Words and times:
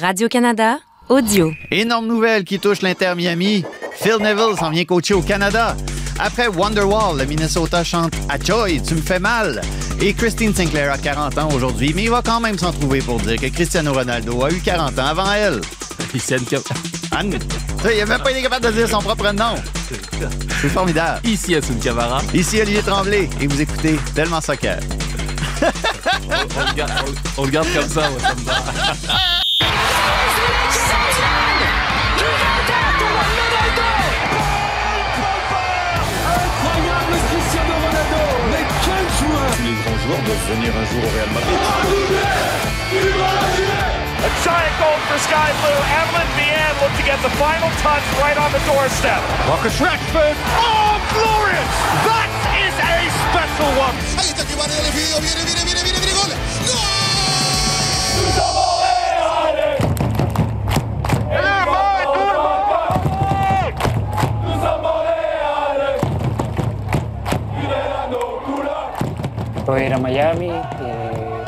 Radio-Canada, 0.00 0.78
audio. 1.08 1.52
Énorme 1.70 2.06
nouvelle 2.06 2.44
qui 2.44 2.58
touche 2.58 2.82
l'Inter 2.82 3.12
Miami. 3.16 3.64
Phil 3.96 4.16
Neville 4.20 4.56
s'en 4.58 4.70
vient 4.70 4.84
coacher 4.84 5.14
au 5.14 5.22
Canada. 5.22 5.76
Après 6.18 6.48
Wonderwall, 6.48 7.18
le 7.18 7.24
Minnesota 7.26 7.84
chante 7.84 8.12
Achoy, 8.28 8.80
tu 8.82 8.94
me 8.94 9.00
fais 9.02 9.18
mal. 9.18 9.60
Et 10.00 10.14
Christine 10.14 10.54
Sinclair 10.54 10.92
a 10.92 10.98
40 10.98 11.38
ans 11.38 11.48
aujourd'hui, 11.52 11.92
mais 11.94 12.04
il 12.04 12.10
va 12.10 12.22
quand 12.24 12.40
même 12.40 12.58
s'en 12.58 12.72
trouver 12.72 13.00
pour 13.00 13.18
dire 13.20 13.36
que 13.40 13.46
Cristiano 13.48 13.92
Ronaldo 13.92 14.42
a 14.44 14.50
eu 14.50 14.60
40 14.60 14.98
ans 14.98 15.06
avant 15.06 15.32
elle. 15.32 15.60
Ici 16.14 16.34
Anne? 16.34 16.44
Il 17.94 18.00
a 18.00 18.06
même 18.06 18.20
pas 18.22 18.30
été 18.30 18.42
capable 18.42 18.66
de 18.66 18.70
dire 18.72 18.88
son 18.88 18.98
propre 19.00 19.30
nom. 19.32 19.54
C'est 20.60 20.68
formidable. 20.68 21.20
Ici 21.26 21.54
Assun 21.54 21.74
Camara. 21.82 22.20
Ici 22.34 22.60
Olivier 22.60 22.82
Tremblay 22.82 23.28
et 23.40 23.46
vous 23.46 23.60
écoutez 23.60 23.96
Tellement 24.14 24.40
Soccer. 24.40 24.78
On, 25.62 25.66
on 26.32 26.66
le 26.68 26.74
garde, 26.74 26.92
on- 27.36 27.42
on 27.42 27.44
le 27.44 27.50
garde 27.50 27.66
comme 27.74 27.88
ça, 27.88 28.00
ouais, 28.10 28.20
ça 28.20 28.34
me 28.34 29.42
Les 40.06 40.12
grands 40.12 40.22
joueurs 40.22 40.36
doivent 40.36 40.46
venir 40.54 40.70
un 40.70 40.84
jour 40.86 41.02
au 41.02 41.10
Real 41.14 41.30
Madrid. 41.34 41.58
A 44.22 44.30
giant 44.44 44.74
goal 44.78 44.98
for 45.08 45.18
Sky 45.18 45.50
Blue. 45.62 45.80
Evelyn 45.98 46.28
Vianne 46.38 46.76
looked 46.80 46.96
to 46.96 47.02
get 47.02 47.18
the 47.22 47.30
final 47.30 47.70
touch 47.82 48.04
right 48.22 48.38
on 48.38 48.52
the 48.52 48.60
doorstep. 48.66 49.20
Marcus 49.48 49.80
Rashford. 49.80 50.36
Oh, 50.58 51.00
glorious! 51.10 51.74
That 52.06 52.30
is 52.54 52.74
a 52.78 53.10
special 53.30 53.70
one. 53.80 53.96
Ahí 54.18 54.28
está 54.30 54.44
que 54.44 54.54
Varela 54.54 54.90
viene, 54.94 55.18
viene, 55.20 55.42
viene, 55.44 55.64
viene, 55.64 55.82
viene, 55.82 55.98
viene, 55.98 56.14
gol. 56.14 56.30
¡Gol! 58.36 58.65
A 69.68 69.80
ir 69.82 69.92
a 69.92 69.98
Miami. 69.98 70.48
eh, 70.50 71.44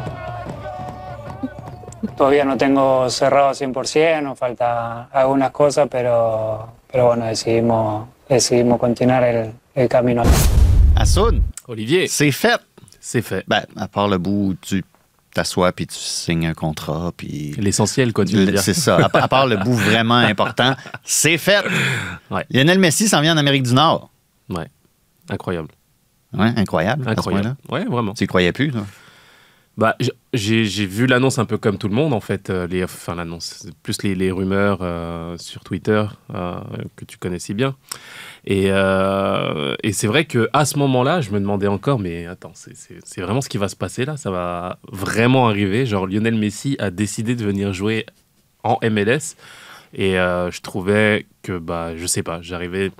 todavía 2.16 2.44
no 2.44 2.56
tengo 2.56 3.08
cerrado 3.10 3.52
100%, 3.52 4.22
nos 4.22 4.38
falta 4.38 5.04
algunas 5.12 5.50
cosas, 5.52 5.88
pero, 5.90 6.68
pero 6.90 7.06
bueno, 7.08 7.26
decidimos, 7.26 8.08
decidimos 8.28 8.78
continuar 8.80 9.22
el, 9.24 9.52
el 9.74 9.88
camino. 9.88 10.22
Assoun, 10.96 11.42
Olivier, 11.68 12.08
c'est 12.08 12.32
fait. 12.32 12.60
c'est 13.00 13.22
fait. 13.22 13.44
Ben, 13.46 13.64
à 13.76 13.86
part 13.88 14.08
le 14.08 14.18
bout 14.18 14.48
où 14.50 14.54
tu 14.60 14.84
t'assois 15.32 15.70
puis 15.72 15.86
tu 15.86 15.94
signes 15.94 16.46
un 16.48 16.54
contrat 16.54 17.12
puis... 17.16 17.54
L'essentiel, 17.58 18.12
quoi, 18.12 18.24
tu 18.24 18.34
veux 18.36 18.46
Le- 18.46 18.52
dire. 18.52 18.60
C'est 18.60 18.74
ça. 18.74 18.96
À, 18.96 19.18
à 19.24 19.28
part 19.28 19.46
le 19.46 19.56
bout 19.58 19.74
vraiment 19.74 20.16
important, 20.16 20.74
c'est 21.04 21.38
fait. 21.38 21.64
Ouais. 22.30 22.44
Lionel 22.50 22.78
Messi 22.80 23.06
s'en 23.08 23.20
vient 23.20 23.34
en 23.34 23.38
Amérique 23.38 23.62
du 23.62 23.74
Nord. 23.74 24.10
Ouais. 24.50 24.66
Incroyable. 25.30 25.68
Ouais, 26.34 26.52
incroyable. 26.56 27.02
à 27.02 27.06
ce 27.06 27.10
Incroyable. 27.20 27.56
Ouais, 27.70 27.84
vraiment. 27.84 28.14
Tu 28.14 28.24
y 28.24 28.26
croyais 28.26 28.52
plus, 28.52 28.70
toi? 28.70 28.86
Bah, 29.76 29.96
j'ai 30.32 30.64
j'ai 30.64 30.86
vu 30.86 31.06
l'annonce 31.06 31.38
un 31.38 31.44
peu 31.44 31.56
comme 31.56 31.78
tout 31.78 31.86
le 31.88 31.94
monde, 31.94 32.12
en 32.12 32.18
fait. 32.20 32.50
euh, 32.50 32.66
les, 32.66 32.82
enfin, 32.82 33.14
l'annonce, 33.14 33.66
plus 33.84 34.02
les, 34.02 34.16
les 34.16 34.32
rumeurs 34.32 34.78
euh, 34.82 35.38
sur 35.38 35.62
Twitter 35.62 36.04
euh, 36.34 36.56
que 36.96 37.04
tu 37.04 37.16
connais 37.16 37.38
si 37.38 37.54
bien. 37.54 37.76
Et, 38.44 38.72
euh, 38.72 39.76
et 39.84 39.92
c'est 39.92 40.08
vrai 40.08 40.24
que 40.24 40.48
à 40.52 40.64
ce 40.64 40.78
moment-là, 40.78 41.20
je 41.20 41.30
me 41.30 41.38
demandais 41.38 41.68
encore, 41.68 42.00
mais 42.00 42.26
attends, 42.26 42.52
c'est- 42.54 42.74
c'est 42.76 42.98
c'est 43.04 43.20
vraiment 43.20 43.40
ce 43.40 43.48
qui 43.48 43.58
va 43.58 43.68
se 43.68 43.76
passer 43.76 44.04
là? 44.04 44.16
Ça 44.16 44.32
va 44.32 44.78
vraiment 44.90 45.46
arriver? 45.48 45.86
Genre, 45.86 46.08
Lionel 46.08 46.34
Messi 46.34 46.74
a 46.80 46.90
décidé 46.90 47.36
de 47.36 47.44
venir 47.44 47.72
jouer 47.72 48.04
en 48.64 48.78
MLS. 48.82 49.36
Et 49.94 50.14
je 50.14 50.60
trouvais 50.60 51.26
que, 51.42 51.56
bah, 51.56 51.96
je 51.96 52.06
sais 52.06 52.22
pas, 52.24 52.40
j'arrivais. 52.42 52.90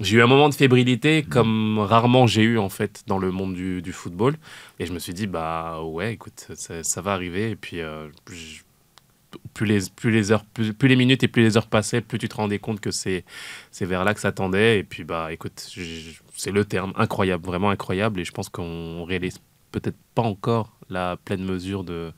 J'ai 0.00 0.16
eu 0.16 0.22
un 0.22 0.26
moment 0.26 0.48
de 0.48 0.54
fébrilité 0.54 1.22
comme 1.22 1.78
rarement 1.78 2.26
j'ai 2.26 2.42
eu 2.42 2.58
en 2.58 2.68
fait 2.68 3.02
dans 3.06 3.18
le 3.18 3.30
monde 3.30 3.54
du, 3.54 3.82
du 3.82 3.92
football. 3.92 4.36
Et 4.78 4.86
je 4.86 4.92
me 4.92 4.98
suis 4.98 5.12
dit, 5.14 5.26
bah 5.26 5.82
ouais, 5.82 6.14
écoute, 6.14 6.48
ça, 6.54 6.82
ça 6.82 7.00
va 7.02 7.12
arriver. 7.12 7.50
Et 7.50 7.56
puis, 7.56 7.80
euh, 7.80 8.08
je- 8.30 8.62
plus, 9.54 9.66
les, 9.66 9.78
plus, 9.94 10.10
les 10.10 10.32
heures, 10.32 10.44
plus, 10.44 10.72
plus 10.72 10.88
les 10.88 10.96
minutes 10.96 11.22
et 11.22 11.28
plus 11.28 11.42
les 11.42 11.56
heures 11.56 11.68
passaient, 11.68 12.00
plus 12.00 12.18
tu 12.18 12.28
te 12.28 12.34
rendais 12.34 12.58
compte 12.58 12.80
que 12.80 12.90
c'est 12.90 13.24
c'est 13.70 13.84
vers 13.84 14.02
là 14.04 14.12
que 14.14 14.20
ça 14.20 14.32
tendait. 14.32 14.80
Et 14.80 14.82
puis, 14.84 15.04
bah 15.04 15.32
écoute, 15.32 15.52
c'est 16.34 16.50
le 16.50 16.64
terme, 16.64 16.92
incroyable, 16.96 17.44
vraiment 17.46 17.70
incroyable. 17.70 18.20
Et 18.20 18.24
je 18.24 18.32
pense 18.32 18.48
qu'on 18.48 19.04
réalise 19.04 19.38
peut-être 19.70 19.96
pas 20.16 20.22
encore 20.22 20.72
la 20.88 21.16
pleine 21.16 21.44
mesure 21.44 21.84
de, 21.84 22.10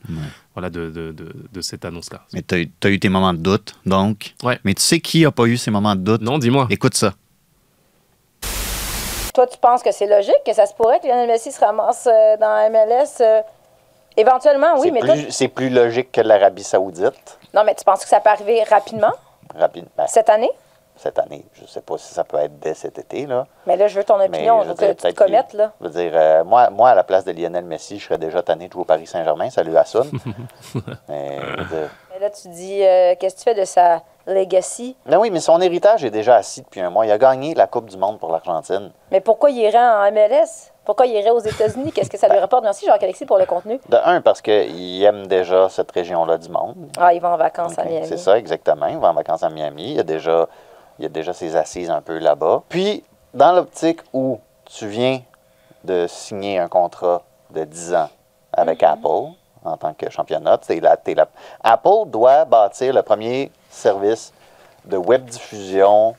voilà, 0.55 0.71
de, 0.71 0.89
de, 0.91 1.13
de, 1.13 1.35
de 1.53 1.61
cette 1.61 1.85
annonce-là. 1.85 2.25
Mais 2.33 2.43
tu 2.43 2.55
as, 2.55 2.91
eu 2.91 2.99
tes 2.99 3.09
moments 3.11 3.35
de 3.35 3.39
doute, 3.41 3.75
donc? 3.85 4.35
Ouais. 4.43 4.59
Mais 4.65 4.73
tu 4.73 4.81
sais 4.83 5.01
qui 5.01 5.27
a 5.27 5.31
pas 5.31 5.45
eu 5.45 5.59
ces 5.59 5.71
moments 5.71 5.95
de 5.95 6.01
doute? 6.01 6.23
Non, 6.23 6.39
dis-moi. 6.39 6.67
Écoute 6.71 6.95
ça. 6.95 7.15
Toi, 9.35 9.47
tu 9.47 9.59
penses 9.59 9.83
que 9.83 9.93
c'est 9.93 10.07
logique, 10.07 10.43
que 10.45 10.53
ça 10.53 10.67
se 10.67 10.75
pourrait 10.75 11.01
que 11.01 11.07
Lionel 11.07 11.27
Messi 11.27 11.53
se 11.53 11.61
ramasse 11.61 12.07
euh, 12.07 12.37
dans 12.37 12.55
la 12.55 12.69
MLS 12.69 13.21
euh, 13.21 13.41
éventuellement, 14.17 14.79
oui, 14.79 14.91
mais 14.91 15.01
plus, 15.01 15.31
c'est 15.31 15.49
plus 15.49 15.71
logique 15.71 16.13
que 16.13 16.21
l'Arabie 16.21 16.63
Saoudite, 16.63 17.39
non, 17.55 17.65
mais 17.65 17.75
tu 17.75 17.85
penses 17.85 18.03
que 18.03 18.09
ça 18.09 18.21
peut 18.21 18.31
arriver 18.31 18.63
rapidement, 18.65 19.13
rapidement. 19.55 20.07
cette 20.07 20.29
année? 20.29 20.51
Cette 20.97 21.19
année, 21.19 21.45
je 21.55 21.63
ne 21.63 21.67
sais 21.67 21.81
pas 21.81 21.97
si 21.97 22.13
ça 22.13 22.23
peut 22.23 22.37
être 22.37 22.59
dès 22.61 22.75
cet 22.75 22.99
été. 22.99 23.25
Là. 23.27 23.47
Mais 23.67 23.77
là, 23.77 23.89
je 23.89 23.99
veux 23.99 24.05
ton 24.05 24.21
opinion, 24.21 24.63
je 24.63 24.69
veux 24.69 24.75
que 24.75 24.85
dire, 24.85 24.97
tu 24.97 25.03
te 25.03 25.15
commettes, 25.15 25.55
là. 25.55 25.73
Je 25.81 25.87
veux 25.87 25.93
dire, 25.93 26.13
euh, 26.15 26.45
moi, 26.45 26.69
moi, 26.69 26.91
à 26.91 26.95
la 26.95 27.03
place 27.03 27.25
de 27.25 27.33
Lionel 27.33 27.65
Messi, 27.65 27.99
je 27.99 28.05
serais 28.05 28.19
déjà 28.19 28.43
tanné 28.43 28.69
de 28.69 28.73
jouer 28.73 28.83
au 28.83 28.85
Paris 28.85 29.07
Saint-Germain. 29.07 29.49
Salut 29.49 29.77
à 29.77 29.85
Mais, 31.09 31.39
là, 32.23 32.31
tu 32.31 32.49
dis, 32.49 32.83
euh, 32.83 33.15
qu'est-ce 33.19 33.35
que 33.35 33.41
tu 33.41 33.45
fais 33.45 33.61
de 33.61 33.65
sa 33.65 34.03
legacy? 34.27 34.97
Ben 35.07 35.19
oui, 35.19 35.31
mais 35.31 35.41
son 35.41 35.61
héritage 35.61 36.05
est 36.05 36.11
déjà 36.11 36.37
assis 36.37 36.63
depuis 36.63 36.81
un 36.81 36.89
mois. 36.89 37.05
Il 37.05 37.11
a 37.11 37.19
gagné 37.19 37.55
la 37.55 37.67
Coupe 37.67 37.91
du 37.91 37.97
Monde 37.97 38.19
pour 38.19 38.31
l'Argentine. 38.31 38.93
Mais 39.11 39.21
pourquoi 39.21 39.51
il 39.51 39.59
irait 39.59 39.79
en 39.79 40.11
MLS? 40.13 40.71
Pourquoi 40.85 41.07
il 41.07 41.15
irait 41.15 41.31
aux 41.31 41.41
États-Unis? 41.41 41.93
Qu'est-ce 41.93 42.11
que 42.11 42.19
ça 42.19 42.29
lui 42.29 42.39
rapporte? 42.39 42.63
Merci, 42.63 42.87
Jacques-Alexis, 42.87 43.27
pour 43.27 43.39
le 43.39 43.47
contenu. 43.47 43.81
De 43.89 43.97
un, 44.05 44.21
parce 44.21 44.41
qu'il 44.41 45.03
aime 45.03 45.27
déjà 45.27 45.69
cette 45.69 45.91
région-là 45.91 46.39
du 46.39 46.49
monde. 46.49 46.91
Ah, 46.97 47.13
il 47.13 47.21
va 47.21 47.31
en 47.31 47.37
vacances 47.37 47.79
à 47.79 47.85
Miami. 47.85 48.07
C'est 48.07 48.17
ça, 48.17 48.39
exactement. 48.39 48.87
Il 48.87 48.99
va 48.99 49.09
en 49.11 49.15
vacances 49.15 49.43
à 49.43 49.51
Miami. 49.51 49.95
Il 49.95 50.01
a 50.01 50.05
déjà, 50.05 50.49
il 50.99 51.07
a 51.07 51.09
déjà 51.09 51.33
ses 51.33 51.57
assises 51.57 51.91
un 51.91 52.01
peu 52.01 52.19
là-bas. 52.19 52.63
Puis, 52.69 53.05
dans 53.35 53.53
l'optique 53.53 54.01
où 54.13 54.39
tu 54.65 54.87
viens 54.87 55.21
de 55.85 56.07
signer 56.09 56.59
un 56.59 56.69
contrat 56.69 57.23
de 57.51 57.65
10 57.65 57.95
ans 57.95 58.09
avec 58.53 58.83
Apple 58.83 59.33
en 59.65 59.77
tant 59.77 59.95
que 59.95 60.11
championnat, 60.11 60.59
la- 60.69 60.97
la- 61.15 61.29
Apple 61.63 62.07
doit 62.09 62.45
bâtir 62.45 62.93
le 62.95 63.03
premier 63.03 63.51
service 63.71 64.33
de 64.85 64.97
web 64.97 65.25
diffusion 65.25 66.15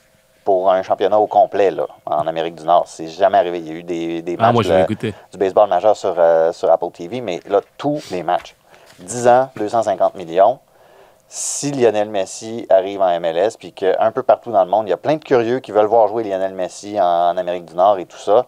pour 0.45 0.69
un 0.71 0.83
championnat 0.83 1.17
au 1.19 1.27
complet 1.27 1.71
là, 1.71 1.87
en 2.05 2.27
Amérique 2.27 2.55
du 2.55 2.65
Nord. 2.65 2.83
C'est 2.87 3.07
jamais 3.07 3.37
arrivé. 3.37 3.59
Il 3.59 3.67
y 3.67 3.71
a 3.71 3.73
eu 3.75 3.83
des, 3.83 4.21
des 4.21 4.35
Ah, 4.39 4.41
matchs 4.51 4.53
moi, 4.53 4.63
du 5.31 5.37
baseball 5.37 5.69
majeur 5.69 5.95
sur, 5.95 6.15
euh, 6.17 6.51
sur 6.51 6.69
Apple 6.69 6.91
TV, 6.91 7.21
mais 7.21 7.39
là, 7.47 7.61
tous 7.77 8.01
les 8.11 8.23
matchs. 8.23 8.55
10 8.99 9.27
ans, 9.27 9.49
250 9.55 10.15
millions. 10.15 10.59
Si 11.27 11.71
Lionel 11.71 12.09
Messi 12.09 12.67
arrive 12.69 13.01
en 13.01 13.19
MLS, 13.19 13.57
puis 13.57 13.71
qu'un 13.71 14.11
peu 14.11 14.21
partout 14.21 14.51
dans 14.51 14.63
le 14.63 14.69
monde, 14.69 14.87
il 14.87 14.91
y 14.91 14.93
a 14.93 14.97
plein 14.97 15.15
de 15.15 15.23
curieux 15.23 15.59
qui 15.61 15.71
veulent 15.71 15.87
voir 15.87 16.07
jouer 16.07 16.23
Lionel 16.23 16.53
Messi 16.53 16.99
en, 17.01 17.05
en 17.05 17.37
Amérique 17.37 17.65
du 17.65 17.73
Nord 17.75 17.97
et 17.97 18.05
tout 18.05 18.17
ça, 18.17 18.45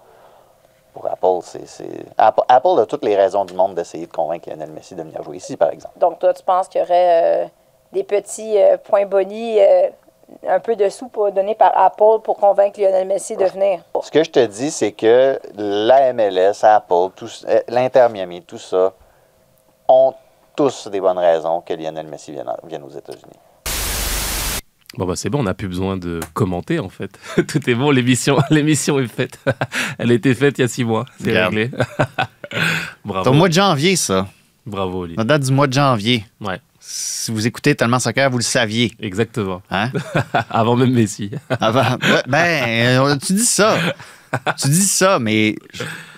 pour 0.95 1.05
Apple, 1.07 1.45
c'est. 1.65 1.85
Apple, 2.17 2.41
Apple 2.47 2.79
a 2.79 2.85
toutes 2.85 3.03
les 3.03 3.17
raisons 3.17 3.43
du 3.43 3.53
monde 3.53 3.75
d'essayer 3.75 4.07
de 4.07 4.11
convaincre 4.11 4.49
Lionel 4.49 4.71
Messi 4.71 4.95
de 4.95 5.03
venir 5.03 5.21
jouer 5.23 5.35
ici, 5.37 5.57
par 5.57 5.69
exemple. 5.69 5.99
Donc, 5.99 6.19
toi, 6.19 6.33
tu 6.33 6.41
penses 6.41 6.69
qu'il 6.69 6.79
y 6.79 6.83
aurait 6.85 7.43
euh, 7.43 7.47
des 7.91 8.03
petits 8.05 8.57
euh, 8.57 8.77
points 8.77 9.05
bonus, 9.05 9.57
euh, 9.59 9.89
un 10.47 10.59
peu 10.61 10.77
de 10.77 10.87
sous 10.87 11.09
pour, 11.09 11.29
donnés 11.33 11.53
par 11.55 11.77
Apple 11.77 12.21
pour 12.23 12.37
convaincre 12.37 12.79
Lionel 12.79 13.05
Messi 13.07 13.35
de 13.35 13.43
venir? 13.45 13.81
Ce 14.01 14.09
que 14.09 14.23
je 14.23 14.31
te 14.31 14.39
dis, 14.45 14.71
c'est 14.71 14.93
que 14.93 15.37
la 15.57 16.13
MLS, 16.13 16.63
Apple, 16.63 17.09
tout- 17.15 17.29
euh, 17.47 17.59
l'Inter 17.67 18.07
Miami, 18.09 18.41
tout 18.41 18.57
ça, 18.57 18.93
ont 19.89 20.13
tous 20.55 20.87
des 20.87 21.01
bonnes 21.01 21.19
raisons 21.19 21.59
que 21.59 21.73
Lionel 21.73 22.07
Messi 22.07 22.31
vienne, 22.31 22.47
en- 22.49 22.65
vienne 22.65 22.83
aux 22.83 22.89
États-Unis. 22.89 23.37
Bon, 24.97 25.05
bah 25.05 25.15
c'est 25.15 25.29
bon, 25.29 25.39
on 25.39 25.43
n'a 25.43 25.53
plus 25.53 25.67
besoin 25.67 25.97
de 25.97 26.19
commenter 26.33 26.79
en 26.79 26.89
fait. 26.89 27.19
Tout 27.47 27.69
est 27.69 27.75
bon, 27.75 27.91
l'émission, 27.91 28.37
l'émission 28.49 28.99
est 28.99 29.07
faite. 29.07 29.39
Elle 29.97 30.11
a 30.11 30.13
été 30.13 30.33
faite 30.33 30.57
il 30.57 30.61
y 30.61 30.63
a 30.63 30.67
six 30.67 30.83
mois. 30.85 31.05
C'est 31.21 31.37
réglé. 31.43 31.69
C'est 32.51 32.59
Bravo. 33.03 33.29
au 33.29 33.33
mois 33.33 33.49
de 33.49 33.53
janvier, 33.53 33.95
ça. 33.95 34.27
Bravo, 34.65 35.01
Oli. 35.03 35.15
La 35.17 35.23
date 35.23 35.43
du 35.43 35.51
mois 35.51 35.67
de 35.67 35.73
janvier. 35.73 36.23
Ouais, 36.41 36.59
Si 36.79 37.31
vous 37.31 37.45
écoutez 37.45 37.75
Tellement 37.75 37.99
Soccer, 37.99 38.29
vous 38.31 38.37
le 38.37 38.43
saviez. 38.43 38.93
exactement. 38.99 39.61
Hein? 39.69 39.91
Avant 40.49 40.75
même 40.75 40.91
Messi. 40.93 41.29
Avant- 41.59 41.97
ben, 42.27 42.99
euh, 43.03 43.15
tu 43.17 43.33
dis 43.33 43.45
ça. 43.45 43.77
Tu 44.61 44.67
dis 44.69 44.81
ça, 44.81 45.19
mais 45.19 45.55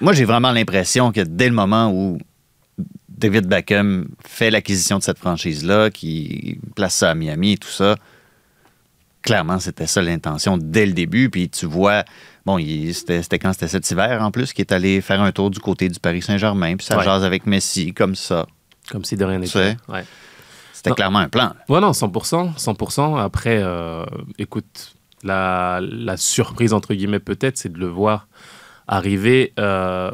moi, 0.01 0.13
j'ai 0.13 0.25
vraiment 0.25 0.51
l'impression 0.51 1.11
que 1.11 1.21
dès 1.21 1.49
le 1.49 1.55
moment 1.55 1.91
où 1.91 2.17
David 3.09 3.47
Beckham 3.47 4.07
fait 4.25 4.49
l'acquisition 4.51 4.97
de 4.99 5.03
cette 5.03 5.19
franchise-là, 5.19 5.89
qui 5.89 6.59
place 6.75 6.95
ça 6.95 7.11
à 7.11 7.15
Miami 7.15 7.53
et 7.53 7.57
tout 7.57 7.67
ça, 7.69 7.95
clairement, 9.27 9.59
c'était 9.59 9.87
ça 9.87 10.01
l'intention 10.01 10.57
dès 10.57 10.85
le 10.85 10.93
début. 10.93 11.29
Puis 11.29 11.49
tu 11.49 11.65
vois, 11.65 12.03
bon, 12.45 12.57
c'était 12.93 13.39
quand 13.39 13.51
c'était 13.53 13.67
cet 13.67 13.89
hiver 13.91 14.21
en 14.21 14.31
plus, 14.31 14.53
qui 14.53 14.61
est 14.61 14.71
allé 14.71 15.01
faire 15.01 15.21
un 15.21 15.31
tour 15.31 15.49
du 15.49 15.59
côté 15.59 15.89
du 15.89 15.99
Paris 15.99 16.21
Saint-Germain, 16.21 16.77
puis 16.77 16.85
ça 16.85 16.97
Ouais. 16.97 17.03
jase 17.03 17.23
avec 17.23 17.45
Messi 17.45 17.93
comme 17.93 18.15
ça. 18.15 18.47
Comme 18.89 19.03
si 19.03 19.17
de 19.17 19.25
rien 19.25 19.39
n'était. 19.39 19.75
Ouais. 19.89 20.05
C'était 20.71 20.91
clairement 20.91 21.19
un 21.19 21.27
plan. 21.27 21.53
Ouais, 21.67 21.81
non, 21.81 21.91
100%. 21.91 22.53
100%. 22.57 23.17
Après, 23.17 23.59
euh, 23.61 24.05
écoute, 24.37 24.95
la, 25.23 25.81
la, 25.81 26.15
surprise, 26.15 26.71
entre 26.71 26.93
guillemets, 26.93 27.19
peut-être, 27.19 27.57
c'est 27.57 27.73
de 27.73 27.79
le 27.79 27.87
voir 27.87 28.27
arriver 28.87 29.51
euh, 29.59 30.11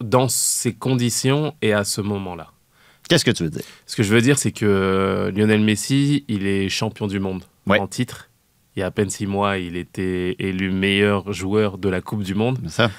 dans 0.00 0.28
ces 0.28 0.74
conditions 0.74 1.54
et 1.62 1.72
à 1.72 1.82
ce 1.82 2.00
moment-là. 2.02 2.52
Qu'est-ce 3.08 3.24
que 3.24 3.30
tu 3.32 3.42
veux 3.44 3.50
dire? 3.50 3.62
Ce 3.86 3.96
que 3.96 4.02
je 4.04 4.14
veux 4.14 4.20
dire, 4.20 4.38
c'est 4.38 4.52
que 4.52 5.32
Lionel 5.34 5.62
Messi, 5.62 6.24
il 6.28 6.46
est 6.46 6.68
champion 6.68 7.08
du 7.08 7.18
monde 7.18 7.42
ouais. 7.66 7.78
en 7.78 7.86
titre. 7.86 8.30
Il 8.76 8.80
y 8.80 8.82
a 8.82 8.86
à 8.86 8.90
peine 8.90 9.08
six 9.08 9.26
mois, 9.26 9.56
il 9.56 9.74
était 9.74 10.36
élu 10.38 10.70
meilleur 10.70 11.32
joueur 11.32 11.78
de 11.78 11.88
la 11.88 12.02
Coupe 12.02 12.22
du 12.22 12.34
Monde. 12.34 12.58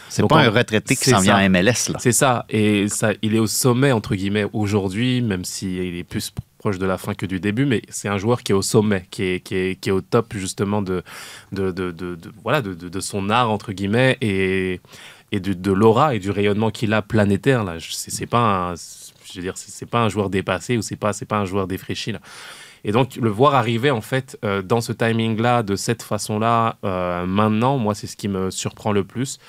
C'est 0.09 0.27
pas 0.27 0.41
un 0.41 0.49
retraité 0.49 0.95
qui 0.95 1.11
s'en 1.11 1.19
vient 1.19 1.35
à 1.35 1.47
MLS. 1.49 1.91
C'est 1.99 2.11
ça. 2.11 2.45
Et 2.49 2.89
ça, 2.89 3.11
il 3.21 3.35
est 3.35 3.39
au 3.39 3.45
sommet, 3.45 3.91
entre 3.91 4.15
guillemets, 4.15 4.45
aujourd'hui, 4.53 5.21
même 5.21 5.45
s'il 5.45 5.95
est 5.95 6.03
plus 6.03 6.33
proche 6.57 6.79
de 6.79 6.85
la 6.87 6.97
fin 6.97 7.13
que 7.13 7.27
du 7.27 7.39
début, 7.39 7.67
mais 7.67 7.83
c'est 7.89 8.07
un 8.07 8.17
joueur 8.17 8.41
qui 8.41 8.53
est 8.53 8.55
au 8.55 8.63
sommet, 8.63 9.05
qui 9.11 9.21
est, 9.21 9.39
qui 9.39 9.55
est, 9.55 9.75
qui 9.79 9.89
est 9.89 9.91
au 9.91 10.01
top, 10.01 10.33
justement, 10.35 10.81
de, 10.81 11.03
de, 11.51 11.69
de, 11.69 11.91
de 11.91 12.17
voilà, 12.41 12.63
de, 12.63 12.99
son 12.99 13.29
art, 13.29 13.51
entre 13.51 13.71
guillemets, 13.71 14.17
et, 14.21 14.81
et 15.31 15.39
de, 15.39 15.71
l'aura 15.71 16.15
et 16.15 16.19
du 16.19 16.31
rayonnement 16.31 16.71
qu'il 16.71 16.91
a 16.93 17.03
planétaire. 17.03 17.63
Là. 17.63 17.75
C'est 17.79 18.25
pas 18.25 18.71
un, 18.71 18.75
je 18.75 19.35
veux 19.35 19.41
dire, 19.41 19.53
c'est 19.55 19.85
pas 19.85 20.01
un 20.01 20.09
joueur 20.09 20.31
dépassé 20.31 20.75
ou 20.75 20.81
c'est 20.81 20.95
pas, 20.95 21.11
pas 21.27 21.37
un 21.37 21.45
joueur 21.45 21.67
défraîchi. 21.67 22.13
Là. 22.13 22.19
Et 22.83 22.91
donc, 22.91 23.15
le 23.15 23.29
voir 23.29 23.55
arriver, 23.55 23.91
en 23.91 24.01
fait, 24.01 24.37
euh, 24.43 24.61
dans 24.61 24.81
ce 24.81 24.91
timing-là, 24.91 25.63
de 25.63 25.75
cette 25.75 26.03
façon-là, 26.03 26.77
euh, 26.83 27.25
maintenant, 27.25 27.77
moi, 27.77 27.95
c'est 27.95 28.07
ce 28.07 28.15
qui 28.15 28.27
me 28.27 28.51
surprend 28.51 28.91
le 28.91 29.03
plus. 29.03 29.39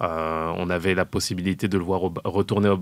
Euh, 0.00 0.52
on 0.56 0.68
avait 0.70 0.94
la 0.94 1.04
possibilité 1.04 1.68
de 1.68 1.78
le 1.78 1.84
voir 1.84 2.02
retourner 2.24 2.68
au, 2.68 2.80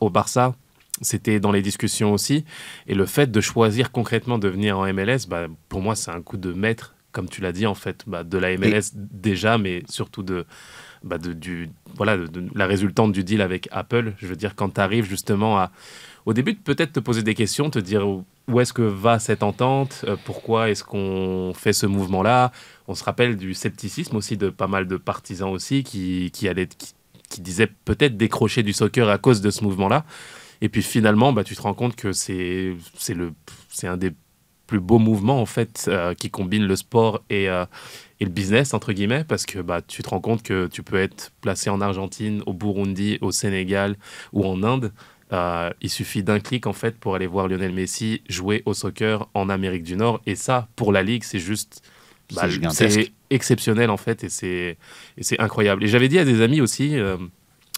au 0.00 0.10
Barça. 0.10 0.54
C'était 1.00 1.40
dans 1.40 1.52
les 1.52 1.62
discussions 1.62 2.12
aussi. 2.12 2.44
Et 2.86 2.94
le 2.94 3.06
fait 3.06 3.30
de 3.30 3.40
choisir 3.40 3.92
concrètement 3.92 4.38
de 4.38 4.48
venir 4.48 4.78
en 4.78 4.92
MLS, 4.92 5.26
bah, 5.28 5.46
pour 5.68 5.80
moi, 5.80 5.94
c'est 5.94 6.10
un 6.10 6.22
coup 6.22 6.36
de 6.36 6.52
maître, 6.52 6.94
comme 7.12 7.28
tu 7.28 7.40
l'as 7.40 7.52
dit, 7.52 7.66
en 7.66 7.74
fait, 7.74 8.04
bah, 8.06 8.24
de 8.24 8.38
la 8.38 8.56
MLS 8.56 8.92
déjà, 8.94 9.58
mais 9.58 9.82
surtout 9.88 10.22
de, 10.22 10.44
bah, 11.04 11.18
de, 11.18 11.32
du, 11.32 11.70
voilà, 11.96 12.16
de, 12.16 12.44
la 12.54 12.66
résultante 12.66 13.12
du 13.12 13.22
deal 13.24 13.40
avec 13.42 13.68
Apple. 13.70 14.14
Je 14.18 14.26
veux 14.26 14.36
dire, 14.36 14.54
quand 14.54 14.74
tu 14.74 14.80
arrives 14.80 15.04
justement 15.04 15.58
à, 15.58 15.70
au 16.28 16.34
début, 16.34 16.54
peut-être 16.54 16.92
te 16.92 17.00
poser 17.00 17.22
des 17.22 17.34
questions, 17.34 17.70
te 17.70 17.78
dire 17.78 18.06
où 18.06 18.60
est-ce 18.60 18.74
que 18.74 18.82
va 18.82 19.18
cette 19.18 19.42
entente 19.42 20.04
euh, 20.06 20.14
Pourquoi 20.26 20.68
est-ce 20.68 20.84
qu'on 20.84 21.54
fait 21.54 21.72
ce 21.72 21.86
mouvement-là 21.86 22.52
On 22.86 22.94
se 22.94 23.02
rappelle 23.02 23.38
du 23.38 23.54
scepticisme 23.54 24.14
aussi 24.14 24.36
de 24.36 24.50
pas 24.50 24.66
mal 24.66 24.86
de 24.86 24.98
partisans 24.98 25.48
aussi 25.48 25.84
qui, 25.84 26.30
qui, 26.30 26.46
disaient 27.40 27.70
peut-être 27.86 28.18
décrocher 28.18 28.62
du 28.62 28.74
soccer 28.74 29.08
à 29.08 29.16
cause 29.16 29.40
de 29.40 29.48
ce 29.48 29.64
mouvement-là. 29.64 30.04
Et 30.60 30.68
puis 30.68 30.82
finalement, 30.82 31.32
bah, 31.32 31.44
tu 31.44 31.56
te 31.56 31.62
rends 31.62 31.72
compte 31.72 31.96
que 31.96 32.12
c'est 32.12 32.76
un 33.84 33.96
des 33.96 34.12
plus 34.66 34.80
beaux 34.80 34.98
mouvements 34.98 35.40
en 35.40 35.46
fait 35.46 35.86
euh, 35.88 36.12
qui 36.12 36.28
combine 36.28 36.66
le 36.66 36.76
sport 36.76 37.22
et, 37.30 37.48
euh, 37.48 37.64
et, 38.20 38.26
le 38.26 38.30
business 38.30 38.74
entre 38.74 38.92
guillemets 38.92 39.24
parce 39.24 39.46
que 39.46 39.60
bah, 39.60 39.80
tu 39.80 40.02
te 40.02 40.10
rends 40.10 40.20
compte 40.20 40.42
que 40.42 40.66
tu 40.66 40.82
peux 40.82 40.98
être 40.98 41.32
placé 41.40 41.70
en 41.70 41.80
Argentine, 41.80 42.42
au 42.44 42.52
Burundi, 42.52 43.16
au 43.22 43.32
Sénégal 43.32 43.96
ou 44.34 44.44
en 44.44 44.62
Inde 44.62 44.92
euh, 45.32 45.70
il 45.80 45.90
suffit 45.90 46.22
d'un 46.22 46.40
clic 46.40 46.66
en 46.66 46.72
fait 46.72 46.98
pour 46.98 47.14
aller 47.14 47.26
voir 47.26 47.48
Lionel 47.48 47.72
Messi 47.72 48.22
jouer 48.28 48.62
au 48.66 48.74
soccer 48.74 49.28
en 49.34 49.48
Amérique 49.48 49.82
du 49.82 49.96
Nord. 49.96 50.20
Et 50.26 50.36
ça, 50.36 50.68
pour 50.76 50.92
la 50.92 51.02
ligue, 51.02 51.24
c'est 51.24 51.38
juste 51.38 51.82
bah, 52.34 52.42
c'est 52.70 53.12
exceptionnel 53.30 53.90
en 53.90 53.96
fait 53.96 54.24
et 54.24 54.28
c'est 55.20 55.40
incroyable. 55.40 55.84
Et 55.84 55.88
j'avais 55.88 56.08
dit 56.08 56.18
à 56.18 56.24
des 56.24 56.42
amis 56.42 56.60
aussi. 56.60 56.98
Euh, 56.98 57.16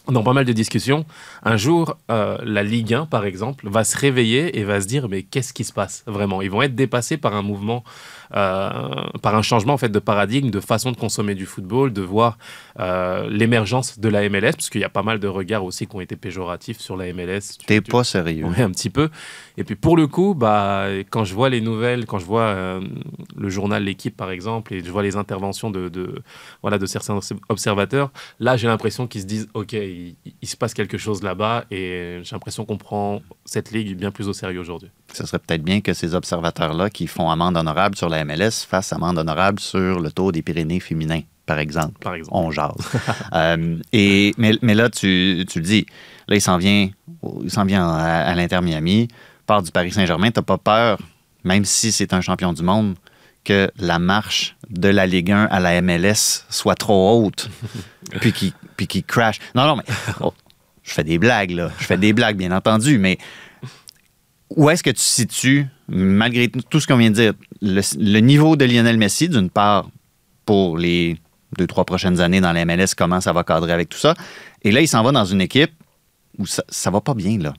dans 0.08 0.22
pas 0.22 0.32
mal 0.32 0.44
de 0.44 0.52
discussions, 0.52 1.04
un 1.44 1.56
jour, 1.56 1.96
euh, 2.10 2.38
la 2.42 2.62
Ligue 2.62 2.94
1, 2.94 3.06
par 3.06 3.26
exemple, 3.26 3.68
va 3.68 3.84
se 3.84 3.96
réveiller 3.96 4.58
et 4.58 4.64
va 4.64 4.80
se 4.80 4.86
dire, 4.86 5.08
mais 5.08 5.22
qu'est-ce 5.22 5.52
qui 5.52 5.62
se 5.62 5.72
passe 5.72 6.02
vraiment? 6.06 6.42
Ils 6.42 6.50
vont 6.50 6.62
être 6.62 6.74
dépassés 6.74 7.16
par 7.16 7.34
un 7.34 7.42
mouvement 7.42 7.84
par 8.32 9.34
un 9.34 9.42
changement 9.42 9.74
en 9.74 9.78
fait 9.78 9.88
de 9.88 9.98
paradigme, 9.98 10.50
de 10.50 10.60
façon 10.60 10.92
de 10.92 10.96
consommer 10.96 11.34
du 11.34 11.46
football, 11.46 11.92
de 11.92 12.02
voir 12.02 12.38
euh, 12.78 13.28
l'émergence 13.28 13.98
de 13.98 14.08
la 14.08 14.28
MLS, 14.28 14.52
parce 14.52 14.70
qu'il 14.70 14.80
y 14.80 14.84
a 14.84 14.88
pas 14.88 15.02
mal 15.02 15.18
de 15.18 15.28
regards 15.28 15.64
aussi 15.64 15.86
qui 15.86 15.96
ont 15.96 16.00
été 16.00 16.16
péjoratifs 16.16 16.78
sur 16.78 16.96
la 16.96 17.12
MLS. 17.12 17.58
T'es 17.66 17.80
pas 17.80 18.04
sérieux. 18.04 18.46
Oui, 18.46 18.62
un 18.62 18.70
petit 18.70 18.90
peu. 18.90 19.08
Et 19.56 19.64
puis 19.64 19.76
pour 19.76 19.96
le 19.96 20.06
coup, 20.06 20.34
bah, 20.34 20.86
quand 21.10 21.24
je 21.24 21.34
vois 21.34 21.48
les 21.48 21.60
nouvelles, 21.60 22.06
quand 22.06 22.18
je 22.18 22.24
vois 22.24 22.42
euh, 22.42 22.80
le 23.36 23.48
journal 23.48 23.82
L'équipe 23.82 24.16
par 24.16 24.30
exemple, 24.30 24.74
et 24.74 24.84
je 24.84 24.90
vois 24.90 25.02
les 25.02 25.16
interventions 25.16 25.70
de, 25.70 25.88
de 25.88 26.22
voilà, 26.62 26.78
de 26.78 26.86
certains 26.86 27.18
observateurs, 27.48 28.10
là 28.38 28.56
j'ai 28.56 28.66
l'impression 28.66 29.06
qu'ils 29.06 29.22
se 29.22 29.26
disent, 29.26 29.48
ok, 29.54 29.72
il, 29.72 30.16
il 30.42 30.48
se 30.48 30.56
passe 30.56 30.74
quelque 30.74 30.98
chose 30.98 31.22
là-bas, 31.22 31.64
et 31.70 32.20
j'ai 32.22 32.34
l'impression 32.34 32.64
qu'on 32.64 32.76
prend 32.76 33.22
cette 33.44 33.70
ligue 33.70 33.96
bien 33.96 34.10
plus 34.10 34.28
au 34.28 34.32
sérieux 34.32 34.60
aujourd'hui. 34.60 34.90
Ce 35.12 35.26
serait 35.26 35.38
peut-être 35.38 35.62
bien 35.62 35.80
que 35.80 35.92
ces 35.92 36.14
observateurs-là 36.14 36.90
qui 36.90 37.06
font 37.06 37.30
amende 37.30 37.56
honorable 37.56 37.96
sur 37.96 38.08
la 38.08 38.19
MLS 38.24 38.66
fassent 38.68 38.92
amende 38.92 39.18
honorable 39.18 39.60
sur 39.60 40.00
le 40.00 40.10
taux 40.10 40.32
des 40.32 40.42
Pyrénées 40.42 40.80
féminins, 40.80 41.22
par 41.46 41.58
exemple. 41.58 41.98
Par 42.00 42.14
exemple. 42.14 42.36
On 42.36 42.50
jase. 42.50 42.72
euh, 43.32 43.78
et, 43.92 44.34
mais, 44.38 44.52
mais, 44.62 44.74
là, 44.74 44.90
tu, 44.90 45.44
tu, 45.48 45.58
le 45.58 45.64
dis, 45.64 45.86
là, 46.28 46.36
il 46.36 46.40
s'en 46.40 46.58
vient, 46.58 46.90
il 47.42 47.50
s'en 47.50 47.64
vient 47.64 47.88
à, 47.88 48.34
l'Inter 48.34 48.60
Miami, 48.62 49.08
part 49.46 49.62
du 49.62 49.70
Paris 49.70 49.92
Saint-Germain. 49.92 50.30
Tu 50.30 50.42
pas 50.42 50.58
peur, 50.58 50.98
même 51.44 51.64
si 51.64 51.92
c'est 51.92 52.12
un 52.14 52.20
champion 52.20 52.52
du 52.52 52.62
monde, 52.62 52.94
que 53.44 53.70
la 53.78 53.98
marche 53.98 54.56
de 54.68 54.88
la 54.88 55.06
Ligue 55.06 55.32
1 55.32 55.44
à 55.44 55.60
la 55.60 55.80
MLS 55.80 56.44
soit 56.50 56.74
trop 56.74 57.24
haute, 57.24 57.48
puis 58.20 58.32
qu'il 58.32 58.52
puis 58.76 58.86
qui 58.86 59.02
crash. 59.02 59.38
Non, 59.54 59.66
non, 59.66 59.76
mais 59.76 59.84
oh, 60.20 60.32
je 60.82 60.92
fais 60.92 61.04
des 61.04 61.18
blagues, 61.18 61.50
là. 61.50 61.70
Je 61.78 61.84
fais 61.84 61.98
des 61.98 62.12
blagues, 62.12 62.36
bien 62.36 62.52
entendu, 62.52 62.98
mais 62.98 63.18
où 64.50 64.68
est-ce 64.68 64.82
que 64.82 64.90
tu 64.90 65.02
situes, 65.02 65.66
malgré 65.88 66.48
tout 66.48 66.80
ce 66.80 66.86
qu'on 66.86 66.96
vient 66.96 67.10
de 67.10 67.14
dire, 67.14 67.32
le, 67.62 68.20
niveau 68.20 68.56
de 68.56 68.64
Lionel 68.64 68.96
Messi, 68.96 69.28
d'une 69.28 69.50
part, 69.50 69.88
pour 70.46 70.78
les 70.78 71.18
deux, 71.58 71.66
trois 71.66 71.84
prochaines 71.84 72.20
années 72.20 72.40
dans 72.40 72.52
la 72.52 72.64
MLS, 72.64 72.94
comment 72.96 73.20
ça 73.20 73.32
va 73.32 73.44
cadrer 73.44 73.72
avec 73.72 73.88
tout 73.88 73.98
ça. 73.98 74.14
Et 74.62 74.70
là, 74.70 74.80
il 74.80 74.88
s'en 74.88 75.02
va 75.02 75.12
dans 75.12 75.24
une 75.24 75.40
équipe 75.40 75.72
où 76.38 76.46
ça, 76.46 76.64
ça 76.68 76.90
va 76.90 77.00
pas 77.00 77.14
bien, 77.14 77.38
là. 77.38 77.54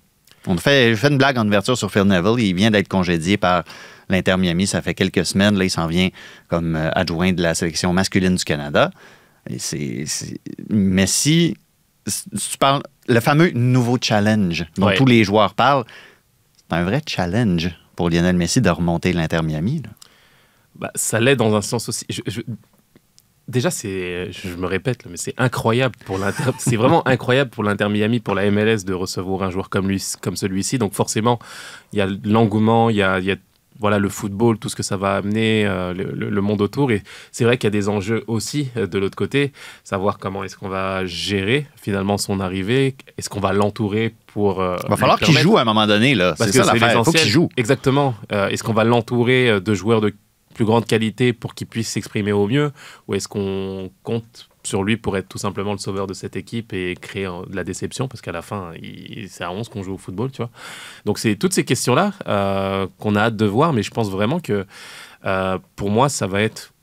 On 0.47 0.57
fait, 0.57 0.95
fait 0.95 1.09
une 1.09 1.17
blague 1.17 1.37
en 1.37 1.47
ouverture 1.47 1.77
sur 1.77 1.91
Phil 1.91 2.03
Neville. 2.03 2.43
Il 2.43 2.55
vient 2.55 2.71
d'être 2.71 2.87
congédié 2.87 3.37
par 3.37 3.63
l'Inter 4.09 4.37
Miami. 4.37 4.65
Ça 4.65 4.81
fait 4.81 4.95
quelques 4.95 5.25
semaines. 5.25 5.55
Là, 5.55 5.65
il 5.65 5.69
s'en 5.69 5.85
vient 5.85 6.09
comme 6.47 6.75
euh, 6.75 6.89
adjoint 6.93 7.31
de 7.31 7.43
la 7.43 7.53
sélection 7.53 7.93
masculine 7.93 8.35
du 8.35 8.43
Canada. 8.43 8.89
Et 9.47 9.59
c'est, 9.59 10.05
Messi, 10.69 11.55
tu 12.05 12.57
parles, 12.57 12.81
le 13.07 13.19
fameux 13.19 13.51
nouveau 13.51 13.97
challenge 14.01 14.65
dont 14.77 14.91
tous 14.95 15.05
les 15.05 15.23
joueurs 15.23 15.53
parlent, 15.53 15.85
c'est 16.57 16.75
un 16.75 16.83
vrai 16.83 17.01
challenge 17.07 17.69
pour 17.95 18.09
Lionel 18.09 18.35
Messi 18.35 18.61
de 18.61 18.69
remonter 18.69 19.13
l'Inter 19.13 19.41
Miami. 19.43 19.83
Bah, 20.75 20.91
ça 20.95 21.19
l'est 21.19 21.35
dans 21.35 21.55
un 21.55 21.61
sens 21.61 21.89
aussi. 21.89 22.05
Déjà, 23.47 23.69
c'est, 23.69 24.31
je 24.31 24.55
me 24.55 24.65
répète, 24.65 25.05
mais 25.09 25.17
c'est 25.17 25.33
incroyable 25.37 25.95
pour 26.05 26.17
l'Inter. 26.17 26.51
c'est 26.57 26.77
vraiment 26.77 27.05
incroyable 27.07 27.49
pour 27.49 27.63
l'Inter 27.63 27.89
Miami, 27.89 28.19
pour 28.19 28.35
la 28.35 28.49
MLS 28.49 28.85
de 28.85 28.93
recevoir 28.93 29.43
un 29.43 29.51
joueur 29.51 29.69
comme 29.69 29.89
lui, 29.89 30.01
comme 30.21 30.35
celui-ci. 30.35 30.77
Donc 30.77 30.93
forcément, 30.93 31.39
il 31.91 31.99
y 31.99 32.01
a 32.01 32.07
l'engouement, 32.23 32.89
il 32.89 32.95
y 32.97 33.01
a, 33.01 33.19
il 33.19 33.25
y 33.25 33.31
a 33.31 33.35
voilà 33.81 33.97
le 33.99 34.07
football, 34.09 34.59
tout 34.59 34.69
ce 34.69 34.75
que 34.75 34.83
ça 34.83 34.95
va 34.95 35.15
amener, 35.15 35.65
euh, 35.65 35.93
le, 35.93 36.41
monde 36.41 36.61
autour. 36.61 36.91
Et 36.91 37.01
c'est 37.31 37.43
vrai 37.43 37.57
qu'il 37.57 37.65
y 37.65 37.69
a 37.69 37.71
des 37.71 37.89
enjeux 37.89 38.23
aussi 38.27 38.69
euh, 38.77 38.85
de 38.87 38.99
l'autre 38.99 39.17
côté, 39.17 39.51
savoir 39.83 40.19
comment 40.19 40.43
est-ce 40.43 40.55
qu'on 40.55 40.69
va 40.69 41.05
gérer 41.05 41.65
finalement 41.75 42.17
son 42.17 42.39
arrivée, 42.39 42.95
est-ce 43.17 43.29
qu'on 43.29 43.39
va 43.39 43.53
l'entourer 43.53 44.13
pour. 44.27 44.61
Euh, 44.61 44.77
il 44.83 44.89
va 44.89 44.97
falloir 44.97 45.19
qu'il 45.19 45.37
joue 45.37 45.57
à 45.57 45.61
un 45.61 45.65
moment 45.65 45.87
donné 45.87 46.15
là. 46.15 46.35
Parce 46.37 46.51
que 46.51 46.63
ça 46.63 46.73
Il 46.75 47.03
faut 47.03 47.11
qu'il 47.11 47.29
joue. 47.29 47.49
Exactement. 47.57 48.13
est-ce 48.29 48.63
qu'on 48.63 48.73
va 48.73 48.83
l'entourer 48.83 49.59
de 49.59 49.73
joueurs 49.73 49.99
de 49.99 50.13
plus 50.53 50.65
grande 50.65 50.85
qualité 50.85 51.33
pour 51.33 51.55
qu'il 51.55 51.67
puisse 51.67 51.89
s'exprimer 51.89 52.31
au 52.31 52.47
mieux, 52.47 52.71
ou 53.07 53.15
est-ce 53.15 53.27
qu'on 53.27 53.89
compte 54.03 54.50
sur 54.63 54.83
lui 54.83 54.97
pour 54.97 55.17
être 55.17 55.27
tout 55.27 55.37
simplement 55.37 55.71
le 55.71 55.77
sauveur 55.77 56.07
de 56.07 56.13
cette 56.13 56.35
équipe 56.35 56.73
et 56.73 56.95
créer 56.99 57.25
de 57.25 57.55
la 57.55 57.63
déception 57.63 58.07
parce 58.07 58.21
qu'à 58.21 58.31
la 58.31 58.41
fin, 58.41 58.71
c'est 59.27 59.43
à 59.43 59.51
11 59.51 59.69
qu'on 59.69 59.83
joue 59.83 59.93
au 59.93 59.97
football, 59.97 60.31
tu 60.31 60.37
vois. 60.37 60.49
Donc 61.05 61.19
c'est 61.19 61.35
toutes 61.35 61.53
ces 61.53 61.65
questions-là 61.65 62.13
euh, 62.27 62.87
qu'on 62.99 63.15
a 63.15 63.21
hâte 63.21 63.35
de 63.35 63.45
voir, 63.45 63.73
mais 63.73 63.83
je 63.83 63.91
pense 63.91 64.09
vraiment 64.09 64.39
que 64.39 64.65
euh, 65.25 65.57
pour 65.75 65.89
moi, 65.89 66.09
ça 66.09 66.27
va 66.27 66.41
être 66.41 66.73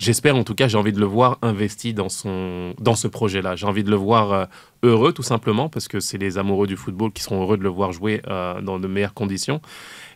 J'espère 0.00 0.34
en 0.34 0.42
tout 0.42 0.56
cas, 0.56 0.66
j'ai 0.66 0.76
envie 0.76 0.92
de 0.92 0.98
le 0.98 1.06
voir 1.06 1.38
investi 1.40 1.94
dans, 1.94 2.08
son, 2.08 2.74
dans 2.80 2.96
ce 2.96 3.06
projet-là. 3.06 3.54
J'ai 3.54 3.64
envie 3.64 3.84
de 3.84 3.90
le 3.90 3.96
voir 3.96 4.32
euh, 4.32 4.44
heureux 4.82 5.12
tout 5.12 5.22
simplement 5.22 5.68
parce 5.68 5.86
que 5.86 6.00
c'est 6.00 6.18
les 6.18 6.36
amoureux 6.36 6.66
du 6.66 6.76
football 6.76 7.12
qui 7.12 7.22
seront 7.22 7.40
heureux 7.40 7.56
de 7.56 7.62
le 7.62 7.68
voir 7.68 7.92
jouer 7.92 8.20
dans 8.26 8.80
de 8.80 8.88
meilleures 8.88 9.14
conditions 9.14 9.60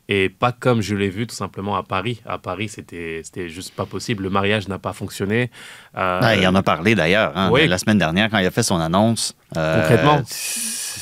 et 0.08 0.30
pas 0.30 0.52
comme 0.52 0.80
je 0.80 0.96
l'ai 0.96 1.10
vu 1.10 1.26
tout 1.26 1.34
simplement 1.34 1.76
à 1.76 1.82
Paris. 1.82 2.22
À 2.24 2.38
Paris, 2.38 2.68
c'était 2.68 3.22
juste 3.48 3.74
pas 3.74 3.84
possible. 3.84 4.22
Le 4.22 4.30
mariage 4.30 4.66
n'a 4.66 4.78
pas 4.78 4.94
fonctionné. 4.94 5.50
Euh, 5.98 6.36
il 6.38 6.46
en 6.46 6.54
a 6.54 6.62
parlé 6.62 6.94
d'ailleurs 6.94 7.32
hein, 7.34 7.50
la 7.52 7.78
semaine 7.78 7.98
dernière 7.98 8.30
quand 8.30 8.38
il 8.38 8.46
a 8.46 8.50
fait 8.50 8.62
son 8.62 8.78
annonce. 8.78 9.34
Euh, 9.56 9.80
Concrètement 9.80 10.22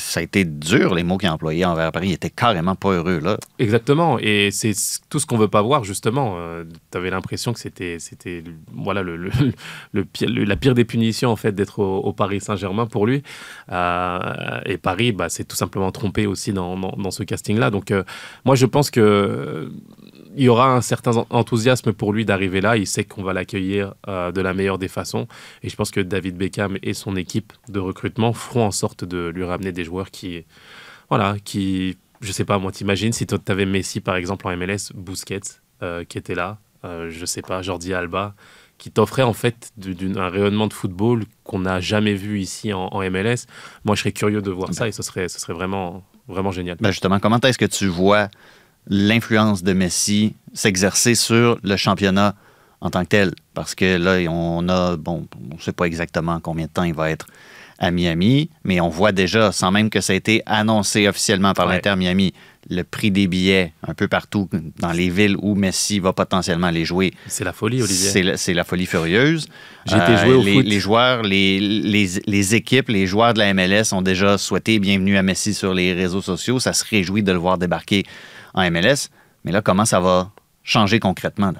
ça 0.07 0.21
a 0.21 0.23
été 0.23 0.45
dur, 0.45 0.95
les 0.95 1.03
mots 1.03 1.17
qu'il 1.17 1.27
a 1.27 1.33
employés 1.33 1.65
envers 1.65 1.91
Paris. 1.91 2.09
Il 2.09 2.13
était 2.13 2.29
carrément 2.29 2.75
pas 2.75 2.91
heureux, 2.91 3.19
là. 3.19 3.37
Exactement. 3.59 4.17
Et 4.19 4.51
c'est 4.51 4.73
tout 5.09 5.19
ce 5.19 5.25
qu'on 5.25 5.37
veut 5.37 5.49
pas 5.49 5.61
voir, 5.61 5.83
justement. 5.83 6.35
Euh, 6.37 6.63
tu 6.91 6.97
avais 6.97 7.09
l'impression 7.09 7.51
que 7.51 7.59
c'était, 7.59 7.97
c'était 7.99 8.43
voilà, 8.73 9.03
le, 9.03 9.17
le, 9.17 9.29
le, 9.93 10.05
la 10.43 10.55
pire 10.55 10.73
des 10.73 10.85
punitions, 10.85 11.29
en 11.29 11.35
fait, 11.35 11.51
d'être 11.51 11.79
au, 11.79 12.13
Paris 12.13 12.39
Saint-Germain 12.39 12.87
pour 12.87 13.05
lui. 13.05 13.21
Euh, 13.71 14.59
et 14.65 14.77
Paris, 14.77 15.11
bah, 15.11 15.29
c'est 15.29 15.43
tout 15.43 15.57
simplement 15.57 15.91
trompé 15.91 16.25
aussi 16.25 16.53
dans, 16.53 16.77
dans, 16.77 17.11
ce 17.11 17.23
casting-là. 17.23 17.69
Donc, 17.69 17.91
euh, 17.91 18.03
moi, 18.45 18.55
je 18.55 18.65
pense 18.65 18.89
que 18.89 19.71
il 20.37 20.43
y 20.43 20.49
aura 20.49 20.71
un 20.73 20.81
certain 20.81 21.15
en- 21.17 21.27
enthousiasme 21.31 21.91
pour 21.93 22.13
lui 22.13 22.23
d'arriver 22.23 22.61
là. 22.61 22.77
Il 22.77 22.87
sait 22.87 23.03
qu'on 23.03 23.23
va 23.23 23.33
l'accueillir 23.33 23.95
euh, 24.07 24.31
de 24.31 24.39
la 24.39 24.53
meilleure 24.53 24.77
des 24.77 24.87
façons. 24.87 25.27
Et 25.63 25.69
je 25.69 25.75
pense 25.75 25.91
que 25.91 25.99
David 25.99 26.37
Beckham 26.37 26.77
et 26.83 26.93
son 26.93 27.15
équipe 27.15 27.51
de 27.69 27.79
recrutement 27.79 28.33
feront 28.33 28.65
en 28.65 28.71
sorte 28.71 29.03
de 29.03 29.27
lui 29.27 29.43
ramener 29.43 29.71
des 29.71 29.83
joueurs 29.83 30.11
qui, 30.11 30.45
voilà, 31.09 31.35
qui, 31.43 31.97
je 32.21 32.31
sais 32.31 32.45
pas, 32.45 32.57
moi, 32.59 32.71
t'imagines 32.71 33.11
si 33.13 33.25
tu 33.25 33.35
avais 33.47 33.65
Messi 33.65 33.99
par 33.99 34.15
exemple 34.15 34.47
en 34.47 34.55
MLS, 34.55 34.93
Busquets 34.93 35.41
euh, 35.83 36.03
qui 36.03 36.17
était 36.17 36.35
là, 36.35 36.59
euh, 36.85 37.09
je 37.09 37.25
sais 37.25 37.41
pas, 37.41 37.61
Jordi 37.61 37.93
Alba, 37.93 38.35
qui 38.77 38.91
t'offrait 38.91 39.23
en 39.23 39.33
fait 39.33 39.71
un 40.15 40.29
rayonnement 40.29 40.67
de 40.67 40.73
football 40.73 41.23
qu'on 41.43 41.59
n'a 41.59 41.79
jamais 41.79 42.13
vu 42.13 42.39
ici 42.39 42.73
en, 42.73 42.85
en 42.91 42.99
MLS. 43.09 43.47
Moi, 43.85 43.95
je 43.95 44.01
serais 44.01 44.11
curieux 44.11 44.41
de 44.43 44.51
voir 44.51 44.71
ça 44.73 44.87
et 44.87 44.91
ce 44.91 45.01
serait, 45.01 45.29
ce 45.29 45.39
serait 45.39 45.53
vraiment, 45.53 46.03
vraiment 46.27 46.51
génial. 46.51 46.77
Ben 46.79 46.91
justement, 46.91 47.19
comment 47.19 47.39
est-ce 47.39 47.57
que 47.57 47.65
tu 47.65 47.87
vois 47.87 48.29
l'influence 48.89 49.63
de 49.63 49.73
Messi 49.73 50.33
s'exercer 50.53 51.15
sur 51.15 51.59
le 51.63 51.75
championnat 51.77 52.35
en 52.81 52.89
tant 52.89 53.03
que 53.03 53.09
tel? 53.09 53.33
Parce 53.53 53.75
que 53.75 53.97
là, 53.97 54.29
on 54.31 54.67
a, 54.69 54.95
bon, 54.97 55.27
on 55.51 55.55
ne 55.55 55.61
sait 55.61 55.71
pas 55.73 55.85
exactement 55.85 56.39
combien 56.39 56.65
de 56.65 56.71
temps 56.71 56.83
il 56.83 56.93
va 56.93 57.09
être 57.09 57.27
à 57.79 57.91
Miami, 57.91 58.49
mais 58.63 58.81
on 58.81 58.89
voit 58.89 59.11
déjà, 59.11 59.51
sans 59.51 59.71
même 59.71 59.91
que 59.91 60.01
ça 60.01 60.13
ait 60.13 60.17
été 60.17 60.41
annoncé 60.47 61.07
officiellement 61.07 61.53
par 61.53 61.67
Ouais. 61.67 61.75
l'Inter 61.75 61.95
Miami, 61.95 62.33
le 62.71 62.81
prix 62.81 63.11
des 63.11 63.27
billets 63.27 63.71
un 63.87 63.93
peu 63.93 64.07
partout 64.07 64.49
dans 64.79 64.91
les 64.91 65.09
villes 65.09 65.37
où 65.39 65.53
Messi 65.53 65.99
va 65.99 66.11
potentiellement 66.11 66.71
les 66.71 66.85
jouer. 66.85 67.13
C'est 67.27 67.43
la 67.43 67.53
folie, 67.53 67.81
Olivier. 67.83 68.35
C'est 68.35 68.53
la, 68.55 68.63
folie 68.63 68.87
furieuse. 68.87 69.47
J'ai 69.85 69.97
été 69.97 70.17
jouer 70.17 70.33
au 70.33 70.41
les, 70.41 70.53
foot. 70.55 70.65
les 70.65 70.79
joueurs, 70.79 71.21
les, 71.21 71.59
les, 71.59 72.09
les 72.25 72.55
équipes, 72.55 72.89
les 72.89 73.05
joueurs 73.05 73.35
de 73.35 73.39
la 73.39 73.53
MLS 73.53 73.93
ont 73.93 74.01
déjà 74.01 74.39
souhaité 74.39 74.79
bienvenue 74.79 75.15
à 75.15 75.21
Messi 75.21 75.53
sur 75.53 75.73
les 75.73 75.93
réseaux 75.93 76.23
sociaux. 76.23 76.59
Ça 76.59 76.73
se 76.73 76.83
réjouit 76.83 77.21
de 77.21 77.31
le 77.31 77.37
voir 77.37 77.59
débarquer 77.59 78.05
en 78.57 78.71
MLS. 78.71 79.09
Mais 79.43 79.51
là, 79.51 79.61
comment 79.61 79.85
ça 79.85 79.99
va 79.99 80.31
changer 80.63 80.99
concrètement? 80.99 81.53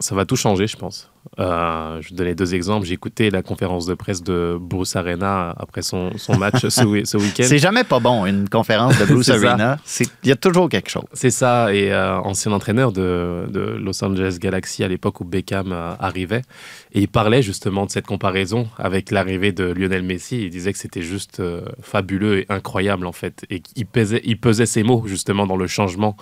Ça 0.00 0.14
va 0.14 0.24
tout 0.24 0.36
changer, 0.36 0.66
je 0.66 0.76
pense. 0.76 1.10
Euh, 1.38 2.00
je 2.00 2.10
vais 2.10 2.16
donner 2.16 2.34
deux 2.34 2.54
exemples. 2.54 2.86
J'ai 2.86 2.94
écouté 2.94 3.30
la 3.30 3.42
conférence 3.42 3.86
de 3.86 3.94
presse 3.94 4.22
de 4.22 4.56
Bruce 4.60 4.94
Arena 4.94 5.54
après 5.56 5.82
son, 5.82 6.16
son 6.16 6.36
match 6.36 6.66
ce, 6.68 6.84
week-end. 6.84 7.44
C'est 7.44 7.58
jamais 7.58 7.84
pas 7.84 7.98
bon, 7.98 8.26
une 8.26 8.48
conférence 8.48 8.98
de 8.98 9.04
Bruce. 9.12 9.28
Arena. 9.30 9.78
Il 10.22 10.28
y 10.28 10.32
a 10.32 10.36
toujours 10.36 10.68
quelque 10.68 10.90
chose. 10.90 11.04
C'est 11.12 11.30
ça, 11.30 11.72
et 11.72 11.92
euh, 11.92 12.18
ancien 12.20 12.52
entraîneur 12.52 12.92
de, 12.92 13.46
de 13.48 13.60
Los 13.60 14.04
Angeles 14.04 14.38
Galaxy 14.40 14.84
à 14.84 14.88
l'époque 14.88 15.20
où 15.20 15.24
Beckham 15.24 15.72
euh, 15.72 15.94
arrivait. 15.98 16.42
Et 16.92 17.00
il 17.00 17.08
parlait 17.08 17.42
justement 17.42 17.86
de 17.86 17.90
cette 17.90 18.06
comparaison 18.06 18.68
avec 18.78 19.10
l'arrivée 19.10 19.52
de 19.52 19.64
Lionel 19.64 20.02
Messi. 20.02 20.42
Il 20.44 20.50
disait 20.50 20.72
que 20.72 20.78
c'était 20.78 21.02
juste 21.02 21.42
fabuleux 21.82 22.40
et 22.40 22.46
incroyable 22.48 23.06
en 23.06 23.12
fait. 23.12 23.44
Et 23.50 23.62
pesait, 23.84 24.20
il 24.24 24.38
pesait 24.38 24.66
ses 24.66 24.82
mots 24.82 25.02
justement 25.06 25.46
dans 25.46 25.56
le 25.56 25.66
changement 25.66 26.16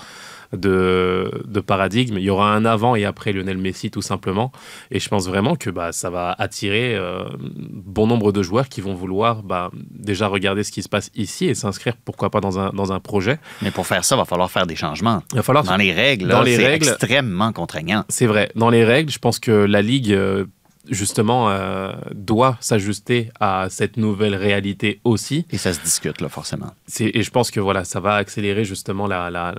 de, 0.52 1.42
de 1.46 1.60
paradigme. 1.60 2.16
Il 2.18 2.24
y 2.24 2.30
aura 2.30 2.54
un 2.54 2.64
avant 2.64 2.94
et 2.96 3.04
après 3.04 3.32
Lionel 3.32 3.58
Messi 3.58 3.90
tout 3.90 4.02
simplement. 4.02 4.52
Et 4.90 5.00
je 5.00 5.08
pense 5.08 5.26
vraiment 5.26 5.56
que 5.56 5.70
bah, 5.70 5.92
ça 5.92 6.10
va 6.10 6.34
attirer 6.38 6.94
euh, 6.94 7.24
bon 7.40 8.06
nombre 8.06 8.32
de 8.32 8.42
joueurs 8.42 8.68
qui 8.68 8.80
vont 8.80 8.94
vouloir 8.94 9.42
bah, 9.42 9.70
déjà 9.90 10.26
regarder 10.28 10.62
ce 10.64 10.72
qui 10.72 10.82
se 10.82 10.88
passe 10.88 11.10
ici 11.14 11.46
et 11.46 11.54
s'inscrire 11.54 11.94
pourquoi 12.04 12.30
pas 12.30 12.40
dans 12.40 12.58
un, 12.58 12.70
dans 12.70 12.92
un 12.92 13.00
projet. 13.00 13.38
Mais 13.62 13.70
pour 13.70 13.86
faire 13.86 14.04
ça, 14.04 14.14
il 14.16 14.18
va 14.18 14.24
falloir 14.24 14.50
faire 14.50 14.66
des 14.66 14.76
changements. 14.76 15.22
Il 15.32 15.36
va 15.36 15.42
falloir 15.42 15.64
Dans 15.64 15.76
les 15.76 15.92
règles, 15.92 16.28
Dans 16.28 16.38
là, 16.40 16.44
les 16.44 16.56
c'est 16.56 16.66
règles- 16.66 16.88
extrêmement 16.88 17.52
contraignant. 17.52 18.04
C'est 18.08 18.26
vrai. 18.26 18.50
Dans 18.54 18.70
les 18.70 18.84
règles, 18.84 19.10
je 19.10 19.18
pense 19.18 19.38
que 19.38 19.50
la 19.50 19.82
Ligue, 19.82 20.12
euh, 20.12 20.44
justement, 20.90 21.48
euh, 21.50 21.92
doit 22.14 22.56
s'ajuster 22.60 23.30
à 23.40 23.66
cette 23.70 23.96
nouvelle 23.96 24.34
réalité 24.34 25.00
aussi. 25.04 25.46
Et 25.50 25.58
ça 25.58 25.72
se 25.72 25.80
discute, 25.80 26.20
là, 26.20 26.28
forcément. 26.28 26.72
C'est- 26.86 27.10
Et 27.14 27.22
je 27.22 27.30
pense 27.30 27.50
que 27.50 27.60
voilà, 27.60 27.84
ça 27.84 28.00
va 28.00 28.14
accélérer 28.16 28.64
justement 28.64 29.06
la, 29.06 29.30
la, 29.30 29.54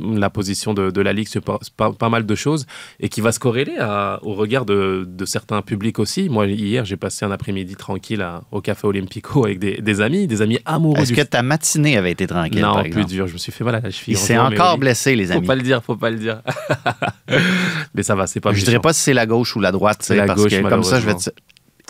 la 0.00 0.30
position 0.30 0.74
de, 0.74 0.90
de 0.90 1.00
la 1.00 1.12
Ligue 1.12 1.28
sur 1.28 1.40
pas, 1.42 1.58
pas- 1.76 1.92
pas 1.92 2.08
mal 2.08 2.26
de 2.26 2.34
choses 2.34 2.66
et 3.00 3.08
qui 3.08 3.20
va 3.20 3.32
se 3.32 3.38
corréler 3.38 3.76
à- 3.78 4.18
au 4.22 4.34
regard 4.34 4.64
de, 4.66 5.04
de 5.08 5.24
certains 5.24 5.62
publics 5.62 5.98
aussi. 5.98 6.28
Moi, 6.28 6.46
hier, 6.46 6.84
j'ai 6.84 6.96
passé 6.96 7.24
un 7.24 7.30
après-midi 7.30 7.76
tranquille 7.76 8.20
à- 8.22 8.42
au 8.52 8.60
Café 8.60 8.86
Olympico 8.86 9.44
avec 9.46 9.58
des, 9.58 9.78
des 9.80 10.00
amis, 10.00 10.26
des 10.26 10.42
amis 10.42 10.58
amoureux 10.66 10.98
Est-ce 11.00 11.12
du 11.12 11.16
que 11.16 11.22
ta 11.22 11.42
matinée 11.42 11.96
avait 11.96 12.12
été 12.12 12.26
tranquille, 12.26 12.60
Non, 12.60 12.74
par 12.74 12.84
plus 12.84 13.06
dur. 13.06 13.26
Je 13.26 13.32
me 13.32 13.38
suis 13.38 13.52
fait 13.52 13.64
mal 13.64 13.76
à 13.76 13.80
la 13.80 13.90
cheville. 13.90 14.14
Il 14.14 14.18
s'est 14.18 14.36
encore 14.38 14.74
oui. 14.74 14.80
blessé, 14.80 15.16
les 15.16 15.26
Faut 15.26 15.32
amis. 15.32 15.46
pas 15.46 15.54
le 15.56 15.62
dire, 15.62 15.82
faut 15.82 15.96
pas 15.96 16.10
le 16.10 16.18
dire. 16.18 16.42
mais 17.94 18.02
ça 18.02 18.14
va, 18.14 18.26
c'est 18.26 18.40
pas 18.40 18.52
je 18.52 18.58
dirais 18.60 18.72
méchant. 18.72 18.80
pas 18.82 18.92
si 18.92 19.00
c'est 19.02 19.14
la 19.14 19.26
gauche 19.26 19.56
ou 19.56 19.60
la 19.60 19.72
droite, 19.72 20.02
sais, 20.02 20.16
La 20.16 20.26
parce 20.26 20.40
gauche, 20.42 20.49
que 20.50 20.68
comme 20.68 20.82
ça, 20.84 21.00
je 21.00 21.06
vais 21.06 21.14
te... 21.14 21.30
malheureusement. 21.30 21.32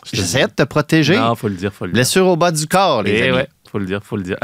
Je 0.06 0.10
te 0.12 0.16
J'essayais 0.16 0.44
dis. 0.46 0.50
de 0.50 0.54
te 0.56 0.62
protéger. 0.62 1.16
Non, 1.18 1.34
faut 1.34 1.48
le 1.48 1.54
dire, 1.56 1.72
faut 1.74 1.84
le 1.84 1.90
dire. 1.92 1.94
Blessure 1.94 2.26
au 2.26 2.36
bas 2.36 2.50
du 2.52 2.66
corps, 2.66 3.02
les 3.02 3.12
Et 3.12 3.22
amis. 3.24 3.36
ouais, 3.36 3.48
faut 3.70 3.78
le 3.78 3.84
dire, 3.86 4.00
faut 4.02 4.16
le 4.16 4.22
dire. 4.22 4.38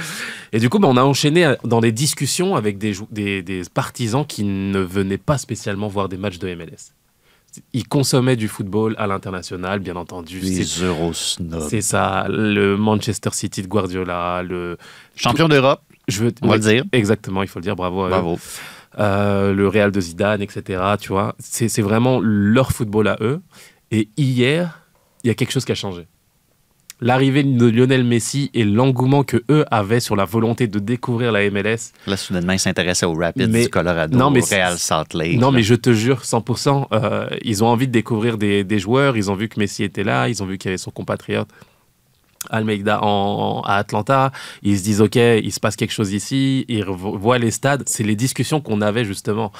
Et 0.52 0.58
du 0.58 0.68
coup, 0.70 0.78
bah, 0.78 0.88
on 0.90 0.96
a 0.96 1.02
enchaîné 1.02 1.54
dans 1.64 1.80
les 1.80 1.92
discussions 1.92 2.56
avec 2.56 2.78
des, 2.78 2.94
des, 3.10 3.42
des 3.42 3.62
partisans 3.72 4.24
qui 4.26 4.42
ne 4.44 4.78
venaient 4.80 5.18
pas 5.18 5.36
spécialement 5.38 5.88
voir 5.88 6.08
des 6.08 6.16
matchs 6.16 6.38
de 6.38 6.54
MLS. 6.54 6.92
Ils 7.74 7.86
consommaient 7.86 8.36
du 8.36 8.48
football 8.48 8.94
à 8.98 9.06
l'international, 9.06 9.80
bien 9.80 9.96
entendu. 9.96 10.40
Les 10.40 10.64
Eurosnobs. 10.82 11.68
C'est 11.68 11.82
ça, 11.82 12.24
le 12.30 12.78
Manchester 12.78 13.28
City 13.32 13.60
de 13.60 13.66
Guardiola, 13.66 14.42
le 14.42 14.78
Champion 15.16 15.48
d'Europe, 15.48 15.82
je 16.08 16.24
veux, 16.24 16.32
on 16.40 16.48
va 16.48 16.56
le 16.56 16.62
dire. 16.62 16.84
Exactement, 16.92 17.42
il 17.42 17.48
faut 17.50 17.58
le 17.58 17.64
dire, 17.64 17.76
bravo. 17.76 18.04
à 18.04 18.08
eux. 18.08 18.36
Euh, 18.98 19.52
le 19.54 19.68
Real 19.68 19.90
de 19.90 20.00
Zidane, 20.00 20.42
etc. 20.42 20.82
Tu 21.00 21.08
vois, 21.08 21.34
c'est 21.38 21.80
vraiment 21.82 22.20
leur 22.22 22.72
football 22.72 23.08
à 23.08 23.16
eux. 23.20 23.40
Et 23.90 24.08
hier, 24.16 24.80
il 25.24 25.28
y 25.28 25.30
a 25.30 25.34
quelque 25.34 25.52
chose 25.52 25.64
qui 25.64 25.72
a 25.72 25.76
changé. 25.76 26.06
L'arrivée 27.00 27.42
de 27.42 27.66
Lionel 27.66 28.04
Messi 28.04 28.48
et 28.54 28.64
l'engouement 28.64 29.24
que 29.24 29.42
eux 29.50 29.64
avaient 29.72 29.98
sur 29.98 30.14
la 30.14 30.24
volonté 30.24 30.68
de 30.68 30.78
découvrir 30.78 31.32
la 31.32 31.50
MLS. 31.50 31.90
Là, 32.06 32.16
soudainement, 32.16 32.52
il 32.52 32.60
s'intéressait 32.60 33.06
au 33.06 33.14
Rapids 33.14 33.48
Mais- 33.48 33.64
du 33.64 33.68
Colorado, 33.70 34.16
non, 34.16 34.30
mais 34.30 34.40
au 34.40 34.46
Real 34.46 34.78
Salt 34.78 35.14
Lake. 35.14 35.40
Non, 35.40 35.50
là. 35.50 35.56
mais 35.56 35.62
je 35.64 35.74
te 35.74 35.92
jure, 35.92 36.24
100%, 36.24 36.86
euh, 36.92 37.26
ils 37.42 37.64
ont 37.64 37.66
envie 37.66 37.88
de 37.88 37.92
découvrir 37.92 38.38
des, 38.38 38.62
des 38.62 38.78
joueurs. 38.78 39.16
Ils 39.16 39.32
ont 39.32 39.34
vu 39.34 39.48
que 39.48 39.58
Messi 39.58 39.82
était 39.82 40.04
là. 40.04 40.28
Ils 40.28 40.42
ont 40.44 40.46
vu 40.46 40.58
qu'il 40.58 40.68
y 40.68 40.70
avait 40.70 40.78
son 40.78 40.92
compatriote 40.92 41.48
Almeida 42.50 43.00
à 43.02 43.76
Atlanta. 43.76 44.32
Ils 44.62 44.78
se 44.78 44.84
disent, 44.84 45.00
OK, 45.00 45.16
il 45.16 45.52
se 45.52 45.60
passe 45.60 45.76
quelque 45.76 45.92
chose 45.92 46.12
ici. 46.12 46.64
Ils 46.68 46.84
voient 46.84 47.38
les 47.38 47.50
stades. 47.50 47.82
C'est 47.86 48.04
les 48.04 48.16
discussions 48.16 48.60
qu'on 48.60 48.80
avait 48.80 49.04
justement. 49.04 49.52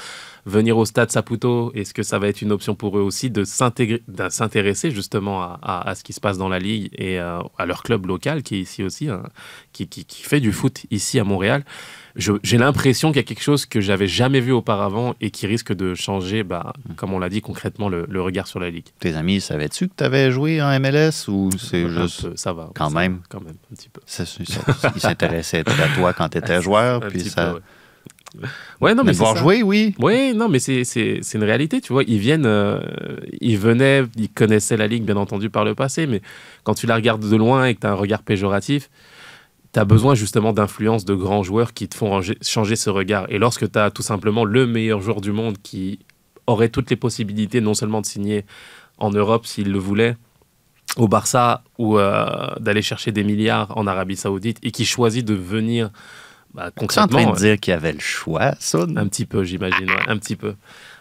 Venir 0.45 0.77
au 0.77 0.83
stade 0.83 1.09
Saputo, 1.09 1.71
est-ce 1.73 1.93
que 1.93 2.03
ça 2.03 2.19
va 2.19 2.27
être 2.27 2.41
une 2.41 2.51
option 2.51 2.75
pour 2.75 2.97
eux 2.97 3.01
aussi 3.01 3.29
de 3.29 3.45
s'intéresser 3.45 4.91
justement 4.91 5.41
à, 5.61 5.93
ce 5.95 6.03
qui 6.03 6.11
se 6.11 6.19
passe 6.19 6.37
dans 6.37 6.49
la 6.49 6.59
ligue 6.59 6.89
et 6.97 7.17
euh, 7.17 7.39
à 7.57 7.65
leur 7.65 7.81
club 7.81 8.05
local 8.07 8.43
qui 8.43 8.55
est 8.55 8.59
ici 8.59 8.83
aussi, 8.83 9.07
hein, 9.07 9.23
qui, 9.71 9.87
fait 10.09 10.41
du 10.41 10.51
foot 10.51 10.81
ici 10.91 11.17
à 11.17 11.23
Montréal? 11.23 11.63
J'ai 12.15 12.57
l'impression 12.57 13.09
qu'il 13.09 13.17
y 13.17 13.19
a 13.19 13.23
quelque 13.23 13.41
chose 13.41 13.65
que 13.65 13.81
j'avais 13.81 14.07
jamais 14.07 14.39
vu 14.39 14.51
auparavant 14.51 15.15
et 15.19 15.31
qui 15.31 15.47
risque 15.47 15.73
de 15.73 15.95
changer, 15.95 16.43
bah, 16.43 16.73
comme 16.95 17.11
on 17.13 17.17
l'a 17.19 17.29
dit 17.29 17.41
concrètement, 17.41 17.89
le, 17.89 18.05
le 18.07 18.21
regard 18.21 18.45
sur 18.47 18.59
la 18.59 18.69
ligue. 18.69 18.85
Tes 18.99 19.15
amis, 19.15 19.41
savais-tu 19.41 19.87
que 19.87 19.93
tu 19.97 20.03
avais 20.03 20.29
joué 20.31 20.61
en 20.61 20.79
MLS 20.79 21.27
ou 21.27 21.49
c'est 21.57 21.89
juste. 21.89 22.29
peu, 22.29 22.35
ça 22.35 22.53
va. 22.53 22.69
quand 22.75 22.89
ça 22.89 22.99
même? 22.99 23.19
Quand 23.29 23.41
même, 23.41 23.55
un 23.71 23.75
petit 23.75 23.89
peu. 23.89 24.01
ça- 24.05 24.25
ça- 24.25 24.91
Ils 24.95 25.01
s'intéressaient 25.01 25.63
à 25.67 25.95
toi 25.95 26.13
quand 26.13 26.29
tu 26.29 26.37
étais 26.37 26.61
joueur. 26.61 27.03
Un 27.03 27.09
puis 27.09 27.21
ça... 27.21 27.47
peu, 27.47 27.53
ouais. 27.55 27.61
Ouais, 28.81 28.95
non, 28.95 29.03
mais 29.03 29.11
mais 29.11 29.13
ça. 29.35 29.39
jouer, 29.39 29.61
oui. 29.63 29.93
Oui, 29.99 30.33
non, 30.33 30.49
mais 30.49 30.57
c'est 30.59 30.81
une 31.35 31.43
réalité, 31.43 31.81
tu 31.81 31.93
vois. 31.93 32.03
Ils 32.07 32.17
viennent, 32.17 32.47
euh, 32.47 32.79
ils 33.41 33.57
venaient, 33.59 34.03
ils 34.17 34.29
connaissaient 34.29 34.75
la 34.77 34.87
ligue, 34.87 35.03
bien 35.03 35.17
entendu, 35.17 35.49
par 35.51 35.63
le 35.65 35.75
passé, 35.75 36.07
mais 36.07 36.21
quand 36.63 36.73
tu 36.73 36.87
la 36.87 36.95
regardes 36.95 37.27
de 37.29 37.35
loin 37.35 37.65
et 37.65 37.75
que 37.75 37.81
tu 37.81 37.87
as 37.87 37.91
un 37.91 37.95
regard 37.95 38.23
péjoratif, 38.23 38.89
tu 39.73 39.79
as 39.79 39.85
besoin 39.85 40.13
justement 40.15 40.53
d'influence 40.53 41.03
de 41.03 41.15
grands 41.15 41.43
joueurs 41.43 41.73
qui 41.73 41.87
te 41.87 41.95
font 41.95 42.09
ranger- 42.09 42.37
changer 42.41 42.75
ce 42.75 42.89
regard. 42.89 43.25
Et 43.29 43.39
lorsque 43.39 43.71
tu 43.71 43.79
as 43.79 43.89
tout 43.91 44.03
simplement 44.03 44.45
le 44.45 44.67
meilleur 44.67 45.01
joueur 45.01 45.19
du 45.19 45.31
monde 45.31 45.57
qui 45.61 45.99
aurait 46.45 46.69
toutes 46.69 46.89
les 46.89 46.95
possibilités 46.95 47.59
non 47.59 47.73
seulement 47.73 48.01
de 48.01 48.05
signer 48.05 48.45
en 48.99 49.09
Europe 49.09 49.45
s'il 49.45 49.71
le 49.71 49.79
voulait, 49.79 50.15
au 50.97 51.07
Barça, 51.07 51.63
ou 51.79 51.97
euh, 51.97 52.25
d'aller 52.59 52.83
chercher 52.83 53.11
des 53.11 53.23
milliards 53.23 53.75
en 53.75 53.87
Arabie 53.87 54.15
Saoudite, 54.15 54.59
et 54.61 54.69
qui 54.69 54.85
choisit 54.85 55.25
de 55.25 55.33
venir 55.33 55.89
bah, 56.53 56.69
Tu 56.69 56.83
es 56.83 56.83
en 56.83 56.87
train 56.87 57.07
concrètement... 57.07 57.33
de 57.33 57.37
dire 57.37 57.59
qu'il 57.59 57.71
y 57.71 57.75
avait 57.75 57.93
le 57.93 57.99
choix, 57.99 58.53
ça? 58.59 58.85
Un 58.95 59.07
petit 59.07 59.25
peu, 59.25 59.43
j'imagine, 59.43 59.89
ouais, 59.89 60.03
un 60.07 60.17
petit 60.17 60.35
peu. 60.35 60.53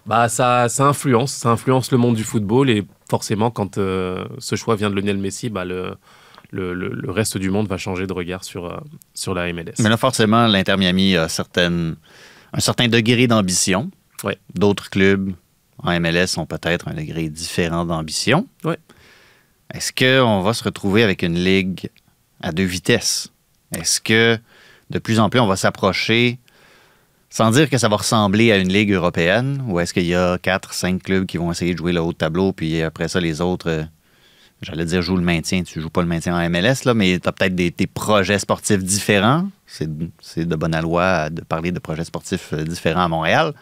Bah, 0.07 0.31
ça, 0.31 0.71
ça 0.71 0.87
influence, 0.87 1.33
ça 1.33 1.51
influence 1.51 1.91
le 1.91 1.99
monde 1.99 2.15
du 2.15 2.25
football 2.25 2.71
et 2.71 2.87
forcément, 3.11 3.51
quand 3.51 3.77
euh, 3.77 4.25
ce 4.39 4.57
choix 4.57 4.77
vient 4.77 4.89
de 4.89 4.95
Lionel 4.99 5.19
Messi, 5.19 5.51
bah, 5.51 5.67
le, 5.67 5.95
le, 6.53 6.73
le- 6.75 6.91
le 6.95 7.11
reste 7.11 7.37
du 7.39 7.51
monde 7.51 7.67
va 7.67 7.77
changer 7.79 8.07
de 8.07 8.13
regard 8.13 8.45
sur, 8.45 8.67
euh, 8.67 8.77
sur 9.15 9.35
la 9.35 9.53
MLS. 9.53 9.75
Mais 9.81 9.89
là, 9.89 9.97
forcément, 9.97 10.47
l'Inter 10.47 10.77
Miami 10.77 11.17
a 11.17 11.29
certaines, 11.29 11.97
un 12.53 12.61
certain 12.61 12.87
degré 12.89 13.27
d'ambition. 13.27 13.91
Ouais. 14.23 14.39
D'autres 14.55 14.89
clubs 14.91 15.33
en 15.79 15.99
MLS 16.01 16.39
ont 16.39 16.47
peut-être 16.47 16.87
un 16.89 16.95
degré 16.95 17.29
différent 17.29 17.85
d'ambition. 17.85 18.47
Ouais. 18.65 18.79
Est-ce 19.75 19.93
qu'on 19.93 20.43
va 20.43 20.53
se 20.53 20.63
retrouver 20.63 21.03
avec 21.03 21.23
une 21.23 21.35
ligue 21.43 21.89
à 22.43 22.53
deux 22.53 22.63
vitesses? 22.65 23.33
Est-ce 23.75 24.01
que 24.01 24.39
de 24.91 24.99
plus 24.99 25.19
en 25.19 25.31
plus 25.31 25.41
on 25.41 25.47
va 25.47 25.57
s'approcher, 25.57 26.39
sans 27.31 27.51
dire 27.53 27.71
que 27.71 27.79
ça 27.79 27.89
va 27.89 27.97
ressembler 27.97 28.53
à 28.53 28.59
une 28.59 28.71
ligue 28.71 28.93
européenne, 28.93 29.65
ou 29.67 29.81
est-ce 29.81 29.95
qu'il 29.95 30.05
y 30.07 30.15
a 30.15 30.37
quatre, 30.37 30.75
cinq 30.75 31.03
clubs 31.03 31.25
qui 31.25 31.39
vont 31.39 31.51
essayer 31.51 31.73
de 31.73 31.79
jouer 31.79 31.93
le 31.93 32.01
haut 32.03 32.13
de 32.13 32.19
tableau, 32.19 32.53
puis 32.53 32.83
après 32.83 33.09
ça, 33.09 33.19
les 33.21 33.41
autres 33.41 33.71
euh, 33.71 33.85
j'allais 34.63 34.85
dire 34.85 35.03
joue 35.03 35.17
le 35.17 35.23
maintien, 35.23 35.63
tu 35.63 35.81
joues 35.81 35.91
pas 35.91 36.03
le 36.03 36.09
maintien 36.09 36.35
en 36.35 36.51
MLS, 36.51 36.85
là, 36.85 36.95
mais 36.95 37.19
tu 37.19 37.29
as 37.29 37.33
peut-être 37.33 37.55
des, 37.55 37.73
projets 37.87 38.39
sportifs 38.39 38.83
différents. 38.83 39.49
C'est 39.67 39.89
de 39.89 40.57
bonne 40.57 40.81
loi 40.81 41.31
de 41.31 41.43
parler 41.43 41.73
de 41.73 41.79
projets 41.79 42.05
sportifs 42.05 42.53
euh, 42.53 42.65
différents 42.65 43.05
à 43.05 43.09
Montréal. 43.09 43.53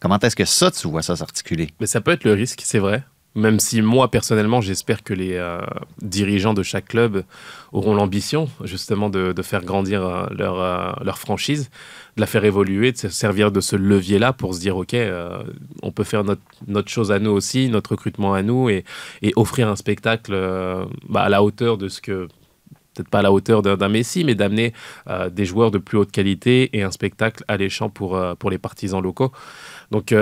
Comment 0.00 0.18
est-ce 0.18 0.36
que 0.36 0.44
ça, 0.44 0.70
tu 0.70 0.88
vois 0.88 1.02
ça 1.02 1.16
s'articuler? 1.16 1.68
Mais 1.80 1.86
ça 1.86 2.00
peut 2.00 2.12
être 2.12 2.24
le 2.24 2.32
risque, 2.32 2.62
c'est 2.64 2.78
vrai. 2.78 3.04
Même 3.34 3.60
si 3.60 3.80
moi, 3.80 4.10
personnellement, 4.10 4.60
j'espère 4.60 5.02
que 5.02 5.14
les 5.14 5.34
euh, 5.34 5.60
dirigeants 6.02 6.54
de 6.54 6.62
chaque 6.62 6.86
club 6.86 7.24
auront 7.72 7.94
l'ambition, 7.94 8.50
justement, 8.64 9.08
de, 9.08 9.32
de 9.32 9.42
faire 9.42 9.64
grandir 9.64 10.04
euh, 10.04 10.26
leur, 10.30 11.02
leur 11.02 11.18
franchise, 11.18 11.70
de 12.16 12.20
la 12.20 12.26
faire 12.26 12.44
évoluer, 12.44 12.92
de 12.92 12.98
se 12.98 13.08
servir 13.08 13.50
de 13.50 13.60
ce 13.60 13.74
levier-là 13.76 14.32
pour 14.32 14.54
se 14.54 14.60
dire, 14.60 14.76
OK, 14.76 14.94
euh, 14.94 15.42
on 15.82 15.92
peut 15.92 16.04
faire 16.04 16.24
notre, 16.24 16.90
chose 16.90 17.10
à 17.10 17.18
nous 17.18 17.30
aussi, 17.30 17.68
notre 17.68 17.92
recrutement 17.92 18.34
à 18.34 18.42
nous, 18.42 18.68
et, 18.68 18.84
offrir 19.36 19.68
un 19.68 19.76
spectacle 19.76 20.32
euh, 20.34 20.84
bah, 21.08 21.22
à 21.22 21.28
la 21.28 21.42
hauteur 21.42 21.78
de 21.78 21.88
ce 21.88 22.00
que 22.00 22.28
peut-être 22.94 23.08
pas 23.08 23.20
à 23.20 23.22
la 23.22 23.32
hauteur 23.32 23.62
d'un 23.62 23.88
Messi, 23.88 24.22
mais 24.22 24.34
d'amener 24.34 24.74
euh, 25.08 25.30
des 25.30 25.46
joueurs 25.46 25.70
de 25.70 25.78
plus 25.78 25.96
haute 25.96 26.12
qualité 26.12 26.68
et 26.76 26.82
un 26.82 26.90
spectacle 26.90 27.42
alléchant 27.48 27.88
pour, 27.88 28.20
pour 28.38 28.50
les 28.50 28.58
partisans 28.58 29.02
locaux. 29.02 29.32
Donc, 29.90 30.14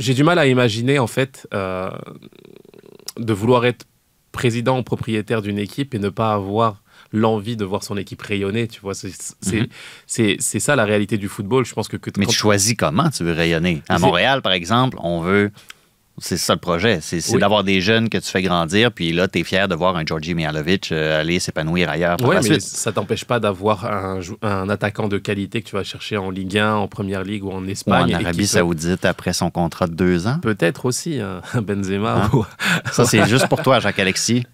j'ai 0.00 0.14
du 0.14 0.24
mal 0.24 0.40
à 0.40 0.46
imaginer, 0.48 0.98
en 0.98 1.06
fait, 1.06 1.46
de 1.52 3.32
vouloir 3.32 3.66
être 3.66 3.86
président 4.32 4.80
ou 4.80 4.82
propriétaire 4.82 5.42
d'une 5.42 5.58
équipe 5.58 5.94
et 5.94 6.00
ne 6.00 6.08
pas 6.08 6.32
avoir 6.32 6.82
l'envie 7.12 7.56
de 7.56 7.64
voir 7.64 7.82
son 7.82 7.96
équipe 7.96 8.22
rayonner, 8.22 8.68
tu 8.68 8.80
vois. 8.80 8.94
C'est 8.94 9.10
c'est- 9.40 9.60
Mhm. 9.60 9.66
ça 10.60 10.76
la 10.76 10.84
réalité 10.84 11.18
du 11.18 11.28
football. 11.28 11.64
Je 11.64 11.74
pense 11.74 11.88
que, 11.88 11.96
que 11.96 12.10
Mais 12.18 12.26
tu 12.26 12.34
choisis 12.36 12.74
comment 12.76 13.10
tu 13.10 13.24
veux 13.24 13.32
rayonner. 13.32 13.82
À 13.88 13.98
Montréal, 13.98 14.42
par 14.42 14.52
exemple, 14.52 14.96
on 15.00 15.20
veut. 15.20 15.50
C'est 16.20 16.36
ça 16.36 16.52
le 16.54 16.60
projet. 16.60 16.98
C'est 17.02 17.20
Oui. 17.32 17.40
d'avoir 17.40 17.64
des 17.64 17.80
jeunes 17.80 18.08
que 18.08 18.18
tu 18.18 18.28
fais 18.30 18.42
grandir, 18.42 18.92
puis 18.92 19.12
là, 19.12 19.26
tu 19.26 19.40
es 19.40 19.44
fier 19.44 19.66
de 19.68 19.74
voir 19.74 19.96
un 19.96 20.04
Georgi 20.06 20.34
Mihalovic 20.34 20.92
euh, 20.92 21.20
aller 21.20 21.40
s'épanouir 21.40 21.88
ailleurs 21.90 22.16
la 22.18 22.34
mais 22.34 22.42
suite. 22.42 22.60
ça 22.60 22.92
t'empêche 22.92 23.24
pas 23.24 23.40
d'avoir 23.40 23.86
un, 23.86 24.20
un 24.42 24.68
attaquant 24.68 25.08
de 25.08 25.18
qualité 25.18 25.62
que 25.62 25.68
tu 25.68 25.76
vas 25.76 25.82
chercher 25.84 26.16
en 26.16 26.30
Ligue 26.30 26.58
1, 26.58 26.74
en 26.74 26.88
Première 26.88 27.24
Ligue 27.24 27.44
ou 27.44 27.50
en 27.50 27.62
Ou 27.64 27.68
Espagne. 27.70 28.02
en 28.02 28.06
et 28.06 28.18
qui 28.20 28.24
Arabie 28.24 28.46
Saoudite 28.46 29.04
après 29.04 29.32
son 29.32 29.50
contrat 29.50 29.86
de 29.86 29.94
deux 29.94 30.26
ans. 30.26 30.38
Peut-être 30.42 30.84
aussi 30.86 31.18
un 31.20 31.40
un 31.54 31.62
Benzema. 31.62 32.24
Hein? 32.24 32.30
ou- 32.32 32.44
Ça, 32.92 33.04
c'est 33.04 33.26
juste 33.26 33.48
pour 33.48 33.62
toi, 33.62 33.80
Jacques-Alexis, 33.80 34.44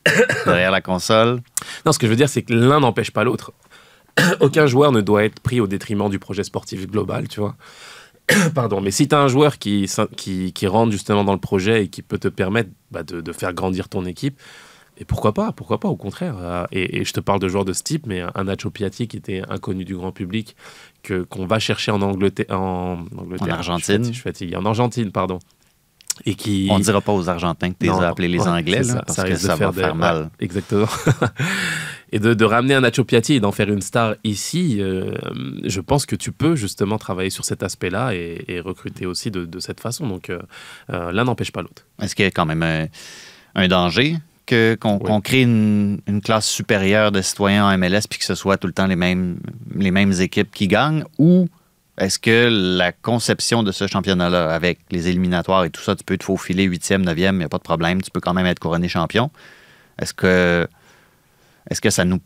derrière 0.46 0.70
la 0.70 0.80
console. 0.80 1.40
Non, 1.84 1.92
ce 1.92 1.98
que 1.98 2.06
je 2.06 2.10
veux 2.10 2.16
dire, 2.16 2.28
c'est 2.28 2.42
que 2.42 2.52
l'un 2.54 2.80
n'empêche 2.80 3.10
pas 3.10 3.24
l'autre. 3.24 3.52
Aucun 4.40 4.66
joueur 4.66 4.92
ne 4.92 5.00
doit 5.00 5.24
être 5.24 5.40
pris 5.40 5.60
au 5.60 5.66
détriment 5.66 6.08
du 6.08 6.18
projet 6.18 6.42
sportif 6.44 6.86
global, 6.86 7.28
tu 7.28 7.40
vois. 7.40 7.54
Pardon, 8.54 8.80
mais 8.80 8.90
si 8.90 9.06
tu 9.08 9.14
as 9.14 9.20
un 9.20 9.28
joueur 9.28 9.58
qui, 9.58 9.90
qui, 10.16 10.52
qui 10.52 10.66
rentre 10.66 10.92
justement 10.92 11.24
dans 11.24 11.32
le 11.32 11.38
projet 11.38 11.84
et 11.84 11.88
qui 11.88 12.02
peut 12.02 12.18
te 12.18 12.28
permettre 12.28 12.70
bah, 12.90 13.02
de, 13.02 13.20
de 13.20 13.32
faire 13.32 13.52
grandir 13.52 13.88
ton 13.88 14.04
équipe, 14.04 14.40
et 14.98 15.04
pourquoi 15.04 15.34
pas 15.34 15.52
Pourquoi 15.52 15.78
pas, 15.78 15.88
au 15.88 15.96
contraire. 15.96 16.36
Euh, 16.40 16.64
Et, 16.72 16.98
et 17.00 17.04
je 17.04 17.12
te 17.12 17.20
parle 17.20 17.38
de 17.38 17.48
joueurs 17.48 17.66
de 17.66 17.74
ce 17.74 17.82
type, 17.82 18.06
mais 18.06 18.22
un 18.34 18.44
Nacho 18.44 18.70
Piatti 18.70 19.06
qui 19.08 19.18
était 19.18 19.42
inconnu 19.48 19.84
du 19.84 19.94
grand 19.94 20.10
public, 20.10 20.56
que 21.02 21.22
qu'on 21.22 21.46
va 21.46 21.58
chercher 21.58 21.90
en 21.92 22.00
Angleterre, 22.00 22.46
en, 22.58 23.04
Angleterre, 23.16 23.48
En 23.48 23.58
Argentine. 23.58 24.04
Je 24.04 24.12
suis 24.12 24.22
fatigué, 24.22 24.56
en 24.56 24.64
Argentine, 24.64 25.12
pardon. 25.12 25.38
Et 26.24 26.34
qui, 26.34 26.68
On 26.70 26.78
ne 26.78 26.82
dira 26.82 27.02
pas 27.02 27.12
aux 27.12 27.28
Argentins 27.28 27.70
que 27.72 27.76
tu 27.78 27.84
les 27.84 27.92
as 27.92 28.08
appelés 28.08 28.28
les 28.28 28.40
Anglais, 28.40 28.82
c'est 28.82 28.94
là, 28.94 28.94
ça, 28.94 29.02
parce 29.02 29.16
ça 29.16 29.28
que 29.28 29.34
ça 29.36 29.54
va 29.54 29.70
des- 29.70 29.80
faire 29.82 29.94
mal. 29.94 30.30
exactement. 30.40 30.86
et 32.16 32.18
de, 32.18 32.32
de 32.32 32.44
ramener 32.46 32.72
un 32.74 32.80
Nacho 32.80 33.04
Piatti 33.04 33.34
et 33.34 33.40
d'en 33.40 33.52
faire 33.52 33.68
une 33.68 33.82
star 33.82 34.14
ici, 34.24 34.78
euh, 34.80 35.12
je 35.64 35.80
pense 35.80 36.06
que 36.06 36.16
tu 36.16 36.32
peux 36.32 36.56
justement 36.56 36.96
travailler 36.96 37.28
sur 37.30 37.44
cet 37.44 37.62
aspect-là 37.62 38.14
et, 38.14 38.44
et 38.48 38.60
recruter 38.60 39.04
aussi 39.04 39.30
de, 39.30 39.44
de 39.44 39.58
cette 39.60 39.80
façon. 39.80 40.06
Donc 40.08 40.30
euh, 40.30 40.38
euh, 40.90 41.12
l'un 41.12 41.24
n'empêche 41.24 41.52
pas 41.52 41.60
l'autre. 41.60 41.82
Est-ce 42.00 42.14
qu'il 42.14 42.24
y 42.24 42.28
a 42.28 42.30
quand 42.30 42.46
même 42.46 42.62
un, 42.62 42.86
un 43.54 43.68
danger 43.68 44.16
que, 44.46 44.76
qu'on, 44.80 44.98
Oui. 44.98 45.22
crée 45.22 45.42
une, 45.42 46.00
une 46.06 46.22
classe 46.22 46.46
supérieure 46.46 47.12
de 47.12 47.20
citoyens 47.20 47.66
en 47.66 47.76
MLS 47.76 48.02
puis 48.08 48.18
que 48.18 48.24
ce 48.24 48.34
soit 48.34 48.56
tout 48.56 48.66
le 48.66 48.72
temps 48.72 48.86
les 48.86 48.96
mêmes, 48.96 49.38
les 49.74 49.90
mêmes 49.90 50.12
équipes 50.12 50.52
qui 50.54 50.68
gagnent? 50.68 51.04
Ou 51.18 51.48
est-ce 51.98 52.18
que 52.18 52.48
la 52.50 52.92
conception 52.92 53.62
de 53.62 53.72
ce 53.72 53.86
championnat-là, 53.86 54.54
avec 54.54 54.78
les 54.90 55.08
éliminatoires 55.08 55.64
et 55.64 55.70
tout 55.70 55.82
ça, 55.82 55.94
tu 55.96 56.04
peux 56.04 56.16
te 56.16 56.24
faufiler 56.24 56.64
huitième, 56.64 57.02
neuvième, 57.04 57.34
il 57.36 57.38
n'y 57.40 57.44
a 57.44 57.48
pas 57.50 57.58
de 57.58 57.62
problème, 57.62 58.00
tu 58.00 58.10
peux 58.10 58.20
quand 58.20 58.34
même 58.34 58.46
être 58.46 58.58
couronné 58.58 58.88
champion? 58.88 59.30
Est-ce 59.98 60.14
que, 60.14 60.66
est-ce 61.70 61.80
que 61.80 61.90
ça 61.90 62.04
nous 62.04 62.20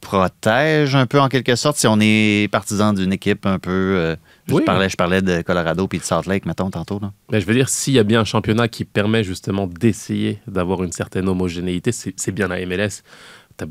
protège 0.00 0.94
un 0.94 1.06
peu 1.06 1.20
en 1.20 1.28
quelque 1.28 1.56
sorte 1.56 1.76
si 1.76 1.86
on 1.88 1.98
est 2.00 2.48
partisan 2.52 2.92
d'une 2.92 3.12
équipe 3.12 3.46
un 3.46 3.58
peu... 3.58 3.70
euh, 3.70 4.16
je, 4.46 4.54
Oui. 4.54 4.62
parlais, 4.64 4.88
je 4.88 4.96
parlais 4.96 5.22
de 5.22 5.42
Colorado 5.42 5.88
puis 5.88 5.98
de 5.98 6.04
Salt 6.04 6.28
Lake, 6.28 6.46
mettons, 6.46 6.70
tantôt. 6.70 7.00
Là? 7.00 7.12
Mais 7.32 7.40
je 7.40 7.46
veux 7.46 7.54
dire, 7.54 7.68
s'il 7.68 7.94
y 7.94 7.98
a 7.98 8.04
bien 8.04 8.20
un 8.20 8.24
championnat 8.24 8.68
qui 8.68 8.84
permet 8.84 9.24
justement 9.24 9.66
d'essayer 9.66 10.38
d'avoir 10.46 10.84
une 10.84 10.92
certaine 10.92 11.28
homogénéité, 11.28 11.90
c'est, 11.92 12.14
c'est 12.16 12.32
bien 12.32 12.46
la 12.48 12.64
MLS. 12.64 13.02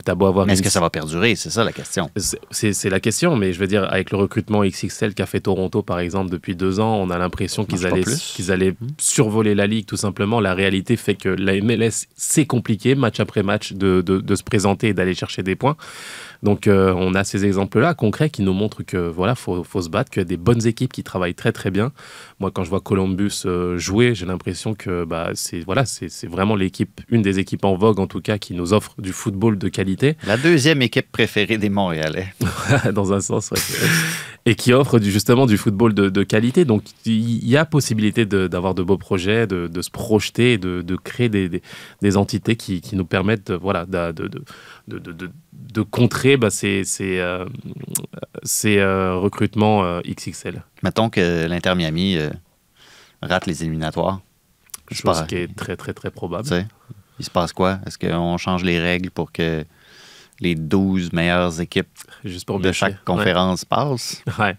T'as, 0.04 0.16
beau 0.16 0.26
avoir 0.26 0.46
Mais 0.46 0.52
est-ce 0.52 0.62
une- 0.62 0.66
que 0.66 0.70
ça 0.70 0.82
va 0.82 0.90
perdurer? 0.90 1.36
C'est 1.36 1.50
ça 1.50 1.64
la 1.64 1.72
question. 1.72 2.10
C'est- 2.52 2.90
la 2.90 3.00
question, 3.00 3.38
mais 3.38 3.54
je 3.54 3.60
veux 3.60 3.68
dire, 3.68 3.86
avec 3.90 4.12
le 4.12 4.18
recrutement 4.18 4.64
XXL 4.66 5.14
qu'a 5.14 5.26
fait 5.26 5.40
Toronto, 5.40 5.82
par 5.82 6.00
exemple, 6.00 6.30
depuis 6.30 6.56
deux 6.58 6.82
ans, 6.82 6.98
on 6.98 7.10
a 7.10 7.18
l'impression 7.18 7.64
qu'ils 7.64 7.86
allaient, 7.86 8.04
qu'ils 8.04 8.52
allaient 8.52 8.76
survoler 8.98 9.56
la 9.56 9.66
ligue, 9.66 9.86
tout 9.86 9.96
simplement. 9.96 10.42
La 10.42 10.54
réalité 10.54 10.98
fait 10.98 11.16
que 11.16 11.30
la 11.30 11.54
MLS, 11.56 12.08
c'est 12.18 12.46
compliqué, 12.46 12.96
match 12.96 13.22
après 13.22 13.44
match, 13.44 13.72
de, 13.74 14.02
de- 14.02 14.20
de 14.20 14.36
se 14.36 14.44
présenter 14.44 14.90
et 14.90 14.94
d'aller 14.94 15.14
chercher 15.16 15.42
des 15.42 15.56
points. 15.56 15.78
Donc, 16.44 16.68
euh, 16.68 16.94
on 16.96 17.14
a 17.14 17.24
ces 17.24 17.46
exemples-là 17.46 17.94
concrets 17.94 18.30
qui 18.30 18.42
nous 18.42 18.54
montrent 18.54 18.84
que 18.84 18.98
voilà, 18.98 19.36
faut, 19.36 19.64
faut 19.64 19.82
se 19.82 19.90
battre, 19.90 20.12
qu'il 20.12 20.22
y 20.22 20.26
a 20.26 20.26
des 20.26 20.38
bonnes 20.38 20.66
équipes 20.66 20.92
qui 20.94 21.04
travaillent 21.04 21.36
très 21.36 21.52
très 21.52 21.72
bien. 21.72 21.92
Moi, 22.40 22.52
quand 22.52 22.64
je 22.64 22.70
vois 22.70 22.82
Columbus 22.82 23.44
euh, 23.46 23.78
jouer, 23.78 24.16
j'ai 24.16 24.26
l'impression 24.26 24.74
que 24.74 25.04
bah, 25.04 25.32
c'est 25.34 25.60
voilà, 25.62 25.86
c'est 25.86 26.10
c'est 26.10 26.28
vraiment 26.28 26.56
l'équipe, 26.56 27.02
une 27.10 27.22
des 27.22 27.40
équipes 27.40 27.66
en 27.66 27.76
vogue 27.76 28.00
en 28.00 28.08
tout 28.08 28.22
cas, 28.22 28.38
qui 28.38 28.54
nous 28.54 28.74
offre 28.74 28.96
du 29.00 29.14
football 29.14 29.58
de 29.58 29.70
qualité. 29.70 30.16
La 30.26 30.38
deuxième 30.38 30.82
équipe 30.82 31.12
préférée 31.12 31.58
des 31.58 31.70
Montréalais. 31.70 32.34
dans 32.94 33.14
un 33.14 33.22
sens, 33.22 33.52
ouais. 33.52 33.60
Et 34.48 34.56
qui 34.56 34.72
offre 34.72 34.98
du, 34.98 35.12
justement 35.12 35.46
du 35.46 35.58
football 35.58 35.94
de, 35.94 36.08
de 36.08 36.24
qualité. 36.24 36.64
Donc 36.64 36.84
il 37.06 37.46
y 37.46 37.58
a 37.58 37.66
possibilité 37.66 38.26
d'avoir 38.26 38.74
de, 38.74 38.82
beaux 38.82 38.98
projets, 38.98 39.46
de, 39.46 39.68
de 39.68 39.82
se 39.82 39.92
projeter, 39.92 40.54
et 40.54 40.58
de, 40.58 40.96
créer 40.96 41.28
des, 41.28 41.50
des, 41.50 41.62
des 42.02 42.16
entités 42.16 42.56
qui, 42.56 42.80
qui 42.80 42.96
nous 42.96 43.04
permettent 43.04 43.52
de, 43.52 43.56
voilà, 43.56 43.86
contrer 45.92 46.38
bah, 46.38 46.50
ces, 46.50 46.86
ces, 46.86 47.20
euh, 47.20 47.44
ces, 48.44 48.78
euh, 48.78 49.18
recrutements 49.18 49.84
euh, 49.84 50.00
XXL. 50.08 50.64
Mettons 50.82 51.10
que 51.10 51.46
l'Inter 51.46 51.76
Miami 51.76 52.18
rate 53.22 53.48
les 53.48 53.64
éliminatoires. 53.64 54.22
Je 54.90 54.96
Chose 54.96 55.26
qui 55.28 55.36
est 55.36 55.54
très, 55.54 55.76
très, 55.76 55.92
très 55.92 56.10
probable. 56.10 56.44
Tu 56.44 56.52
sais, 56.52 56.68
il 57.20 57.26
se 57.26 57.30
passe 57.30 57.52
quoi? 57.52 57.80
Est-ce 57.86 57.98
qu'on 57.98 58.38
change 58.38 58.64
les 58.64 58.80
règles 58.80 59.12
pour 59.12 59.34
que 59.34 59.66
les 60.40 60.56
12 60.56 61.14
meilleures 61.14 61.60
équipes 61.62 61.88
Juste 62.24 62.46
pour 62.46 62.60
de 62.60 62.72
chaque 62.72 63.04
conférence 63.04 63.66
passent? 63.66 64.24
Ouais. 64.40 64.56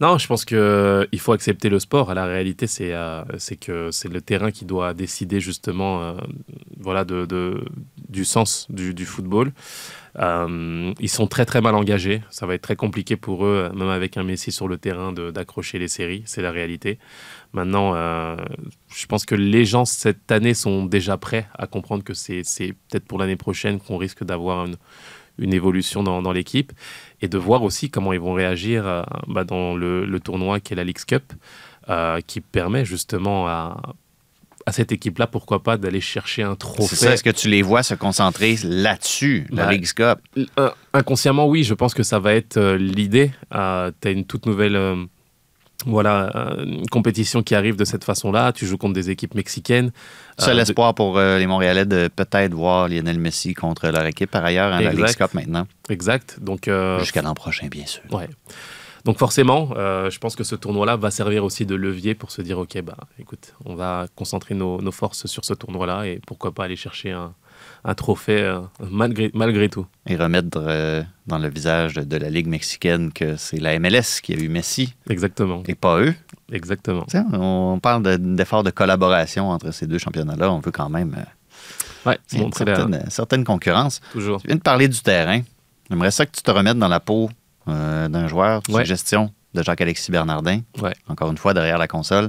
Non, 0.00 0.18
je 0.18 0.26
pense 0.26 0.44
que 0.44 1.06
il 1.12 1.20
faut 1.20 1.32
accepter 1.32 1.68
le 1.68 1.78
sport. 1.78 2.12
La 2.14 2.26
réalité, 2.26 2.66
c'est 2.66 2.92
euh, 2.92 3.22
c'est 3.38 3.56
que 3.56 3.90
c'est 3.92 4.08
le 4.12 4.20
terrain 4.20 4.50
qui 4.50 4.64
doit 4.64 4.92
décider 4.92 5.40
justement, 5.40 6.02
euh, 6.02 6.14
voilà, 6.80 7.04
du 8.08 8.24
sens 8.24 8.66
du, 8.70 9.06
football. 9.06 9.52
Euh, 10.18 10.92
ils 10.98 11.08
sont 11.08 11.28
très 11.28 11.44
très 11.44 11.60
mal 11.60 11.76
engagés. 11.76 12.22
Ça 12.30 12.44
va 12.46 12.54
être 12.54 12.62
très 12.62 12.76
compliqué 12.76 13.16
pour 13.16 13.46
eux, 13.46 13.70
même 13.74 13.88
avec 13.88 14.16
un 14.16 14.24
Messi 14.24 14.50
sur 14.50 14.66
le 14.66 14.78
terrain, 14.78 15.12
d'accrocher 15.12 15.78
les 15.78 15.88
séries. 15.88 16.22
C'est 16.26 16.42
la 16.42 16.50
réalité. 16.50 16.98
Maintenant, 17.52 17.94
euh, 17.94 18.36
je 18.88 19.06
pense 19.06 19.24
que 19.24 19.36
les 19.36 19.64
gens 19.64 19.84
cette 19.84 20.32
année 20.32 20.54
sont 20.54 20.86
déjà 20.86 21.16
prêts 21.16 21.48
à 21.56 21.68
comprendre 21.68 22.02
que 22.02 22.14
c'est 22.14 22.42
peut-être 22.88 23.06
pour 23.06 23.18
l'année 23.18 23.36
prochaine 23.36 23.78
qu'on 23.78 23.96
risque 23.96 24.24
d'avoir 24.24 24.66
une, 24.66 25.54
évolution 25.54 26.02
dans 26.02 26.32
l'équipe 26.32 26.72
et 27.22 27.28
de 27.28 27.38
voir 27.38 27.62
aussi 27.62 27.90
comment 27.90 28.12
ils 28.12 28.20
vont 28.20 28.34
réagir 28.34 28.86
euh, 28.86 29.02
bah, 29.26 29.44
dans 29.44 29.74
le, 29.74 30.04
le 30.04 30.20
tournoi 30.20 30.60
qu'est 30.60 30.74
la 30.74 30.84
Leagues 30.84 31.04
Cup, 31.06 31.32
euh, 31.88 32.20
qui 32.26 32.40
permet 32.40 32.84
justement 32.84 33.46
à, 33.48 33.80
à 34.66 34.72
cette 34.72 34.92
équipe-là, 34.92 35.26
pourquoi 35.26 35.62
pas, 35.62 35.76
d'aller 35.76 36.00
chercher 36.00 36.42
un 36.42 36.54
trophée. 36.54 36.96
C'est 36.96 36.96
ça, 36.96 37.12
est-ce 37.12 37.22
que 37.22 37.30
tu 37.30 37.48
les 37.48 37.62
vois 37.62 37.82
se 37.82 37.94
concentrer 37.94 38.56
là-dessus, 38.64 39.46
la 39.50 39.66
Bah, 39.66 39.72
League's 39.72 39.92
Cup? 39.92 40.18
Inconsciemment, 40.92 41.46
oui, 41.46 41.64
je 41.64 41.74
pense 41.74 41.94
que 41.94 42.02
ça 42.02 42.18
va 42.18 42.34
être 42.34 42.56
euh, 42.56 42.76
l'idée. 42.76 43.30
Tu 43.50 43.56
as 43.58 43.92
une 44.10 44.24
toute 44.24 44.46
nouvelle 44.46 44.76
voilà, 45.86 46.30
euh, 46.34 46.64
une 46.64 46.86
compétition 46.88 47.42
qui 47.42 47.54
arrive 47.54 47.76
de 47.76 47.84
cette 47.84 48.04
façon-là. 48.04 48.52
Tu 48.52 48.64
joues 48.66 48.78
contre 48.78 48.94
des 48.94 49.10
équipes 49.10 49.34
mexicaines. 49.34 49.90
Seul 50.38 50.52
Euh, 50.54 50.56
de- 50.56 50.60
espoir 50.62 50.94
pour 50.94 51.18
euh, 51.18 51.38
les 51.38 51.46
Montréalais 51.46 51.84
de 51.84 52.08
peut-être 52.08 52.54
voir 52.54 52.88
Lionel 52.88 53.18
Messi 53.18 53.54
contre 53.54 53.88
leur 53.88 54.06
équipe 54.06 54.30
par 54.30 54.44
ailleurs 54.44 54.70
la 54.70 54.80
Exact. 54.80 54.96
League's 54.96 55.16
Cup 55.16 55.34
maintenant. 55.34 55.66
Exact. 55.90 56.38
Donc, 56.40 56.68
euh, 56.68 56.98
Jusqu'à 57.00 57.22
l'an 57.22 57.34
prochain, 57.34 57.66
bien 57.68 57.86
sûr. 57.86 58.02
Ouais. 58.10 58.28
Donc 59.04 59.18
forcément, 59.18 59.68
euh, 59.76 60.08
je 60.08 60.18
pense 60.18 60.34
que 60.34 60.44
ce 60.44 60.54
tournoi-là 60.54 60.96
va 60.96 61.10
servir 61.10 61.44
aussi 61.44 61.66
de 61.66 61.74
levier 61.74 62.14
pour 62.14 62.30
se 62.30 62.40
dire, 62.40 62.58
ok, 62.58 62.80
bah, 62.80 62.96
écoute, 63.18 63.52
on 63.66 63.74
va 63.74 64.06
concentrer 64.16 64.54
nos, 64.54 64.80
nos 64.80 64.92
forces 64.92 65.26
sur 65.26 65.44
ce 65.44 65.52
tournoi-là 65.52 66.06
et 66.06 66.20
pourquoi 66.26 66.52
pas 66.52 66.64
aller 66.64 66.76
chercher 66.76 67.10
un, 67.10 67.34
un 67.84 67.94
trophée 67.94 68.40
euh, 68.40 68.60
malgré, 68.90 69.30
malgré 69.34 69.68
tout. 69.68 69.86
Et 70.06 70.16
remettre 70.16 70.58
euh, 70.58 71.02
dans 71.26 71.38
le 71.38 71.48
visage 71.48 71.94
de, 71.94 72.02
de 72.02 72.16
la 72.16 72.30
Ligue 72.30 72.46
mexicaine 72.46 73.12
que 73.12 73.36
c'est 73.36 73.58
la 73.60 73.78
MLS 73.78 74.20
qui 74.22 74.32
a 74.32 74.36
eu 74.36 74.48
Messi 74.48 74.94
Exactement. 75.10 75.62
et 75.66 75.74
pas 75.74 75.98
eux. 76.00 76.14
Exactement. 76.52 77.06
On 77.32 77.78
parle 77.80 78.02
de- 78.02 78.16
d'efforts 78.16 78.62
de, 78.64 78.70
collaboration 78.70 79.50
entre 79.50 79.70
ces 79.72 79.86
deux 79.86 79.98
championnats-là. 79.98 80.50
On 80.52 80.60
veut 80.60 80.70
quand 80.72 80.88
même 80.88 81.14
euh, 81.18 82.10
Ouais, 82.10 82.18
montrer 82.38 82.64
la- 82.66 82.76
certaine, 82.76 83.04
certaine 83.10 83.44
concurrence. 83.44 84.00
toujours. 84.12 84.40
Tu 84.42 84.46
viens 84.48 84.56
de 84.56 84.60
parler 84.62 84.88
du 84.88 85.00
terrain. 85.00 85.40
J'aimerais 85.90 86.10
ça 86.10 86.26
que 86.26 86.32
tu 86.32 86.42
te 86.42 86.50
remettes 86.50 86.78
dans 86.78 86.88
la 86.88 87.00
peau 87.00 87.30
euh, 87.68 88.08
d'un 88.08 88.28
joueur 88.28 88.60
sous 88.66 88.72
Ouais. 88.74 88.84
gestion 88.84 89.32
de 89.54 89.62
Jacques-Alexis 89.62 90.10
Bernardin, 90.10 90.60
Ouais. 90.82 90.94
encore 91.08 91.30
une 91.30 91.38
fois 91.38 91.54
derrière 91.54 91.78
la 91.78 91.86
console. 91.88 92.28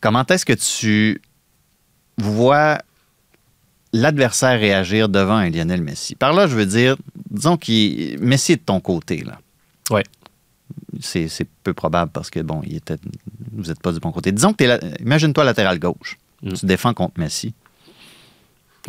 Comment 0.00 0.24
est-ce 0.26 0.44
que 0.46 0.52
tu 0.54 1.20
vois 2.16 2.78
l'adversaire 3.92 4.58
réagir 4.58 5.08
devant 5.08 5.36
un 5.36 5.50
Lionel 5.50 5.82
Messi? 5.82 6.14
Par 6.14 6.32
là, 6.32 6.46
je 6.46 6.54
veux 6.54 6.66
dire, 6.66 6.96
disons 7.30 7.56
que 7.56 8.18
Messi 8.18 8.52
est 8.52 8.56
de 8.56 8.62
ton 8.62 8.80
côté. 8.80 9.22
Là. 9.22 9.38
C'est 11.00 11.28
c'est 11.28 11.48
peu 11.62 11.74
probable 11.74 12.10
parce 12.12 12.30
que, 12.30 12.40
bon, 12.40 12.62
il 12.66 12.76
était, 12.76 12.96
vous 13.52 13.64
n'êtes 13.64 13.80
pas 13.80 13.92
du 13.92 14.00
bon 14.00 14.12
côté. 14.12 14.32
Disons 14.32 14.52
que 14.52 14.64
tu 14.64 14.70
es, 14.70 15.00
imagine-toi 15.00 15.44
latéral 15.44 15.78
gauche. 15.78 16.18
Mm. 16.42 16.52
Tu 16.52 16.66
défends 16.66 16.94
contre 16.94 17.18
Messi. 17.18 17.54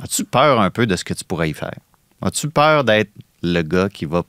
As-tu 0.01 0.23
peur 0.23 0.59
un 0.61 0.69
peu 0.69 0.85
de 0.87 0.95
ce 0.95 1.03
que 1.03 1.13
tu 1.13 1.23
pourrais 1.23 1.49
y 1.49 1.53
faire? 1.53 1.79
As-tu 2.21 2.49
peur 2.49 2.83
d'être 2.83 3.11
le 3.43 3.61
gars 3.61 3.89
qui 3.89 4.05
va 4.05 4.23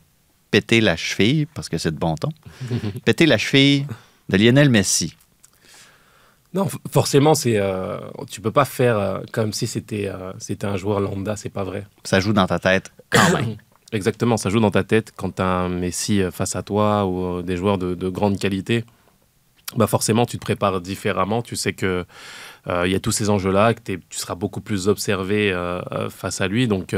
péter 0.51 0.81
la 0.81 0.97
cheville, 0.97 1.47
parce 1.47 1.69
que 1.69 1.79
c'est 1.79 1.93
de 1.93 1.99
bon 1.99 2.17
ton, 2.17 2.31
péter 3.05 3.27
la 3.27 3.39
cheville 3.39 3.87
de 4.29 4.37
Lionel 4.37 4.71
Messi? 4.71 5.17
Non, 6.53 6.67
forcément, 6.91 7.35
c'est 7.35 7.59
euh, 7.59 7.99
tu 8.29 8.41
peux 8.41 8.51
pas 8.51 8.65
faire 8.65 8.99
euh, 8.99 9.21
comme 9.33 9.53
si 9.53 9.67
c'était 9.69 10.09
euh, 10.09 10.33
c'était 10.39 10.67
un 10.67 10.77
joueur 10.77 10.99
lambda, 11.01 11.37
c'est 11.37 11.49
pas 11.49 11.63
vrai. 11.65 11.87
Ça 12.03 12.19
joue 12.19 12.33
dans 12.33 12.47
ta 12.47 12.59
tête 12.59 12.93
quand 13.11 13.33
même. 13.33 13.57
Exactement, 13.93 14.37
ça 14.37 14.51
joue 14.51 14.61
dans 14.61 14.71
ta 14.71 14.83
tête 14.85 15.13
quand 15.17 15.37
tu 15.37 15.43
as 15.43 15.47
un 15.47 15.69
Messi 15.69 16.21
euh, 16.23 16.31
face 16.31 16.57
à 16.57 16.63
toi 16.63 17.07
ou 17.07 17.43
des 17.43 17.57
joueurs 17.57 17.79
de, 17.79 17.95
de 17.95 18.09
grande 18.09 18.39
qualité. 18.39 18.85
Bah 19.77 19.87
forcément, 19.87 20.27
tu 20.27 20.37
te 20.39 20.43
prépares 20.43 20.81
différemment. 20.81 21.43
Tu 21.43 21.55
sais 21.55 21.73
que 21.73 22.05
il 22.69 22.91
y 22.91 22.95
a 22.97 23.01
tous 23.01 23.13
ces 23.13 23.31
enjeux-là, 23.31 23.73
que 23.75 23.81
tu 23.93 24.01
seras 24.11 24.35
beaucoup 24.35 24.61
plus 24.61 24.89
observé 24.89 25.53
face 26.11 26.41
à 26.41 26.49
lui. 26.49 26.67
Donc, 26.67 26.95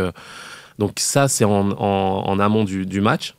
donc 0.78 0.92
ça, 0.98 1.28
c'est 1.28 1.44
en, 1.44 1.70
en- 1.72 2.24
en 2.26 2.38
amont 2.40 2.64
du, 2.64 2.86
du 2.86 3.02
match. 3.02 3.34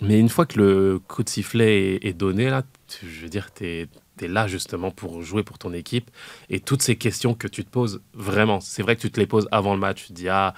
Mais 0.00 0.20
une 0.20 0.28
fois 0.28 0.46
que 0.46 0.58
le 0.60 1.00
coup 1.08 1.24
de 1.24 1.28
sifflet 1.28 1.94
est, 1.96 2.06
est 2.06 2.12
donné, 2.12 2.50
là, 2.50 2.62
tu- 2.86 3.08
je 3.10 3.22
veux 3.22 3.28
dire, 3.28 3.52
tu 3.52 3.66
es, 3.66 3.88
là 4.26 4.48
justement 4.48 4.90
pour 4.90 5.22
jouer 5.22 5.44
pour 5.44 5.58
ton 5.58 5.72
équipe. 5.72 6.10
Et 6.50 6.58
toutes 6.58 6.82
ces 6.82 6.96
questions 6.96 7.34
que 7.34 7.46
tu 7.46 7.64
te 7.64 7.70
poses, 7.70 8.00
vraiment, 8.14 8.58
c'est 8.58 8.82
vrai 8.82 8.96
que 8.96 9.02
tu 9.02 9.10
te 9.10 9.20
les 9.20 9.26
poses 9.26 9.46
avant 9.52 9.74
le 9.74 9.80
match. 9.80 10.06
Tu 10.06 10.12
dis, 10.12 10.28
ah, 10.28 10.54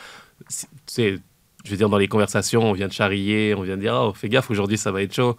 tu 0.49 0.67
sais, 0.87 1.19
je 1.65 1.71
veux 1.71 1.77
dire, 1.77 1.89
dans 1.89 1.99
les 1.99 2.09
conversations, 2.09 2.63
on 2.63 2.73
vient 2.73 2.89
de 2.89 2.93
charrier, 2.93 3.55
on 3.55 3.63
vient 3.63 3.77
de 3.77 3.83
dire, 3.83 3.95
oh, 3.95 4.13
fais 4.15 4.29
gaffe, 4.29 4.51
aujourd'hui, 4.51 4.79
ça 4.79 4.93
va 4.93 5.03
être 5.03 5.15
chaud. 5.15 5.37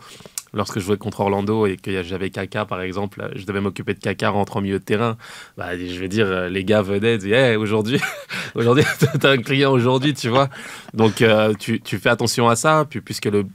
Lorsque 0.53 0.79
je 0.79 0.85
jouais 0.85 0.97
contre 0.97 1.21
Orlando 1.21 1.65
et 1.65 1.77
que 1.77 2.03
j'avais 2.03 2.29
Kaka, 2.29 2.65
par 2.65 2.81
exemple, 2.81 3.31
je 3.35 3.45
devais 3.45 3.61
m'occuper 3.61 3.93
de 3.93 3.99
Kaka 3.99 4.29
rentrant 4.29 4.59
au 4.59 4.61
milieu 4.61 4.79
de 4.79 4.83
terrain. 4.83 5.17
Bah, 5.57 5.77
je 5.77 5.97
veux 5.97 6.09
dire, 6.09 6.49
les 6.49 6.65
gars 6.65 6.81
venaient 6.81 7.17
disaient, 7.17 7.51
Hey, 7.51 7.55
aujourd'hui, 7.55 8.01
aujourd'hui, 8.55 8.83
t'as 9.19 9.31
un 9.31 9.37
client 9.37 9.71
aujourd'hui, 9.71 10.13
tu 10.13 10.27
vois. 10.27 10.49
Donc, 10.93 11.21
euh, 11.21 11.53
tu, 11.57 11.79
tu 11.79 11.97
fais 11.99 12.09
attention 12.09 12.49
à 12.49 12.57
ça. 12.57 12.85
Puis, 12.89 12.99
puisque 12.99 13.27
le, 13.27 13.45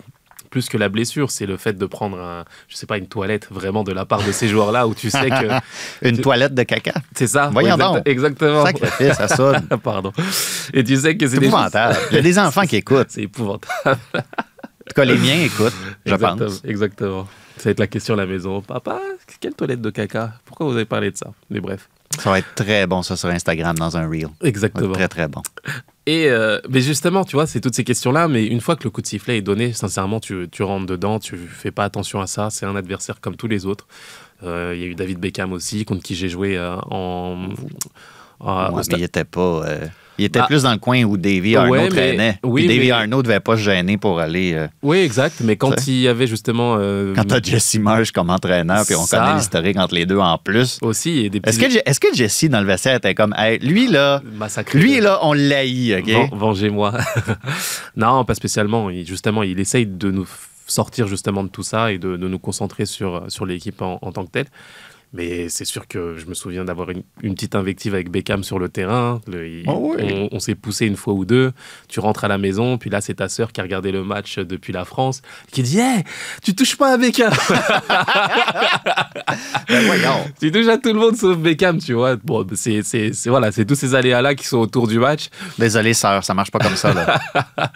plus 0.46 0.68
que 0.68 0.76
la 0.76 0.88
blessure, 0.88 1.30
c'est 1.30 1.46
le 1.46 1.56
fait 1.56 1.74
de 1.74 1.86
prendre, 1.86 2.18
un, 2.18 2.44
je 2.68 2.76
sais 2.76 2.86
pas, 2.86 2.98
une 2.98 3.06
toilette 3.08 3.48
vraiment 3.50 3.84
de 3.84 3.92
la 3.92 4.04
part 4.04 4.22
de 4.22 4.32
ces 4.32 4.48
joueurs-là 4.48 4.86
où 4.86 4.94
tu 4.94 5.10
sais 5.10 5.28
que. 5.30 5.46
Une 6.08 6.16
Tu- 6.16 6.22
toilette 6.22 6.54
de 6.54 6.62
caca. 6.62 6.94
C'est 7.14 7.26
ça. 7.26 7.48
Voyons 7.52 7.74
exact- 7.74 7.92
donc. 7.94 8.02
Exactement. 8.08 8.64
Sacrifice, 8.66 9.12
ça 9.14 9.28
sonne. 9.28 9.66
Pardon. 9.82 10.12
Et 10.72 10.82
tu 10.84 10.96
sais 10.96 11.16
que 11.16 11.26
c'est 11.26 11.34
C'est 11.34 11.40
des 11.40 11.46
épouvantable. 11.46 11.96
Il 12.10 12.16
y 12.16 12.18
a 12.18 12.22
des 12.22 12.38
enfants 12.38 12.62
qui 12.66 12.76
écoutent. 12.76 13.08
C'est 13.10 13.22
épouvantable. 13.22 13.72
En 13.86 14.88
tout 14.88 14.94
cas, 14.94 15.04
les 15.04 15.16
miens 15.16 15.40
écoutent, 15.42 15.74
je 16.06 16.12
Exactement, 16.14 16.46
pense. 16.46 16.62
Exactement. 16.64 17.28
Ça 17.56 17.64
va 17.64 17.70
être 17.70 17.80
la 17.80 17.86
question 17.86 18.14
à 18.14 18.16
la 18.18 18.26
maison. 18.26 18.60
Papa, 18.62 19.00
quelle 19.40 19.54
toilette 19.54 19.80
de 19.80 19.90
caca? 19.90 20.34
Pourquoi 20.44 20.66
vous 20.66 20.74
avez 20.74 20.84
parlé 20.84 21.10
de 21.10 21.16
ça? 21.16 21.32
Mais 21.50 21.60
bref. 21.60 21.88
Ça 22.18 22.30
va 22.30 22.38
être 22.38 22.54
très 22.54 22.86
bon, 22.86 23.02
ça, 23.02 23.16
sur 23.16 23.28
Instagram, 23.28 23.76
dans 23.76 23.96
un 23.96 24.08
reel. 24.08 24.28
Exactement. 24.42 24.92
très, 24.92 25.08
très 25.08 25.28
bon. 25.28 25.42
Et 26.06 26.28
euh, 26.30 26.60
mais 26.68 26.80
justement, 26.80 27.24
tu 27.24 27.36
vois, 27.36 27.46
c'est 27.46 27.60
toutes 27.60 27.74
ces 27.74 27.84
questions-là. 27.84 28.28
Mais 28.28 28.46
une 28.46 28.60
fois 28.60 28.76
que 28.76 28.84
le 28.84 28.90
coup 28.90 29.02
de 29.02 29.06
sifflet 29.06 29.38
est 29.38 29.42
donné, 29.42 29.72
sincèrement, 29.72 30.20
tu, 30.20 30.48
tu 30.50 30.62
rentres 30.62 30.86
dedans, 30.86 31.18
tu 31.18 31.36
fais 31.36 31.70
pas 31.72 31.84
attention 31.84 32.20
à 32.20 32.26
ça. 32.26 32.48
C'est 32.50 32.64
un 32.64 32.76
adversaire 32.76 33.20
comme 33.20 33.36
tous 33.36 33.48
les 33.48 33.66
autres. 33.66 33.86
Euh, 34.44 34.72
Il 34.74 34.80
y 34.80 34.84
a 34.84 34.86
eu 34.86 34.94
David 34.94 35.18
Beckham 35.18 35.52
aussi, 35.52 35.84
contre 35.84 36.02
qui 36.02 36.14
j'ai 36.14 36.28
joué 36.28 36.56
euh, 36.56 36.76
en. 36.90 37.48
en- 38.40 38.70
Ouais, 38.72 38.82
mais 38.90 38.98
il 38.98 39.02
était 39.04 39.24
pas. 39.24 39.64
Il 40.18 40.24
était 40.26 40.38
Bah, 40.40 40.46
plus 40.46 40.62
dans 40.62 40.72
le 40.72 40.78
coin 40.78 41.02
où 41.04 41.16
Davy 41.16 41.56
Arnaud 41.56 41.72
ouais, 41.72 41.82
mais- 41.84 41.88
traînait. 41.88 42.38
oui, 42.42 42.66
Puis 42.66 42.76
Davy 42.76 42.86
mais- 42.88 42.92
Arnaud 42.92 43.22
devait 43.22 43.40
pas 43.40 43.56
se 43.56 43.62
gêner 43.62 43.96
pour 43.98 44.18
aller. 44.20 44.54
euh, 44.54 44.66
Oui, 44.82 44.98
exact. 44.98 45.36
Mais 45.42 45.56
quand 45.56 45.86
il 45.86 46.00
y 46.00 46.08
avait 46.08 46.26
justement. 46.26 46.76
euh, 46.78 47.14
quand 47.14 47.24
t'as 47.24 47.40
Jesse 47.42 47.76
Marsh 47.78 48.10
comme 48.12 48.30
entraîneur, 48.30 48.84
puis 48.86 48.94
on 48.94 49.04
Ça. 49.06 49.18
connaît 49.20 49.34
l'historique 49.36 49.76
entre 49.78 49.94
les 49.94 50.06
deux 50.06 50.18
en 50.18 50.38
plus. 50.38 50.78
aussi, 50.82 51.28
petits. 51.30 51.78
Est-ce 51.84 52.00
que, 52.00 52.14
Jesse, 52.14 52.44
dans 52.50 52.60
le 52.60 52.66
vestiaire, 52.66 52.96
était 52.96 53.14
comme. 53.14 53.34
Hey, 53.36 53.58
lui, 53.58 53.88
là. 53.88 54.22
massacré 54.38 54.78
Lui, 54.78 55.00
là, 55.00 55.18
on 55.22 55.32
l'haït, 55.32 55.94
OK? 55.98 56.06
Ven- 56.06 56.28
Vengez-moi. 56.32 56.92
non, 57.96 58.24
pas 58.24 58.34
spécialement. 58.34 58.90
Il- 58.90 59.06
justement, 59.06 59.42
il 59.42 59.58
essaye 59.60 59.86
de 59.86 60.10
nous 60.10 60.26
sortir 60.66 61.06
justement 61.06 61.44
de 61.44 61.48
tout 61.48 61.62
ça 61.62 61.92
et 61.92 61.98
de, 61.98 62.16
de 62.16 62.28
nous 62.28 62.38
concentrer 62.38 62.86
sur, 62.86 63.24
sur 63.28 63.46
l'équipe 63.46 63.80
en, 63.82 63.98
en 64.02 64.12
tant 64.12 64.24
que 64.24 64.30
telle. 64.30 64.46
Mais 65.16 65.48
c'est 65.48 65.64
sûr 65.64 65.88
que 65.88 66.16
je 66.18 66.26
me 66.26 66.34
souviens 66.34 66.64
d'avoir 66.64 66.90
une, 66.90 67.02
une 67.22 67.34
petite 67.34 67.54
invective 67.54 67.94
avec 67.94 68.10
Beckham 68.10 68.44
sur 68.44 68.58
le 68.58 68.68
terrain. 68.68 69.20
Le- 69.26 69.48
il- 69.48 69.64
Oh 69.66 69.94
oui. 69.96 70.04
On, 70.12 70.28
on 70.36 70.38
s'est 70.40 70.54
poussé 70.54 70.86
une 70.86 70.96
fois 70.96 71.14
ou 71.14 71.24
deux. 71.24 71.52
Tu 71.88 72.00
rentres 72.00 72.24
à 72.24 72.28
la 72.28 72.38
maison, 72.38 72.76
puis 72.78 72.90
là, 72.90 73.00
c'est 73.00 73.14
ta 73.14 73.28
sœur 73.28 73.52
qui 73.52 73.60
a 73.60 73.64
regardé 73.64 73.92
le 73.92 74.04
match 74.04 74.38
depuis 74.38 74.72
la 74.72 74.84
France, 74.84 75.22
qui 75.50 75.62
dit 75.62 75.78
Hey, 75.78 76.04
tu 76.42 76.54
touches 76.54 76.76
pas 76.76 76.92
à 76.92 76.96
Beckham 76.96 77.32
Ben. 79.68 79.82
Tu 80.40 80.52
touches 80.52 80.68
à 80.68 80.78
tout 80.78 80.92
le 80.92 80.98
monde 81.00 81.16
sauf 81.16 81.36
Beckham, 81.38 81.78
tu 81.78 81.92
vois. 81.94 82.16
Bon, 82.16 82.46
c'est 82.54 82.80
voilà, 83.26 83.50
tous 83.52 83.74
ces 83.74 83.94
aléas-là 83.94 84.34
qui 84.34 84.46
sont 84.46 84.58
autour 84.58 84.86
du 84.86 84.98
match. 84.98 85.28
Désolé, 85.58 85.94
sœur, 85.94 86.22
ça 86.24 86.34
marche 86.34 86.50
pas 86.50 86.58
comme 86.58 86.76
ça, 86.76 86.92
là. 86.94 87.18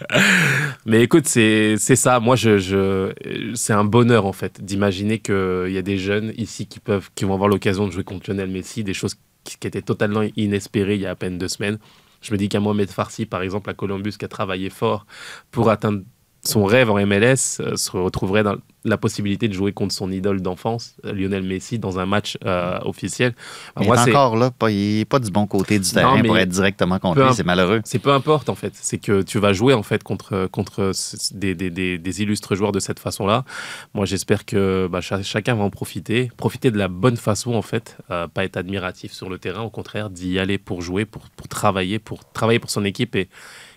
Mais 0.85 1.03
écoute, 1.03 1.27
c'est 1.27 1.75
c'est 1.77 1.95
ça. 1.95 2.19
Moi, 2.19 2.35
je, 2.35 2.57
je, 2.57 3.11
c'est 3.55 3.73
un 3.73 3.83
bonheur, 3.83 4.25
en 4.25 4.33
fait, 4.33 4.63
d'imaginer 4.63 5.19
qu'il 5.19 5.69
y 5.71 5.77
a 5.77 5.81
des 5.81 5.97
jeunes 5.97 6.33
ici 6.37 6.65
qui, 6.67 6.79
peuvent, 6.79 7.09
qui 7.15 7.25
avoir 7.33 7.49
l'occasion 7.49 7.87
de 7.87 7.91
jouer 7.91 8.03
contre 8.03 8.29
Lionel 8.29 8.49
Messi, 8.49 8.83
des 8.83 8.93
choses 8.93 9.15
qui, 9.43 9.57
étaient 9.65 9.81
totalement 9.81 10.23
inespérées 10.35 10.95
il 10.95 11.01
y 11.01 11.05
a 11.05 11.11
à 11.11 11.15
peine 11.15 11.37
deux 11.37 11.47
semaines. 11.47 11.77
Je 12.21 12.31
me 12.31 12.37
dis 12.37 12.49
qu'un 12.49 12.59
Mohamed 12.59 12.89
Farsi, 12.89 13.25
par 13.25 13.41
exemple, 13.41 13.69
à 13.69 13.73
Columbus, 13.73 14.13
qui 14.17 14.25
a 14.25 14.27
travaillé 14.27 14.69
fort 14.69 15.05
pour 15.49 15.69
atteindre 15.69 16.03
son 16.43 16.65
rêve 16.65 16.89
en 16.89 17.05
MLS, 17.05 17.59
euh, 17.59 17.75
se 17.75 17.91
retrouverait 17.91 18.43
dans 18.43 18.55
la 18.83 18.97
possibilité 18.97 19.47
de 19.47 19.53
jouer 19.53 19.73
contre 19.73 19.93
son 19.93 20.11
idole 20.11 20.41
d'enfance, 20.41 20.95
euh, 21.05 21.13
Lionel 21.13 21.43
Messi, 21.43 21.77
dans 21.77 21.99
un 21.99 22.05
match 22.05 22.37
euh, 22.45 22.79
officiel. 22.83 23.33
Il 23.79 23.85
Moi, 23.85 23.95
encore 24.09 24.35
là, 24.37 24.49
pas, 24.51 24.71
il 24.71 25.01
est 25.01 25.05
pas 25.05 25.19
du 25.19 25.29
bon 25.29 25.45
côté 25.45 25.77
du 25.77 25.85
terrain 25.91 26.15
mais 26.17 26.23
pour 26.27 26.37
être 26.37 26.49
directement 26.49 26.97
contre 26.97 27.19
lui, 27.27 27.33
c'est 27.35 27.43
malheureux. 27.45 27.81
C'est 27.85 27.99
peu 27.99 28.11
importe 28.11 28.49
en 28.49 28.55
fait, 28.55 28.73
c'est 28.75 28.97
que 28.97 29.21
tu 29.21 29.37
vas 29.39 29.53
jouer 29.53 29.73
en 29.75 29.83
fait 29.83 30.03
contre, 30.03 30.47
contre 30.47 30.91
des, 31.33 31.53
des- 31.53 31.69
des- 31.69 31.97
des 31.99 32.21
illustres 32.23 32.55
joueurs 32.55 32.71
de 32.71 32.79
cette 32.79 32.99
façon-là. 32.99 33.45
Moi 33.93 34.05
j'espère 34.05 34.45
que 34.45 34.87
bah, 34.91 35.01
cha- 35.01 35.21
chacun 35.23 35.55
va 35.55 35.63
en 35.63 35.69
profiter, 35.69 36.31
profiter 36.37 36.71
de 36.71 36.77
la 36.77 36.87
bonne 36.87 37.17
façon 37.17 37.53
en 37.53 37.61
fait, 37.61 37.97
euh, 38.09 38.27
pas 38.27 38.45
être 38.45 38.57
admiratif 38.57 39.11
sur 39.13 39.29
le 39.29 39.37
terrain, 39.37 39.61
au 39.61 39.69
contraire 39.69 40.09
d'y 40.09 40.39
aller 40.39 40.57
pour 40.57 40.81
jouer, 40.81 41.05
pour, 41.05 41.29
pour 41.29 41.47
travailler, 41.47 41.99
pour 41.99 42.23
travailler 42.31 42.59
pour 42.59 42.71
son 42.71 42.83
équipe 42.85 43.15
et, 43.15 43.29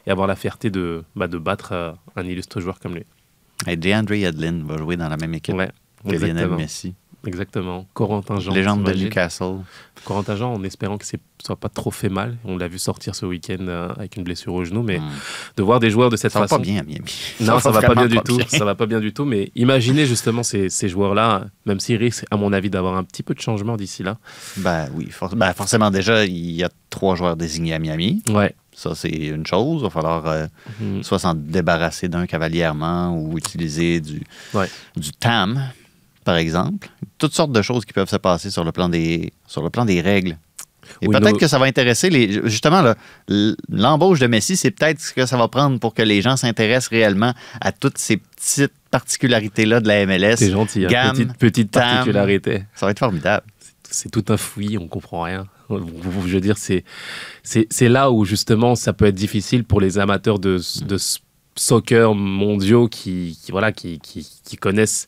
et 0.07 0.11
avoir 0.11 0.27
la 0.27 0.37
fierté 0.37 0.71
de, 0.71 1.05
bah, 1.15 1.29
de 1.29 1.39
battre 1.39 1.73
euh, 1.73 1.93
un 2.17 2.25
illustre 2.25 2.61
joueur 2.61 2.79
comme 2.81 2.95
lui. 2.95 3.05
Et 3.67 3.77
DeAndre 3.77 4.15
Yedlin 4.15 4.63
va 4.65 4.77
jouer 4.77 4.97
dans 4.97 5.09
la 5.09 5.17
même 5.17 5.35
équipe 5.35 5.55
Ouais, 5.55 5.71
que 6.05 6.11
Lionel 6.13 6.31
exactement. 6.31 6.57
Messi. 6.57 6.95
Exactement. 7.27 7.87
Corentin 7.95 8.39
Jean. 8.39 8.53
Légende 8.53 8.85
de 8.85 8.93
Newcastle. 8.93 9.55
Corentin 10.05 10.37
Jean, 10.37 10.53
en 10.53 10.63
espérant 10.63 10.99
que 10.99 11.07
ce 11.07 11.17
soit 11.43 11.57
pas 11.57 11.71
trop 11.71 11.91
fait 11.91 12.11
mal. 12.11 12.37
On 12.45 12.59
l'a 12.59 12.69
vu 12.69 12.79
sortir 12.79 13.15
ce 13.15 13.25
week-end 13.25 13.57
euh, 13.67 13.89
avec 13.97 14.17
une 14.19 14.25
blessure 14.25 14.53
au 14.53 14.63
genou, 14.63 14.83
mais 14.83 14.99
Hmm. 14.99 15.09
de 15.57 15.63
voir 15.63 15.81
des 15.81 15.89
joueurs 15.89 16.11
de 16.11 16.17
cette 16.17 16.33
Ça 16.33 16.41
va 16.41 16.47
façon. 16.49 16.59
pas 16.59 16.63
bien 16.63 16.81
à 16.81 16.83
Miami. 16.83 17.11
Non, 17.41 17.59
ça, 17.61 17.71
va 17.71 17.81
pas 17.81 17.95
bien 17.95 18.09
du 18.09 18.19
tout. 18.21 18.37
bien. 18.37 18.47
Ça 18.47 18.67
va 18.67 18.75
pas 18.75 18.85
bien 18.85 19.01
du 19.01 19.15
tout. 19.15 19.25
Mais 19.25 19.51
imaginez 19.55 20.05
justement 20.05 20.43
ces, 20.43 20.69
ces 20.69 20.91
joueurs-là, 20.91 21.47
même 21.65 21.81
s'ils 21.81 21.97
risquent, 21.97 22.27
à 22.31 22.37
mon 22.37 22.53
avis, 22.53 22.69
d'avoir 22.69 22.95
un 22.99 23.05
petit 23.05 23.23
peu 23.23 23.33
de 23.33 23.41
changement 23.41 23.79
d'ici 23.79 24.03
là. 24.03 24.19
Ben 24.59 24.91
oui, 24.95 25.09
for- 25.11 25.35
ben, 25.35 25.55
forcément, 25.55 25.91
déjà, 25.91 26.27
il 26.27 26.51
y 26.51 26.63
a 26.63 26.69
trois 26.91 27.15
joueurs 27.17 27.37
désignés 27.37 27.73
à 27.73 27.79
Miami. 27.79 28.23
Ouais. 28.29 28.55
Ça, 28.75 28.95
c'est 28.95 29.09
une 29.09 29.47
chose. 29.47 29.81
Il 29.81 29.85
va 29.85 29.91
falloir 29.91 30.27
euh, 30.27 30.47
Mhm. 30.81 31.03
soit 31.05 31.19
s'en 31.19 31.35
débarrasser 31.35 32.09
d'un 32.09 32.27
cavalièrement 32.27 33.17
ou 33.17 33.39
utiliser 33.39 34.01
du, 34.01 34.23
Ouais. 34.53 34.69
du 34.97 35.13
TAM, 35.13 35.71
par 36.25 36.37
exemple. 36.37 36.89
Toutes 37.19 37.35
sortes 37.35 37.53
de 37.53 37.63
choses 37.63 37.85
qui 37.85 37.93
peuvent 37.93 38.09
se 38.09 38.17
passer 38.17 38.51
sur 38.51 38.65
le 38.65 38.73
plan 38.73 38.89
des, 38.89 39.33
sur 39.47 39.63
le 39.63 39.71
plan 39.71 39.85
des 39.85 40.01
règles. 40.01 40.37
Et 41.01 41.07
Oui, 41.09 41.17
peut-être 41.17 41.33
nos- 41.33 41.39
que 41.39 41.47
ça 41.47 41.59
va 41.59 41.65
intéresser 41.65 42.11
les. 42.11 42.43
Justement, 42.49 42.83
l'embauche 43.71 44.19
de 44.21 44.27
Messi, 44.27 44.57
c'est 44.57 44.71
peut-être 44.71 45.01
ce 45.01 45.13
que 45.15 45.25
ça 45.25 45.37
va 45.39 45.49
prendre 45.49 45.79
pour 45.81 45.95
que 45.95 46.03
les 46.03 46.21
gens 46.21 46.37
s'intéressent 46.37 46.89
réellement 46.91 47.33
à 47.61 47.73
toutes 47.73 47.97
ces 47.97 48.19
petites 48.19 48.73
particularités-là 48.91 49.81
de 49.81 49.89
la 49.89 50.05
MLS. 50.07 50.37
C'est 50.37 50.51
gentil. 50.51 50.85
hein. 50.85 50.89
Gamme, 50.89 51.13
petite 51.13 51.37
petite 51.39 51.71
tam. 51.71 51.83
particularité. 51.83 52.65
Ça 52.75 52.87
va 52.87 52.93
être 52.93 52.99
formidable. 52.99 53.47
C'est 53.91 54.11
tout 54.11 54.25
un 54.29 54.37
fouillis, 54.37 54.77
on 54.77 54.89
comprend 54.89 55.23
rien. 55.23 55.47
Je 55.71 56.35
veux 56.35 56.41
dire, 56.41 56.57
c'est 56.59 56.85
là 57.89 58.11
où 58.11 58.25
justement 58.25 58.75
ça 58.75 58.93
peut 58.93 59.07
être 59.07 59.15
difficile 59.15 59.65
pour 59.65 59.81
les 59.81 59.99
amateurs 59.99 60.39
de, 60.39 60.61
de 60.85 60.97
soccer 61.57 62.15
mondiaux 62.15 62.89
qui, 62.89 63.39
qui 63.43 63.53
voilà 63.53 63.73
qui, 63.73 63.99
qui, 64.01 64.29
qui 64.45 64.57
connaissent 64.57 65.07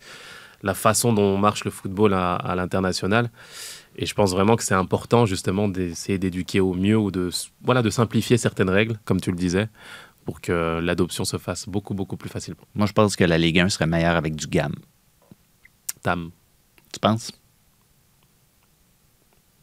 la 0.62 0.74
façon 0.74 1.12
dont 1.12 1.36
marche 1.36 1.64
le 1.64 1.70
football 1.70 2.14
à, 2.14 2.34
à 2.36 2.54
l'international. 2.54 3.30
Et 3.96 4.04
je 4.06 4.14
pense 4.14 4.32
vraiment 4.32 4.56
que 4.56 4.62
c'est 4.62 4.74
important 4.74 5.24
justement 5.26 5.68
d'essayer 5.68 6.18
d'éduquer 6.18 6.60
au 6.60 6.74
mieux 6.74 6.98
ou 6.98 7.10
de, 7.10 7.30
voilà, 7.62 7.82
de 7.82 7.90
simplifier 7.90 8.36
certaines 8.36 8.68
règles, 8.68 8.98
comme 9.06 9.20
tu 9.20 9.30
le 9.30 9.36
disais, 9.36 9.68
pour 10.26 10.40
que 10.40 10.80
l'adoption 10.80 11.24
se 11.24 11.38
fasse 11.38 11.66
beaucoup, 11.68 11.94
beaucoup 11.94 12.16
plus 12.18 12.28
facilement. 12.28 12.60
Moi, 12.74 12.86
je 12.86 12.92
pense 12.92 13.16
que 13.16 13.24
la 13.24 13.38
Ligue 13.38 13.58
1 13.60 13.70
serait 13.70 13.86
meilleure 13.86 14.16
avec 14.16 14.34
du 14.36 14.46
GAM. 14.48 14.74
Tam, 16.02 16.30
Tu 16.92 17.00
penses? 17.00 17.32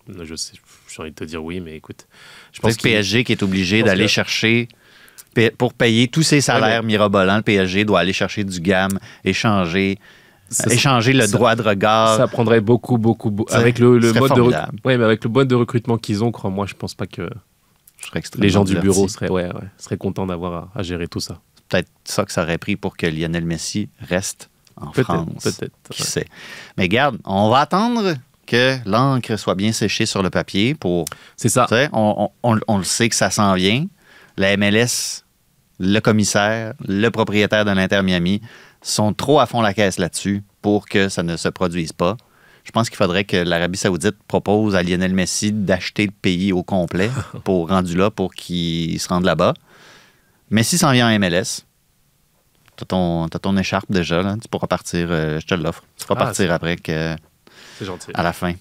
je 0.07 0.35
sais, 0.35 0.53
j'ai 0.95 1.01
envie 1.01 1.11
de 1.11 1.15
te 1.15 1.23
dire 1.23 1.43
oui, 1.43 1.59
mais 1.59 1.75
écoute, 1.75 2.07
je 2.51 2.59
pense 2.59 2.77
que 2.77 2.81
PSG 2.83 3.23
qui 3.23 3.31
est 3.31 3.43
obligé 3.43 3.83
d'aller 3.83 4.05
que- 4.05 4.11
chercher 4.11 4.67
pour 5.57 5.73
payer 5.73 6.07
tous 6.07 6.23
ses 6.23 6.41
salaires 6.41 6.83
mirobolants, 6.83 7.37
le 7.37 7.41
PSG 7.41 7.85
doit 7.85 7.99
aller 7.99 8.13
chercher 8.13 8.43
du 8.43 8.59
GAM, 8.59 8.99
échanger, 9.23 9.97
Ça- 10.49 10.71
échanger 10.71 11.13
le 11.13 11.25
ça- 11.25 11.31
droit 11.35 11.55
de 11.55 11.63
regard. 11.63 12.17
ça 12.17 12.27
prendrait 12.27 12.61
beaucoup, 12.61 12.97
beaucoup, 12.99 13.31
beaucoup. 13.31 13.51
Avec 13.53 13.79
le, 13.79 13.99
mode 14.13 14.35
de, 14.35 14.41
ouais, 14.41 14.97
mais 14.97 15.03
avec 15.03 15.23
le 15.23 15.29
mode 15.31 15.47
de 15.47 15.55
recrutement 15.55 15.97
qu'ils 15.97 16.23
ont, 16.23 16.31
crois-moi, 16.31 16.67
je 16.67 16.75
pense 16.75 16.93
pas 16.93 17.07
que 17.07 17.27
les 18.37 18.49
gens 18.49 18.63
du 18.63 18.75
bureau 18.77 19.07
seraient, 19.07 19.29
ouais, 19.31 19.45
ouais, 19.47 19.61
seraient 19.77 19.97
contents 19.97 20.27
d'avoir 20.27 20.53
à, 20.75 20.79
à 20.79 20.83
gérer 20.83 21.07
tout 21.07 21.19
ça. 21.21 21.39
C'est 21.55 21.63
peut-être 21.69 21.89
ça 22.03 22.25
que 22.25 22.31
ça 22.31 22.43
aurait 22.43 22.57
pris 22.59 22.75
pour 22.75 22.95
que 22.97 23.07
Lionel 23.07 23.45
Messi 23.45 23.89
reste 24.01 24.49
en 24.75 24.91
France. 24.91 25.43
peut-être. 25.43 25.73
Qui 25.89 26.01
ouais. 26.03 26.07
sait? 26.07 26.25
Mais 26.77 26.87
garde, 26.89 27.17
on 27.25 27.49
va 27.49 27.61
attendre 27.61 28.13
que 28.45 28.77
l'encre 28.85 29.35
soit 29.37 29.55
bien 29.55 29.71
séchée 29.71 30.05
sur 30.05 30.21
le 30.23 30.29
papier 30.29 30.75
pour. 30.75 31.05
C'est 31.37 31.49
ça. 31.49 31.65
On, 31.93 32.29
on- 32.43 32.51
on- 32.55 32.59
on 32.67 32.77
le 32.77 32.83
sait 32.83 33.09
que 33.09 33.15
ça 33.15 33.29
s'en 33.29 33.53
vient. 33.55 33.85
La 34.37 34.55
MLS, 34.57 35.23
le 35.79 35.99
commissaire, 35.99 36.73
le 36.87 37.09
propriétaire 37.09 37.65
de 37.65 37.71
l'Inter 37.71 38.01
Miami 38.03 38.41
sont 38.81 39.13
trop 39.13 39.39
à 39.39 39.45
fond 39.45 39.61
la 39.61 39.73
caisse 39.73 39.97
là-dessus 39.99 40.43
pour 40.61 40.87
que 40.87 41.07
ça 41.09 41.23
ne 41.23 41.37
se 41.37 41.47
produise 41.49 41.93
pas. 41.93 42.17
Je 42.63 42.71
pense 42.71 42.89
qu'il 42.89 42.97
faudrait 42.97 43.25
que 43.25 43.37
l'Arabie 43.37 43.77
Saoudite 43.77 44.15
propose 44.27 44.75
à 44.75 44.83
Lionel 44.83 45.13
Messi 45.13 45.51
d'acheter 45.51 46.05
le 46.05 46.11
pays 46.11 46.53
au 46.53 46.63
complet 46.63 47.09
pour 47.43 47.69
rendu 47.69 47.95
là 47.97 48.09
pour 48.09 48.33
qu'il 48.33 48.99
se 48.99 49.07
rende 49.09 49.25
là-bas. 49.25 49.53
Messi 50.49 50.77
s'en 50.77 50.91
vient 50.91 51.07
en 51.13 51.19
MLS. 51.19 51.63
T'as 52.75 52.85
ton, 52.85 53.27
ton 53.29 53.55
écharpe 53.57 53.91
déjà, 53.91 54.21
là. 54.23 54.35
tu 54.41 54.47
pourras 54.47 54.67
partir, 54.67 55.07
euh, 55.11 55.39
je 55.39 55.45
te 55.45 55.53
l'offre. 55.53 55.83
Tu 55.99 56.05
pourras 56.07 56.21
Ah, 56.21 56.25
partir 56.25 56.51
après 56.51 56.75
que, 56.75 57.15
C'est 57.83 57.87
gentil. 57.87 58.11
à 58.13 58.23
la 58.23 58.33
fin. 58.33 58.53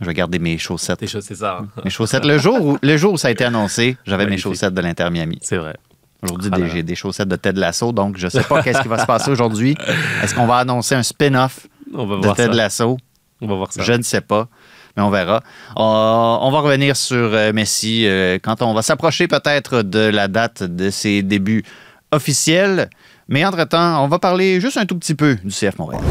Je 0.00 0.06
vais 0.06 0.14
garder 0.14 0.38
mes 0.38 0.58
chaussettes. 0.58 1.00
Tes 1.00 1.06
choses, 1.08 1.24
c'est 1.24 1.34
ça. 1.34 1.58
hein. 1.60 1.68
Mes 1.84 1.90
chaussettes. 1.90 2.24
Le 2.24 2.38
jour 2.38 2.60
où, 2.64 2.78
le 2.80 2.96
jour 2.96 3.14
où 3.14 3.18
ça 3.18 3.28
a 3.28 3.30
été 3.32 3.44
annoncé, 3.44 3.96
j'avais 4.06 4.26
mes 4.26 4.38
chaussettes 4.38 4.74
de 4.74 4.80
l'Inter 4.80 5.08
Miami. 5.10 5.38
C'est 5.42 5.56
vrai. 5.56 5.74
Aujourd'hui, 6.22 6.50
Ah 6.52 6.58
j'ai 6.72 6.82
des 6.82 6.94
chaussettes 6.94 7.28
de 7.28 7.36
Ted 7.36 7.58
Lasso, 7.60 7.92
donc 7.92 8.16
je 8.16 8.26
ne 8.26 8.30
sais 8.30 8.42
pas 8.42 8.62
qu'est-ce 8.62 8.80
qui 8.82 8.88
va 8.88 8.98
se 8.98 9.06
passer 9.06 9.30
aujourd'hui. 9.30 9.76
Est-ce 10.22 10.34
qu'on 10.34 10.46
va 10.46 10.56
annoncer 10.56 10.94
un 10.96 11.02
spin-off 11.04 11.66
On 11.94 12.06
de 12.06 12.26
Ted 12.34 12.50
ça. 12.50 12.56
Lasso? 12.56 12.96
On 13.40 13.46
va 13.46 13.54
voir 13.54 13.72
ça. 13.72 13.82
Je 13.82 13.92
ne 13.92 14.02
sais 14.02 14.20
pas, 14.20 14.48
mais 14.96 15.02
on 15.04 15.10
verra. 15.10 15.36
Euh, 15.36 15.40
on 15.76 16.50
va 16.50 16.58
revenir 16.60 16.96
sur 16.96 17.16
euh, 17.16 17.52
Messi 17.52 18.04
euh, 18.06 18.38
quand 18.42 18.62
on 18.62 18.74
va 18.74 18.82
s'approcher 18.82 19.28
peut-être 19.28 19.82
de 19.82 20.00
la 20.00 20.26
date 20.26 20.62
de 20.64 20.90
ses 20.90 21.22
débuts 21.22 21.64
officiels. 22.10 22.90
Mais 23.28 23.44
entre-temps, 23.44 24.02
on 24.04 24.08
va 24.08 24.18
parler 24.18 24.60
juste 24.60 24.76
un 24.76 24.86
tout 24.86 24.96
petit 24.98 25.14
peu 25.14 25.36
du 25.44 25.50
CF 25.54 25.78
Montréal. 25.78 26.02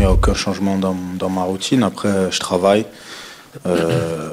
Il 0.00 0.04
n'y 0.04 0.08
a 0.08 0.12
aucun 0.12 0.32
changement 0.32 0.78
dans, 0.78 1.28
ma 1.28 1.42
routine. 1.42 1.82
Après, 1.82 2.30
je 2.30 2.40
travaille. 2.40 2.86
Euh, 3.66 4.30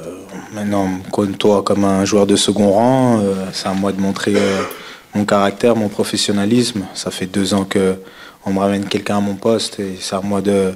maintenant, 0.53 0.87
compte-toi 1.11 1.61
comme 1.61 1.83
un 1.83 2.05
joueur 2.05 2.25
de 2.25 2.37
second 2.37 2.71
rang. 2.71 3.19
Euh, 3.19 3.33
c'est 3.51 3.67
à 3.67 3.73
moi 3.73 3.91
de 3.91 3.99
montrer 3.99 4.33
euh, 4.37 4.61
mon 5.13 5.25
caractère, 5.25 5.75
mon 5.75 5.89
professionnalisme. 5.89 6.85
Ça 6.93 7.11
fait 7.11 7.25
deux 7.25 7.53
ans 7.53 7.65
que 7.65 7.95
on 8.45 8.53
me 8.53 8.59
ramène 8.59 8.85
quelqu'un 8.85 9.17
à 9.17 9.19
mon 9.19 9.35
poste 9.35 9.81
et 9.81 9.97
c'est 9.99 10.15
à 10.15 10.21
moi 10.21 10.39
de, 10.39 10.71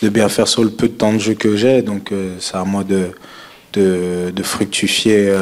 bien 0.00 0.28
faire 0.28 0.46
sur 0.46 0.62
le 0.62 0.70
peu 0.70 0.86
de 0.86 0.92
temps 0.92 1.12
de 1.12 1.18
jeu 1.18 1.34
que 1.34 1.56
j'ai. 1.56 1.82
Donc, 1.82 2.12
c'est 2.38 2.56
à 2.56 2.62
moi 2.62 2.84
de, 2.84 4.42
fructifier 4.44 5.34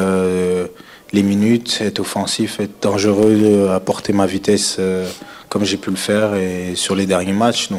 les 1.13 1.21
minutes, 1.21 1.77
être 1.81 1.99
offensif, 1.99 2.59
être 2.59 2.81
dangereux, 2.81 3.69
apporter 3.71 4.13
ma 4.13 4.25
vitesse 4.25 4.79
comme 5.47 5.63
j'ai 5.63 5.77
pu 5.77 5.91
le 5.91 5.95
faire 5.95 6.33
et 6.33 6.73
sur 6.73 6.95
les 6.95 7.05
derniers 7.05 7.33
matchs. 7.33 7.69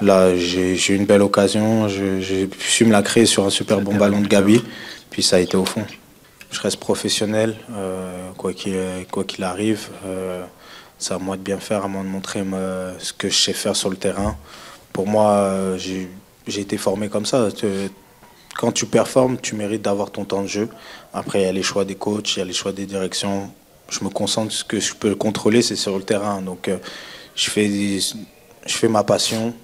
Là, 0.00 0.36
j'ai 0.36 0.74
eu 0.74 0.96
une 0.96 1.06
belle 1.06 1.22
occasion. 1.22 1.88
J'ai 1.88 2.48
su 2.58 2.84
me 2.84 2.92
la 2.92 3.02
créer 3.02 3.26
sur 3.26 3.44
un 3.44 3.50
super 3.50 3.80
bon 3.80 3.94
ballon 3.94 4.20
de 4.20 4.26
Gabi. 4.26 4.62
Puis 5.10 5.22
ça 5.22 5.36
a 5.36 5.38
été 5.40 5.56
au 5.56 5.64
fond. 5.64 5.84
Je 6.50 6.60
reste 6.60 6.78
professionnel, 6.78 7.56
euh, 7.72 8.30
quoi 8.36 8.52
qu'il 8.52 9.44
arrive. 9.44 9.88
Euh, 10.04 10.44
c'est 10.98 11.14
à 11.14 11.18
moi 11.18 11.36
de 11.36 11.42
bien 11.42 11.58
faire, 11.58 11.84
à 11.84 11.88
moi 11.88 12.02
de 12.02 12.08
montrer 12.08 12.42
ce 12.98 13.12
que 13.12 13.28
je 13.28 13.36
sais 13.36 13.52
faire 13.52 13.76
sur 13.76 13.88
le 13.88 13.96
terrain. 13.96 14.36
Pour 14.92 15.06
moi, 15.06 15.30
euh, 15.30 15.78
j'ai 15.78 16.60
été 16.60 16.76
formé 16.76 17.08
comme 17.08 17.26
ça. 17.26 17.48
Quand 18.56 18.72
tu 18.72 18.86
performes, 18.86 19.38
tu 19.40 19.54
mérites 19.54 19.82
d'avoir 19.82 20.10
ton 20.10 20.24
temps 20.24 20.42
de 20.42 20.48
jeu. 20.48 20.68
Après, 21.14 21.40
il 21.40 21.44
y 21.44 21.48
a 21.48 21.52
les 21.52 21.62
choix 21.62 21.84
des 21.84 21.94
coachs, 21.94 22.36
il 22.36 22.40
y 22.40 22.42
a 22.42 22.44
les 22.44 22.52
choix 22.52 22.72
des 22.72 22.86
directions. 22.86 23.50
Je 23.88 24.04
me 24.04 24.10
concentre, 24.10 24.52
ce 24.52 24.64
que 24.64 24.80
je 24.80 24.94
peux 24.94 25.14
contrôler, 25.14 25.62
c'est 25.62 25.76
sur 25.76 25.96
le 25.96 26.02
terrain. 26.02 26.42
Donc, 26.42 26.68
euh, 26.68 26.76
je 27.34 27.48
fais, 27.50 27.68
je 27.68 28.74
fais 28.74 28.88
ma 28.88 29.04
passion. 29.04 29.54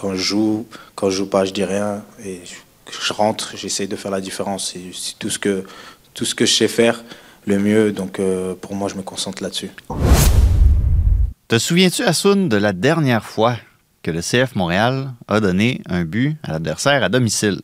Quand 0.00 0.14
je 0.14 0.22
joue, 0.22 0.66
quand 0.94 1.10
je 1.10 1.16
joue 1.18 1.26
pas, 1.26 1.44
je 1.44 1.52
dis 1.52 1.64
rien. 1.64 2.02
Et 2.24 2.40
je, 2.44 2.98
je 2.98 3.12
rentre, 3.12 3.54
j'essaie 3.54 3.86
de 3.86 3.96
faire 3.96 4.10
la 4.10 4.22
différence. 4.22 4.72
C'est 4.72 5.18
tout 5.18 5.28
ce 5.28 5.38
que 5.38 5.64
tout 6.14 6.24
ce 6.24 6.34
que 6.34 6.46
je 6.46 6.54
sais 6.54 6.68
faire 6.68 7.04
le 7.46 7.58
mieux. 7.58 7.92
Donc, 7.92 8.18
euh, 8.18 8.54
pour 8.54 8.74
moi, 8.74 8.88
je 8.88 8.94
me 8.94 9.02
concentre 9.02 9.42
là-dessus. 9.42 9.70
Te 11.48 11.58
souviens-tu, 11.58 12.02
Assoun, 12.02 12.48
de 12.48 12.56
la 12.56 12.72
dernière 12.72 13.24
fois 13.24 13.56
que 14.02 14.10
le 14.10 14.20
CF 14.22 14.54
Montréal 14.56 15.12
a 15.28 15.40
donné 15.40 15.82
un 15.86 16.04
but 16.04 16.36
à 16.44 16.52
l'adversaire 16.52 17.02
à 17.02 17.08
domicile? 17.10 17.60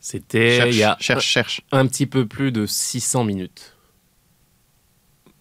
C'était 0.00 0.56
Cherche, 0.56 0.74
il 0.74 0.78
y 0.78 0.84
a 0.84 0.96
cherche, 1.00 1.26
cherche. 1.26 1.60
un 1.72 1.86
petit 1.86 2.06
peu 2.06 2.26
plus 2.26 2.52
de 2.52 2.64
600 2.64 3.24
minutes. 3.24 3.74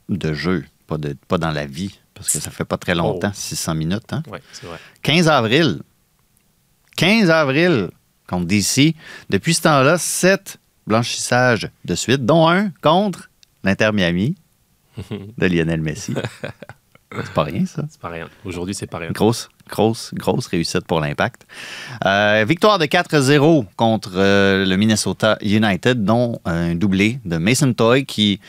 De 0.09 0.33
jeu, 0.33 0.65
pas, 0.87 0.97
de, 0.97 1.15
pas 1.27 1.37
dans 1.37 1.51
la 1.51 1.65
vie, 1.67 1.99
parce 2.15 2.29
que 2.31 2.39
ça 2.39 2.49
fait 2.49 2.65
pas 2.65 2.77
très 2.77 2.95
longtemps, 2.95 3.29
Oh. 3.31 3.37
600 3.37 3.75
minutes. 3.75 4.11
Hein? 4.13 4.23
Ouais, 4.31 4.41
c'est 4.51 4.65
vrai. 4.65 4.77
15 5.03 5.27
avril. 5.27 5.81
15 6.97 7.29
avril 7.29 7.89
contre 8.27 8.45
DC. 8.47 8.95
Depuis 9.29 9.53
ce 9.53 9.61
temps-là, 9.63 9.97
7 9.97 10.57
blanchissages 10.87 11.69
de 11.83 11.95
suite, 11.95 12.25
dont 12.25 12.47
un 12.47 12.69
contre 12.81 13.29
l'Inter 13.63 13.91
Miami 13.93 14.35
de 15.37 15.45
Lionel 15.45 15.81
Messi. 15.81 16.13
C'est 17.11 17.33
pas 17.33 17.43
rien, 17.43 17.65
ça. 17.65 17.83
C'est 17.89 17.99
pas 17.99 18.09
rien. 18.09 18.27
Aujourd'hui, 18.43 18.73
c'est 18.73 18.87
pas 18.87 18.97
rien. 18.97 19.11
Grosse, 19.11 19.49
grosse, 19.69 20.13
grosse 20.13 20.47
réussite 20.47 20.85
pour 20.85 20.99
l'Impact. 20.99 21.45
Euh, 22.05 22.45
victoire 22.47 22.77
de 22.79 22.85
4-0 22.85 23.65
contre 23.77 24.13
euh, 24.15 24.65
le 24.65 24.75
Minnesota 24.75 25.37
United, 25.41 26.03
dont 26.03 26.39
un 26.45 26.75
doublé 26.75 27.19
de 27.25 27.37
Mason 27.37 27.73
Toy 27.73 28.05
qui 28.05 28.39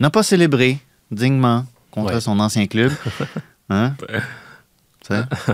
n'a 0.00 0.10
pas 0.10 0.22
célébré 0.22 0.78
dignement 1.10 1.66
contre 1.94 2.14
Ouais. 2.14 2.20
son 2.20 2.38
ancien 2.40 2.66
club. 2.66 2.92
Hein? 3.70 3.94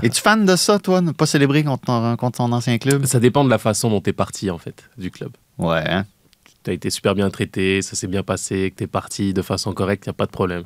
Es-tu 0.02 0.20
fan 0.20 0.44
de 0.46 0.56
ça, 0.56 0.78
toi, 0.78 1.00
ne 1.00 1.10
pas 1.12 1.26
célébrer 1.26 1.62
contre, 1.64 1.84
ton- 1.84 2.16
contre 2.16 2.36
son 2.38 2.52
ancien 2.52 2.78
club? 2.78 3.04
Ça 3.06 3.18
dépend 3.20 3.44
de 3.44 3.50
la 3.50 3.58
façon 3.58 3.90
dont 3.90 4.00
tu 4.00 4.10
es 4.10 4.12
parti, 4.12 4.50
en 4.50 4.58
fait, 4.58 4.82
du 4.96 5.10
club. 5.10 5.30
Ouais. 5.58 5.82
hein? 5.88 6.06
Tu 6.64 6.70
as 6.70 6.72
été 6.74 6.90
super 6.90 7.14
bien 7.14 7.30
traité, 7.30 7.82
ça 7.82 7.96
s'est 7.96 8.06
bien 8.06 8.22
passé, 8.22 8.70
que 8.70 8.76
tu 8.78 8.84
es 8.84 8.86
parti 8.86 9.32
de 9.34 9.42
façon 9.42 9.72
correcte, 9.72 10.06
il 10.06 10.08
n'y 10.08 10.12
a 10.12 10.14
pas 10.14 10.26
de 10.26 10.30
problème. 10.30 10.64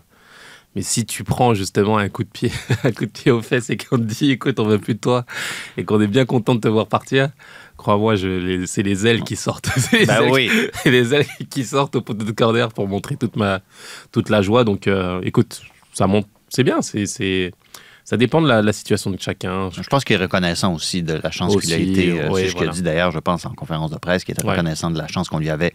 Mais 0.76 0.82
si 0.82 1.06
tu 1.06 1.22
prends 1.24 1.54
justement 1.54 1.98
un 1.98 2.08
coup 2.08 2.24
de 2.24 2.28
pied, 2.28 2.50
un 2.84 2.90
coup 2.92 3.06
de 3.06 3.10
pied 3.10 3.30
aux 3.30 3.42
fesses 3.42 3.70
et 3.70 3.76
qu'on 3.76 3.96
te 3.96 4.02
dit 4.02 4.30
écoute, 4.32 4.58
on 4.58 4.64
veut 4.66 4.78
plus 4.78 4.94
de 4.94 4.98
toi 5.00 5.24
et 5.76 5.84
qu'on 5.84 6.00
est 6.00 6.06
bien 6.08 6.24
content 6.24 6.54
de 6.56 6.60
te 6.60 6.68
voir 6.68 6.86
partir, 6.88 7.30
crois-moi, 7.76 8.14
les- 8.16 8.66
c'est 8.66 8.82
les 8.82 9.06
ailes 9.06 9.22
qui 9.22 9.36
sortent. 9.36 9.68
C'est 9.76 10.00
les, 10.00 10.10
ailes, 10.10 10.30
oui. 10.30 10.50
c'est 10.82 10.90
les 10.90 11.14
ailes 11.14 11.26
qui 11.50 11.64
sortent 11.64 11.94
au 11.96 12.00
poteau 12.00 12.24
de 12.24 12.32
corner 12.32 12.68
pour 12.72 12.88
montrer 12.88 13.16
toute, 13.16 13.36
ma, 13.36 13.60
toute 14.12 14.30
la 14.30 14.42
joie. 14.42 14.64
Donc 14.64 14.86
euh, 14.88 15.20
écoute, 15.22 15.62
ça 15.92 16.06
monte, 16.08 16.26
c'est 16.48 16.64
bien, 16.64 16.82
c'est, 16.82 17.52
ça 18.04 18.16
dépend 18.16 18.42
de 18.42 18.48
la, 18.48 18.60
la 18.60 18.72
situation 18.72 19.10
de 19.12 19.20
chacun. 19.20 19.70
Je 19.70 19.82
pense 19.88 20.04
qu'il 20.04 20.14
est 20.16 20.18
reconnaissant 20.22 20.74
aussi 20.74 21.02
de 21.04 21.14
la 21.22 21.30
chance 21.30 21.56
qu'il 21.56 21.72
a 21.72 21.76
été. 21.78 22.10
euh, 22.10 22.30
c'est 22.34 22.48
ce 22.48 22.52
qu'il 22.52 22.56
a 22.56 22.64
voilà. 22.66 22.72
dit 22.72 22.82
d'ailleurs, 22.82 23.10
je 23.12 23.18
pense, 23.20 23.46
en 23.46 23.50
conférence 23.54 23.90
de 23.92 23.96
presse, 23.96 24.24
qu'il 24.24 24.32
était 24.34 24.44
Ouais. 24.44 24.50
reconnaissant 24.52 24.90
de 24.90 24.98
la 24.98 25.06
chance 25.06 25.28
qu'on 25.28 25.38
lui 25.38 25.50
avait 25.50 25.72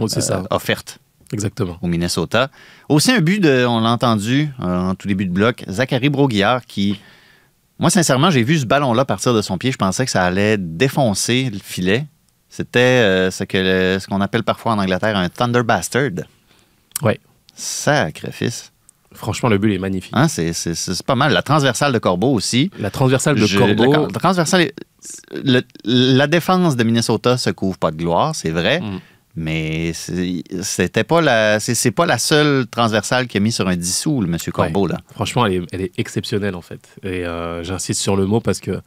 euh, 0.00 0.42
offerte 0.50 0.98
exactement. 1.32 1.78
au 1.82 1.86
Minnesota. 1.86 2.50
Aussi 2.88 3.12
un 3.12 3.20
but, 3.20 3.40
de, 3.40 3.64
on 3.66 3.80
l'a 3.80 3.90
entendu 3.90 4.48
euh, 4.60 4.90
en 4.90 4.94
tout 4.94 5.08
début 5.08 5.26
de 5.26 5.32
bloc, 5.32 5.64
Zachary 5.68 6.08
Broguillard 6.08 6.64
qui, 6.66 7.00
moi 7.78 7.90
sincèrement, 7.90 8.30
j'ai 8.30 8.42
vu 8.42 8.58
ce 8.58 8.66
ballon-là 8.66 9.04
partir 9.04 9.34
de 9.34 9.42
son 9.42 9.58
pied, 9.58 9.72
je 9.72 9.76
pensais 9.78 10.04
que 10.04 10.10
ça 10.10 10.24
allait 10.24 10.56
défoncer 10.58 11.50
le 11.52 11.58
filet. 11.58 12.06
C'était 12.48 12.78
euh, 12.80 13.30
ce 13.30 13.44
le- 13.52 13.98
ce 14.00 14.06
qu'on 14.08 14.20
appelle 14.20 14.42
parfois 14.42 14.72
en 14.72 14.78
Angleterre 14.78 15.16
un 15.16 15.28
Thunder 15.28 15.62
Bastard. 15.62 16.10
Ouais. 17.02 17.20
Sacrifice. 17.54 18.72
Franchement, 19.12 19.48
le 19.48 19.58
but 19.58 19.74
est 19.74 19.78
magnifique. 19.78 20.12
Hein, 20.14 20.28
c'est, 20.28 20.52
pas 21.04 21.16
mal. 21.16 21.32
La 21.32 21.42
transversale 21.42 21.92
de 21.92 21.98
Corbeau 21.98 22.32
aussi. 22.32 22.70
La 22.78 22.90
transversale 22.90 23.36
de 23.40 23.44
Je- 23.46 23.58
Corbeau, 23.58 24.06
La, 24.06 24.20
transversale, 24.20 24.70
le- 25.32 25.62
la 25.84 26.26
défense 26.28 26.76
de 26.76 26.84
Minnesota 26.84 27.36
se 27.36 27.50
couvre 27.50 27.76
pas 27.76 27.90
de 27.90 27.96
gloire, 27.96 28.34
c'est 28.36 28.50
vrai. 28.50 28.80
Mm. 28.80 28.98
Mais 29.36 29.92
c'était 29.92 31.04
pas 31.04 31.20
la, 31.20 31.60
c'est 31.60 31.90
pas 31.92 32.04
la 32.06 32.18
seule 32.18 32.66
transversale 32.66 33.28
qu'il 33.28 33.40
a 33.40 33.44
mis 33.44 33.52
sur 33.52 33.68
un 33.68 33.76
10 33.76 33.98
sous, 33.98 34.20
le 34.20 34.26
monsieur 34.26 34.50
Corbeau, 34.50 34.88
là. 34.88 34.98
Franchement, 35.12 35.46
elle 35.46 35.52
est, 35.54 35.62
elle 35.72 35.80
est 35.82 35.92
exceptionnelle 35.98 36.56
en 36.56 36.62
fait. 36.62 36.96
Et 37.04 37.24
euh, 37.24 37.62
j'insiste 37.62 38.00
sur 38.00 38.16
le 38.16 38.26
mot 38.26 38.40
parce 38.40 38.58
que 38.58 38.80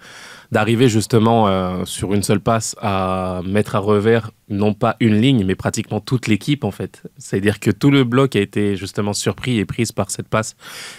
d'arriver 0.51 0.89
justement 0.89 1.47
euh, 1.47 1.85
sur 1.85 2.13
une 2.13 2.23
seule 2.23 2.41
passe 2.41 2.75
à 2.81 3.41
mettre 3.45 3.75
à 3.75 3.79
revers 3.79 4.31
non 4.49 4.73
pas 4.73 4.97
une 4.99 5.19
ligne, 5.19 5.45
mais 5.45 5.55
pratiquement 5.55 6.01
toute 6.01 6.27
l'équipe 6.27 6.65
en 6.65 6.71
fait. 6.71 7.03
C'est-à-dire 7.17 7.61
que 7.61 7.71
tout 7.71 7.89
le 7.89 8.03
bloc 8.03 8.35
a 8.35 8.39
été 8.41 8.75
justement 8.75 9.13
surpris 9.13 9.59
et 9.59 9.65
prise 9.65 9.93
par 9.93 10.11
cette 10.11 10.27
passe 10.27 10.55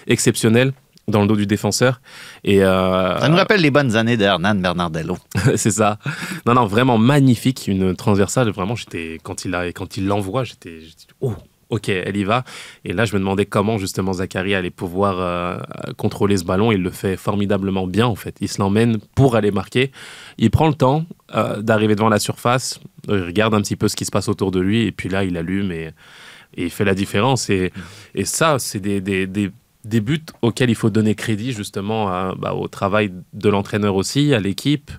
exceptionnelle 0.07 0.73
dans 1.09 1.23
le 1.23 1.27
dos 1.27 1.37
du 1.37 1.47
défenseur. 1.47 2.01
Et 2.45 2.65
euh, 2.65 3.19
Ça 3.19 3.29
nous 3.29 3.37
rappelle 3.37 3.61
les 3.61 3.71
bonnes 3.71 3.97
années 3.97 4.17
de 4.17 4.25
Hernan 4.25 4.55
Bernardello. 4.55 5.19
c'est 5.57 5.71
ça. 5.71 5.99
Non, 6.47 6.55
non, 6.55 6.67
vraiment 6.67 6.99
magnifique, 6.99 7.67
une 7.67 7.95
transversale. 7.95 8.51
Vraiment, 8.51 8.75
j'étais 8.75 9.19
quand 9.23 9.45
il 9.45 9.55
a, 9.55 9.67
quand 9.69 9.97
il 9.97 10.07
l'envoie, 10.07 10.45
j'étais, 10.45 10.79
oh, 11.21 11.35
ok, 11.71 11.89
elle 11.89 12.17
y 12.17 12.25
va. 12.25 12.45
Et 12.85 12.93
là, 12.93 13.05
je 13.05 13.15
me 13.15 13.19
demandais 13.19 13.47
comment 13.47 13.79
justement 13.79 14.15
Zachary 14.15 14.55
allait 14.55 14.71
pouvoir 14.71 15.17
euh, 15.19 15.59
contrôler 15.97 16.37
ce 16.37 16.45
ballon. 16.45 16.73
Il 16.73 16.83
le 16.83 16.91
fait 16.91 17.17
formidablement 17.17 17.87
bien 17.87 18.07
en 18.07 18.15
fait. 18.15 18.37
Il 18.41 18.49
se 18.49 18.59
l'emmène 18.59 18.99
pour 19.15 19.37
aller 19.37 19.51
marquer. 19.51 19.91
Il 20.39 20.51
prend 20.51 20.69
le 20.69 20.75
temps 20.75 21.05
euh, 21.35 21.61
d'arriver 21.61 21.95
devant 21.95 22.09
la 22.09 22.19
surface. 22.19 22.81
Il 23.09 23.23
regarde 23.23 23.55
un 23.55 23.61
petit 23.61 23.77
peu 23.77 23.89
ce 23.89 23.97
qui 23.97 24.05
se 24.05 24.11
passe 24.11 24.29
autour 24.29 24.51
de 24.51 24.61
lui 24.61 24.87
et 24.87 24.93
puis 24.93 25.09
là, 25.09 25.25
il 25.25 25.37
allume 25.37 25.73
et, 25.73 25.91
et 26.57 26.65
il 26.65 26.71
fait 26.71 26.85
la 26.85 26.95
différence. 26.95 27.51
Et, 27.51 27.73
et 28.15 28.25
ça, 28.25 28.59
c'est 28.59 28.81
des, 28.81 29.01
des, 29.01 29.27
des 29.27 29.51
des 29.85 30.01
buts 30.01 30.25
auxquels 30.43 30.71
il 30.71 30.75
faut 30.75 30.91
donner 30.91 31.15
crédit 31.15 31.53
justement 31.53 32.09
à- 32.09 32.35
bah, 32.39 32.55
au 32.55 32.69
travail 32.69 33.13
de 33.33 33.49
l'entraîneur 33.49 33.95
aussi, 33.97 34.35
à 34.35 34.41
l'équipe, 34.41 34.91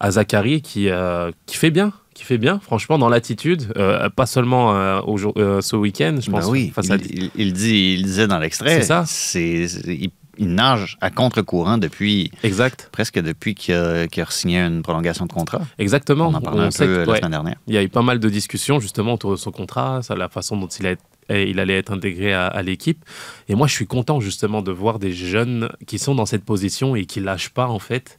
à 0.00 0.10
Zachary 0.10 0.60
qui, 0.62 0.88
euh, 0.90 1.30
qui 1.46 1.56
fait 1.56 1.70
bien, 1.70 1.92
qui 2.14 2.24
fait 2.24 2.38
bien, 2.38 2.60
franchement, 2.60 2.98
dans 2.98 3.08
l'attitude, 3.08 3.72
euh, 3.76 4.08
pas 4.10 4.26
seulement 4.26 4.74
euh, 4.74 5.00
au 5.06 5.16
jour- 5.16 5.34
euh, 5.36 5.60
ce 5.60 5.76
week-end, 5.76 6.16
je 6.20 6.30
Ben 6.30 6.38
pense. 6.40 6.50
oui, 6.50 6.70
face 6.70 6.90
à- 6.90 6.96
il, 6.96 7.30
il- 7.36 7.52
dit, 7.52 7.94
il 7.98 8.02
disait 8.04 8.26
dans 8.26 8.38
l'extrait. 8.38 8.80
C'est 8.80 8.86
ça. 8.86 9.04
C'est, 9.06 9.64
il, 9.86 10.10
il 10.36 10.48
nage 10.54 10.96
à 11.00 11.10
contre-courant 11.10 11.78
depuis. 11.78 12.32
Exact. 12.42 12.88
Presque 12.92 13.20
depuis 13.20 13.54
qu'il 13.54 13.74
a, 13.74 14.06
signé 14.30 14.58
une 14.58 14.82
prolongation 14.82 15.26
de 15.26 15.32
contrat. 15.32 15.60
Exactement. 15.78 16.28
On 16.28 16.34
en 16.34 16.40
parlait 16.40 16.62
un 16.64 16.70
peu 16.70 16.84
que- 16.86 17.04
la 17.04 17.06
ouais. 17.12 17.18
semaine 17.18 17.30
dernière. 17.30 17.56
Il 17.68 17.74
y 17.74 17.78
a 17.78 17.82
eu 17.84 17.88
pas 17.88 18.02
mal 18.02 18.18
de 18.18 18.28
discussions 18.28 18.80
justement 18.80 19.14
autour 19.14 19.30
de 19.30 19.36
son 19.36 19.52
contrat, 19.52 20.00
la 20.16 20.28
façon 20.28 20.56
dont 20.56 20.66
il, 20.66 20.86
a- 20.88 20.96
et 21.28 21.48
il 21.50 21.58
allait 21.60 21.78
être 21.78 21.92
intégré 21.92 22.32
à, 22.32 22.46
à 22.46 22.62
l'équipe. 22.62 23.04
Et 23.48 23.54
moi, 23.54 23.66
je 23.66 23.72
suis 23.74 23.86
content 23.86 24.20
justement 24.20 24.62
de 24.62 24.72
voir 24.72 24.98
des 24.98 25.12
jeunes 25.12 25.70
qui 25.86 25.98
sont 25.98 26.14
dans 26.14 26.26
cette 26.26 26.44
position 26.44 26.94
et 26.96 27.06
qui 27.06 27.20
lâchent 27.20 27.50
pas 27.50 27.66
en 27.68 27.78
fait 27.78 28.18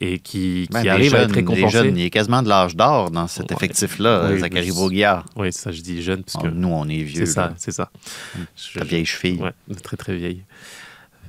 et 0.00 0.20
qui, 0.20 0.68
qui 0.68 0.72
Ben, 0.72 0.86
à 0.88 0.98
être 1.00 1.26
des 1.28 1.34
récompensés. 1.34 1.68
jeunes, 1.70 1.98
il 1.98 2.04
est 2.04 2.10
quasiment 2.10 2.42
de 2.42 2.48
l'âge 2.48 2.76
d'or 2.76 3.10
dans 3.10 3.26
cet 3.26 3.50
effectif-là, 3.50 4.28
Oui, 4.30 4.38
Zachary 4.38 4.68
je- 4.68 4.72
Bourguillard. 4.72 5.24
Oui, 5.34 5.52
ça 5.52 5.72
je 5.72 5.80
dis 5.82 6.02
jeune 6.02 6.22
parce 6.22 6.36
Oh, 6.38 6.42
que 6.42 6.48
nous, 6.48 6.68
on 6.68 6.88
est 6.88 7.02
vieux. 7.02 7.26
c'est 7.26 7.32
ça, 7.32 7.52
c'est 7.56 7.72
ça. 7.72 7.90
La 8.76 8.84
vieille 8.84 9.04
cheville. 9.06 9.40
Ouais, 9.42 9.52
très 9.82 9.96
très 9.96 10.14
vieille 10.16 10.44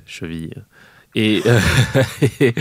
cheville. 0.06 0.54
Et, 1.16 1.42
euh, 1.46 1.58
et, 2.40 2.54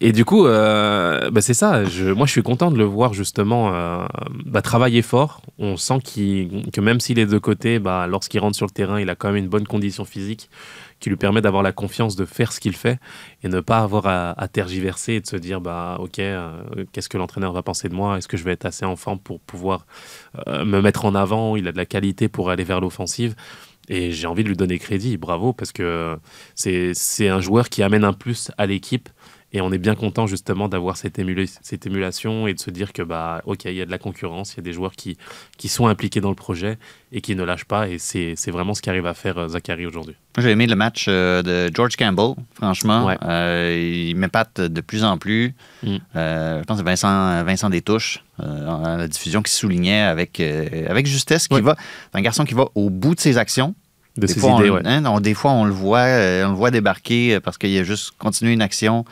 et 0.00 0.12
du 0.12 0.24
coup, 0.24 0.46
euh, 0.46 1.30
bah, 1.30 1.40
c'est 1.40 1.54
ça. 1.54 1.84
Je, 1.84 2.10
moi, 2.10 2.26
je 2.26 2.32
suis 2.32 2.42
content 2.42 2.70
de 2.70 2.76
le 2.76 2.84
voir 2.84 3.14
justement 3.14 3.72
euh, 3.74 4.04
bah, 4.44 4.60
travailler 4.60 5.02
fort. 5.02 5.40
On 5.58 5.76
sent 5.76 6.00
qu'il- 6.02 6.70
que 6.72 6.80
même 6.80 6.98
s'il 7.00 7.18
est 7.18 7.26
de 7.26 7.38
côté, 7.38 7.78
bah, 7.78 8.06
lorsqu'il 8.08 8.40
rentre 8.40 8.56
sur 8.56 8.66
le 8.66 8.72
terrain, 8.72 9.00
il 9.00 9.08
a 9.08 9.14
quand 9.14 9.28
même 9.28 9.36
une 9.36 9.48
bonne 9.48 9.66
condition 9.66 10.04
physique 10.04 10.50
qui 11.00 11.10
lui 11.10 11.16
permet 11.16 11.42
d'avoir 11.42 11.62
la 11.62 11.72
confiance 11.72 12.16
de 12.16 12.24
faire 12.24 12.52
ce 12.52 12.60
qu'il 12.60 12.74
fait 12.74 12.98
et 13.42 13.48
ne 13.48 13.60
pas 13.60 13.78
avoir 13.80 14.06
à, 14.06 14.48
tergiverser 14.48 15.14
et 15.14 15.20
de 15.20 15.26
se 15.26 15.36
dire 15.36 15.60
bah 15.60 15.96
ok 16.00 16.18
euh, 16.18 16.62
qu'est-ce 16.92 17.08
que 17.08 17.18
l'entraîneur 17.18 17.52
va 17.52 17.62
penser 17.62 17.88
de 17.88 17.94
moi? 17.94 18.16
Est-ce 18.16 18.28
que 18.28 18.36
je 18.36 18.44
vais 18.44 18.52
être 18.52 18.64
assez 18.64 18.84
en 18.86 18.96
forme 18.96 19.18
pour 19.18 19.40
pouvoir 19.40 19.86
me 20.46 20.80
mettre 20.80 21.04
en 21.04 21.14
avant? 21.14 21.56
Il 21.56 21.68
a 21.68 21.72
de 21.72 21.76
la 21.76 21.86
qualité 21.86 22.28
pour 22.28 22.48
aller 22.50 22.64
vers 22.64 22.80
l'offensive 22.80 23.34
et 23.88 24.12
j'ai 24.12 24.26
envie 24.26 24.44
de 24.44 24.48
lui 24.48 24.56
donner 24.56 24.78
crédit, 24.78 25.16
bravo, 25.16 25.52
parce 25.52 25.72
que 25.72 26.16
c'est 26.54 27.28
un 27.28 27.40
joueur 27.40 27.68
qui 27.68 27.82
amène 27.82 28.04
un 28.04 28.12
plus 28.12 28.50
à 28.56 28.66
l'équipe. 28.66 29.08
Et 29.56 29.60
on 29.60 29.72
est 29.72 29.78
bien 29.78 29.94
content 29.94 30.26
justement 30.26 30.68
d'avoir 30.68 30.96
cette, 30.96 31.16
émula- 31.18 31.58
cette 31.62 31.86
émulation 31.86 32.48
et 32.48 32.54
de 32.54 32.58
se 32.58 32.70
dire 32.70 32.92
que, 32.92 33.02
bah, 33.02 33.40
ok, 33.46 33.66
il 33.66 33.74
y 33.74 33.80
a 33.80 33.86
de 33.86 33.90
la 33.90 33.98
concurrence, 33.98 34.52
il 34.54 34.56
y 34.56 34.60
a 34.60 34.62
des 34.64 34.72
joueurs 34.72 34.92
qui, 34.96 35.16
qui 35.58 35.68
sont 35.68 35.86
impliqués 35.86 36.20
dans 36.20 36.28
le 36.28 36.34
projet 36.34 36.76
et 37.12 37.20
qui 37.20 37.36
ne 37.36 37.44
lâchent 37.44 37.64
pas. 37.64 37.88
Et 37.88 37.98
c'est 37.98 38.34
vraiment 38.50 38.74
ce 38.74 38.82
qu'arrive 38.82 39.06
à 39.06 39.14
faire 39.14 39.38
euh, 39.38 39.48
Zachary 39.48 39.86
aujourd'hui. 39.86 40.16
J'ai 40.38 40.50
aimé 40.50 40.66
le 40.66 40.74
match 40.74 41.06
euh, 41.08 41.40
de 41.42 41.72
George 41.72 41.94
Campbell, 41.96 42.34
franchement. 42.54 43.06
Ouais. 43.06 43.16
Euh, 43.22 44.06
il 44.10 44.16
m'épate 44.16 44.60
de 44.60 44.80
plus 44.80 45.04
en 45.04 45.18
plus. 45.18 45.54
Mm. 45.84 45.96
Euh, 46.16 46.58
je 46.58 46.64
pense 46.64 46.78
que 46.78 46.82
c'est 46.84 46.90
Vincent, 46.90 47.44
Vincent 47.44 47.70
Détouche, 47.70 48.24
euh, 48.40 48.66
en- 48.68 48.96
la 48.96 49.06
diffusion, 49.06 49.40
qui 49.40 49.52
soulignait 49.52 50.00
avec, 50.00 50.40
avec 50.40 51.06
justesse 51.06 51.46
qu'il 51.46 51.62
va. 51.62 51.76
C'est 52.12 52.18
un 52.18 52.22
garçon 52.22 52.44
qui 52.44 52.54
va 52.54 52.66
au 52.74 52.90
bout 52.90 53.14
de 53.14 53.20
ses 53.20 53.38
actions. 53.38 53.76
De 54.16 54.26
Des 54.26 54.32
ses 54.32 54.40
fois, 54.40 54.58
idées, 54.60 54.70
on, 54.70 54.74
ouais. 54.74 54.82
hein, 54.84 55.00
non, 55.00 55.18
des 55.20 55.34
fois, 55.34 55.52
on 55.52 55.64
le 55.64 55.72
voit, 55.72 56.02
on 56.46 56.50
le 56.50 56.54
voit 56.56 56.70
débarquer 56.70 57.40
parce 57.40 57.56
qu'il 57.58 57.76
a 57.78 57.82
juste 57.84 58.12
continué 58.18 58.52
une 58.52 58.62
action 58.62 59.04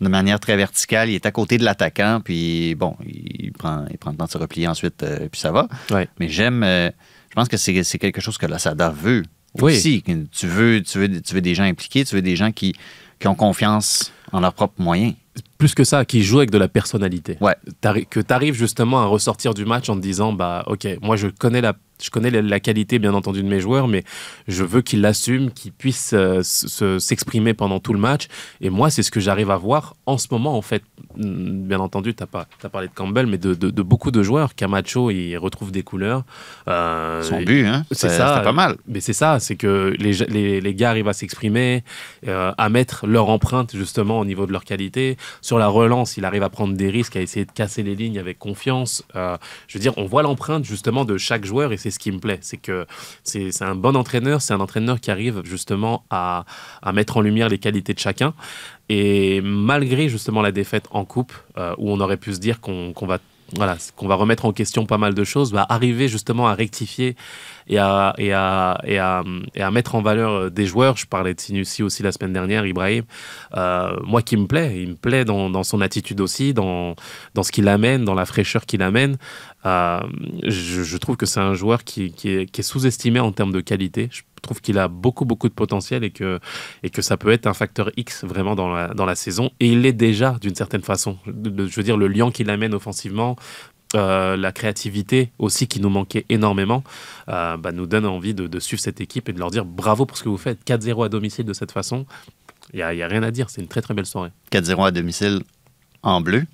de 0.00 0.08
manière 0.08 0.40
très 0.40 0.56
verticale. 0.56 1.10
Il 1.10 1.14
est 1.14 1.26
à 1.26 1.30
côté 1.32 1.58
de 1.58 1.64
l'attaquant, 1.64 2.20
puis 2.24 2.74
bon, 2.74 2.96
il 3.06 3.52
prend, 3.52 3.84
il 3.90 3.98
prend 3.98 4.10
le 4.10 4.16
temps 4.16 4.26
de 4.26 4.30
se 4.30 4.38
replier 4.38 4.66
ensuite, 4.68 5.02
euh, 5.02 5.28
puis 5.30 5.40
ça 5.40 5.52
va. 5.52 5.68
Ouais. 5.90 6.08
Mais 6.18 6.28
j'aime, 6.28 6.62
euh, 6.62 6.90
je 7.28 7.34
pense 7.34 7.48
que 7.48 7.56
c'est 7.56 7.82
c'est 7.82 7.98
quelque 7.98 8.20
chose 8.20 8.38
que 8.38 8.46
l'Assada 8.46 8.90
veut 8.90 9.22
Oui. 9.60 9.72
aussi. 9.76 10.02
Tu 10.32 10.46
veux, 10.46 10.82
tu, 10.82 10.98
veux, 10.98 11.20
tu 11.20 11.34
veux 11.34 11.40
des 11.40 11.54
gens 11.54 11.64
impliqués, 11.64 12.04
tu 12.04 12.14
veux 12.14 12.22
des 12.22 12.36
gens 12.36 12.50
qui, 12.52 12.74
qui 13.18 13.28
ont 13.28 13.34
confiance 13.34 14.12
en 14.32 14.40
leurs 14.40 14.54
propres 14.54 14.80
moyens. 14.80 15.14
Plus 15.58 15.74
que 15.74 15.84
ça, 15.84 16.04
qui 16.04 16.22
joue 16.22 16.38
avec 16.38 16.50
de 16.50 16.58
la 16.58 16.68
personnalité. 16.68 17.36
Ouais. 17.40 17.54
Que 18.10 18.20
tu 18.20 18.32
arrives 18.32 18.54
justement 18.54 19.00
à 19.00 19.06
ressortir 19.06 19.54
du 19.54 19.64
match 19.64 19.88
en 19.88 19.96
te 19.96 20.00
disant 20.00 20.32
bah 20.32 20.64
ok 20.66 20.86
moi 21.02 21.16
je 21.16 21.28
connais 21.28 21.60
la 21.60 21.74
je 22.02 22.08
connais 22.08 22.30
la, 22.30 22.60
qualité 22.60 22.98
bien 22.98 23.12
entendu 23.12 23.42
de 23.42 23.48
mes 23.48 23.60
joueurs 23.60 23.86
mais 23.86 24.04
je 24.48 24.64
veux 24.64 24.80
qu'ils 24.80 25.02
l'assument 25.02 25.50
qu'ils 25.50 25.72
puissent 25.72 26.14
euh, 26.14 26.42
se- 26.42 26.66
se- 26.66 26.98
s'exprimer 26.98 27.52
pendant 27.52 27.78
tout 27.78 27.92
le 27.92 27.98
match 27.98 28.28
et 28.62 28.70
moi 28.70 28.88
c'est 28.88 29.02
ce 29.02 29.10
que 29.10 29.20
j'arrive 29.20 29.50
à 29.50 29.58
voir 29.58 29.96
en 30.06 30.16
ce 30.16 30.28
moment 30.30 30.56
en 30.56 30.62
fait 30.62 30.82
bien 31.14 31.78
entendu 31.78 32.14
pas 32.14 32.46
as 32.62 32.68
parlé 32.70 32.88
de 32.88 32.94
Campbell 32.94 33.26
mais 33.26 33.36
de, 33.36 33.52
de- 33.52 33.68
de 33.68 33.82
beaucoup 33.82 34.10
de 34.10 34.22
joueurs 34.22 34.54
Camacho 34.54 35.10
il 35.10 35.36
retrouve 35.36 35.72
des 35.72 35.82
couleurs 35.82 36.24
Euh, 36.68 37.22
Son 37.22 37.42
but, 37.42 37.66
hein, 37.66 37.84
c'est 37.90 38.08
ça 38.08 38.40
pas 38.42 38.52
mal. 38.52 38.76
mais 38.86 39.00
c'est 39.00 39.12
ça, 39.12 39.38
c'est 39.40 39.56
que 39.56 39.94
les, 39.98 40.12
les, 40.28 40.60
les 40.60 40.74
gars 40.74 40.90
arrivent 40.90 41.08
à 41.08 41.12
s'exprimer, 41.12 41.84
euh, 42.28 42.52
à 42.56 42.68
mettre 42.68 43.06
leur 43.06 43.28
empreinte 43.28 43.76
justement 43.76 44.20
au 44.20 44.24
niveau 44.24 44.46
de 44.46 44.52
leur 44.52 44.64
qualité. 44.64 45.16
Sur 45.40 45.58
la 45.58 45.68
relance, 45.68 46.16
il 46.16 46.24
arrive 46.24 46.42
à 46.42 46.50
prendre 46.50 46.74
des 46.74 46.90
risques, 46.90 47.16
à 47.16 47.20
essayer 47.20 47.44
de 47.44 47.52
casser 47.52 47.82
les 47.82 47.94
lignes 47.94 48.18
avec 48.18 48.38
confiance. 48.38 49.04
Euh, 49.16 49.36
je 49.68 49.78
veux 49.78 49.82
dire, 49.82 49.94
on 49.96 50.04
voit 50.04 50.22
l'empreinte 50.22 50.64
justement 50.64 51.04
de 51.04 51.16
chaque 51.18 51.44
joueur 51.44 51.72
et 51.72 51.76
c'est 51.76 51.90
ce 51.90 51.98
qui 51.98 52.12
me 52.12 52.18
plaît. 52.18 52.38
C'est 52.42 52.56
que 52.56 52.86
c'est 53.22 53.62
un 53.62 53.74
bon 53.74 53.96
entraîneur, 53.96 54.42
c'est 54.42 54.54
un 54.54 54.60
entraîneur 54.60 55.00
qui 55.00 55.10
arrive 55.10 55.42
justement 55.44 56.04
à, 56.10 56.44
à 56.82 56.92
mettre 56.92 57.16
en 57.16 57.20
lumière 57.20 57.48
les 57.48 57.58
qualités 57.58 57.94
de 57.94 57.98
chacun. 57.98 58.34
Et 58.88 59.40
malgré 59.40 60.08
justement 60.08 60.42
la 60.42 60.52
défaite 60.52 60.86
en 60.90 61.04
coupe, 61.04 61.32
euh, 61.56 61.74
où 61.78 61.90
on 61.90 62.00
aurait 62.00 62.16
pu 62.16 62.34
se 62.34 62.40
dire 62.40 62.60
qu'on 62.60 62.92
va 63.06 63.18
voilà, 63.56 63.76
qu'on 63.96 64.06
va 64.06 64.14
remettre 64.14 64.44
en 64.44 64.52
question 64.52 64.86
pas 64.86 64.98
mal 64.98 65.14
de 65.14 65.24
choses, 65.24 65.52
va 65.52 65.66
arriver 65.68 66.08
justement 66.08 66.46
à 66.46 66.54
rectifier 66.54 67.16
et 67.66 67.78
à, 67.78 68.14
et 68.18 68.32
à, 68.32 68.80
et 68.84 68.98
à, 68.98 69.24
et 69.54 69.62
à 69.62 69.70
mettre 69.70 69.94
en 69.94 70.02
valeur 70.02 70.30
euh, 70.30 70.50
des 70.50 70.66
joueurs. 70.66 70.96
Je 70.96 71.06
parlais 71.06 71.34
de 71.34 71.40
Sinussi 71.40 71.82
aussi 71.82 72.02
la 72.02 72.12
semaine 72.12 72.32
dernière, 72.32 72.66
Ibrahim. 72.66 73.04
Euh, 73.56 73.96
moi 74.04 74.22
qui 74.22 74.36
me 74.36 74.46
plaît, 74.46 74.82
il 74.82 74.90
me 74.90 74.94
plaît 74.94 75.24
dans, 75.24 75.50
dans 75.50 75.64
son 75.64 75.80
attitude 75.80 76.20
aussi, 76.20 76.54
dans, 76.54 76.94
dans 77.34 77.42
ce 77.42 77.52
qu'il 77.52 77.68
amène, 77.68 78.04
dans 78.04 78.14
la 78.14 78.26
fraîcheur 78.26 78.66
qu'il 78.66 78.82
amène. 78.82 79.16
Euh, 79.66 80.00
je, 80.42 80.96
trouve 80.96 81.16
que 81.16 81.26
c'est 81.26 81.40
un 81.40 81.54
joueur 81.54 81.84
qui, 81.84 82.14
est, 82.24 82.62
sous-estimé 82.62 83.20
en 83.20 83.32
termes 83.32 83.52
de 83.52 83.60
qualité. 83.60 84.08
Je 84.10 84.22
trouve 84.42 84.60
qu'il 84.60 84.78
a 84.78 84.88
beaucoup, 84.88 85.24
beaucoup 85.24 85.48
de 85.48 85.54
potentiel 85.54 86.02
et 86.04 86.10
que, 86.10 86.40
ça 87.00 87.16
peut 87.16 87.30
être 87.30 87.46
un 87.46 87.54
facteur 87.54 87.90
X 87.96 88.24
vraiment 88.24 88.54
dans 88.54 88.68
la, 88.70 89.14
saison. 89.14 89.50
Et 89.60 89.68
il 89.68 89.82
l'est 89.82 89.92
déjà 89.92 90.36
d'une 90.40 90.54
certaine 90.54 90.82
façon. 90.82 91.18
Je 91.26 91.74
veux 91.74 91.82
dire, 91.82 91.96
le 91.96 92.08
lien 92.08 92.30
qu'il 92.30 92.48
amène 92.50 92.74
offensivement, 92.74 93.36
euh, 93.96 94.36
la 94.36 94.52
créativité 94.52 95.32
aussi 95.38 95.66
qui 95.66 95.80
nous 95.80 95.90
manquait 95.90 96.24
énormément, 96.28 96.84
euh, 97.28 97.56
bah, 97.56 97.72
nous 97.72 97.86
donne 97.86 98.06
envie 98.06 98.34
de, 98.34 98.60
suivre 98.60 98.80
cette 98.80 99.00
équipe 99.00 99.28
et 99.28 99.32
de 99.32 99.38
leur 99.38 99.50
dire 99.50 99.64
bravo 99.64 100.06
pour 100.06 100.16
ce 100.16 100.22
que 100.22 100.28
vous 100.28 100.38
faites. 100.38 100.64
4-0 100.64 101.04
à 101.04 101.08
domicile 101.08 101.44
de 101.44 101.52
cette 101.52 101.72
façon, 101.72 102.06
il 102.72 102.76
n'y 102.76 103.02
a 103.02 103.08
rien 103.08 103.22
à 103.22 103.30
dire. 103.30 103.50
C'est 103.50 103.60
une 103.60 103.68
très, 103.68 103.82
très 103.82 103.92
belle 103.92 104.06
soirée. 104.06 104.30
4-0 104.52 104.86
à 104.86 104.90
domicile 104.90 105.42
en 106.02 106.20
bleu. 106.20 106.44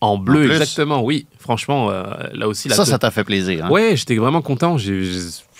En 0.00 0.18
bleu, 0.18 0.40
En 0.42 0.44
plus. 0.46 0.52
exactement, 0.52 1.02
oui. 1.02 1.26
Franchement, 1.38 1.90
euh, 1.90 2.02
là 2.32 2.46
aussi. 2.48 2.68
Ça, 2.70 2.84
ça 2.84 2.98
t'a 2.98 3.10
fait 3.10 3.24
plaisir. 3.24 3.66
Hein? 3.66 3.70
Ouais, 3.70 3.96
j'étais 3.96 4.16
vraiment 4.16 4.42
content. 4.42 4.76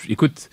Écoute, 0.07 0.49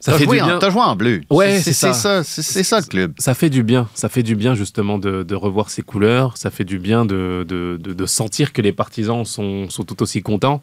ça 0.00 0.12
T'as 0.12 0.18
fait 0.18 0.24
joué, 0.24 0.38
du 0.38 0.42
en- 0.42 0.46
bien. 0.46 0.58
t'as 0.58 0.70
joué 0.70 0.80
en 0.80 0.96
bleu. 0.96 1.20
Ouais, 1.30 1.60
c'est 1.60 1.72
ça. 1.72 2.24
C'est 2.24 2.62
ça 2.64 2.80
le 2.80 2.86
club. 2.86 3.14
Ça 3.18 3.34
fait 3.34 3.50
du 3.50 3.62
bien. 3.62 3.88
Ça 3.94 4.08
fait 4.08 4.24
du 4.24 4.34
bien 4.34 4.54
justement 4.54 4.98
de, 4.98 5.22
de 5.22 5.34
revoir 5.36 5.70
ces 5.70 5.82
couleurs. 5.82 6.36
Ça 6.36 6.50
fait 6.50 6.64
du 6.64 6.78
bien 6.80 7.04
de, 7.04 7.44
de, 7.48 7.78
de- 7.80 7.92
de 7.92 8.06
sentir 8.06 8.52
que 8.52 8.60
les 8.62 8.72
partisans 8.72 9.24
sont, 9.24 9.70
sont 9.70 9.84
tout 9.84 10.02
aussi 10.02 10.22
contents. 10.22 10.60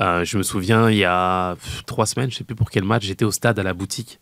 Euh, 0.00 0.24
je 0.24 0.38
me 0.38 0.42
souviens, 0.42 0.88
il 0.88 0.96
y 0.96 1.04
a 1.04 1.54
trois 1.84 2.06
semaines, 2.06 2.30
je 2.30 2.36
sais 2.38 2.44
plus 2.44 2.54
pour 2.56 2.70
quel 2.70 2.84
match, 2.84 3.04
j'étais 3.04 3.26
au 3.26 3.30
stade 3.30 3.58
à 3.58 3.62
la 3.62 3.74
boutique. 3.74 4.20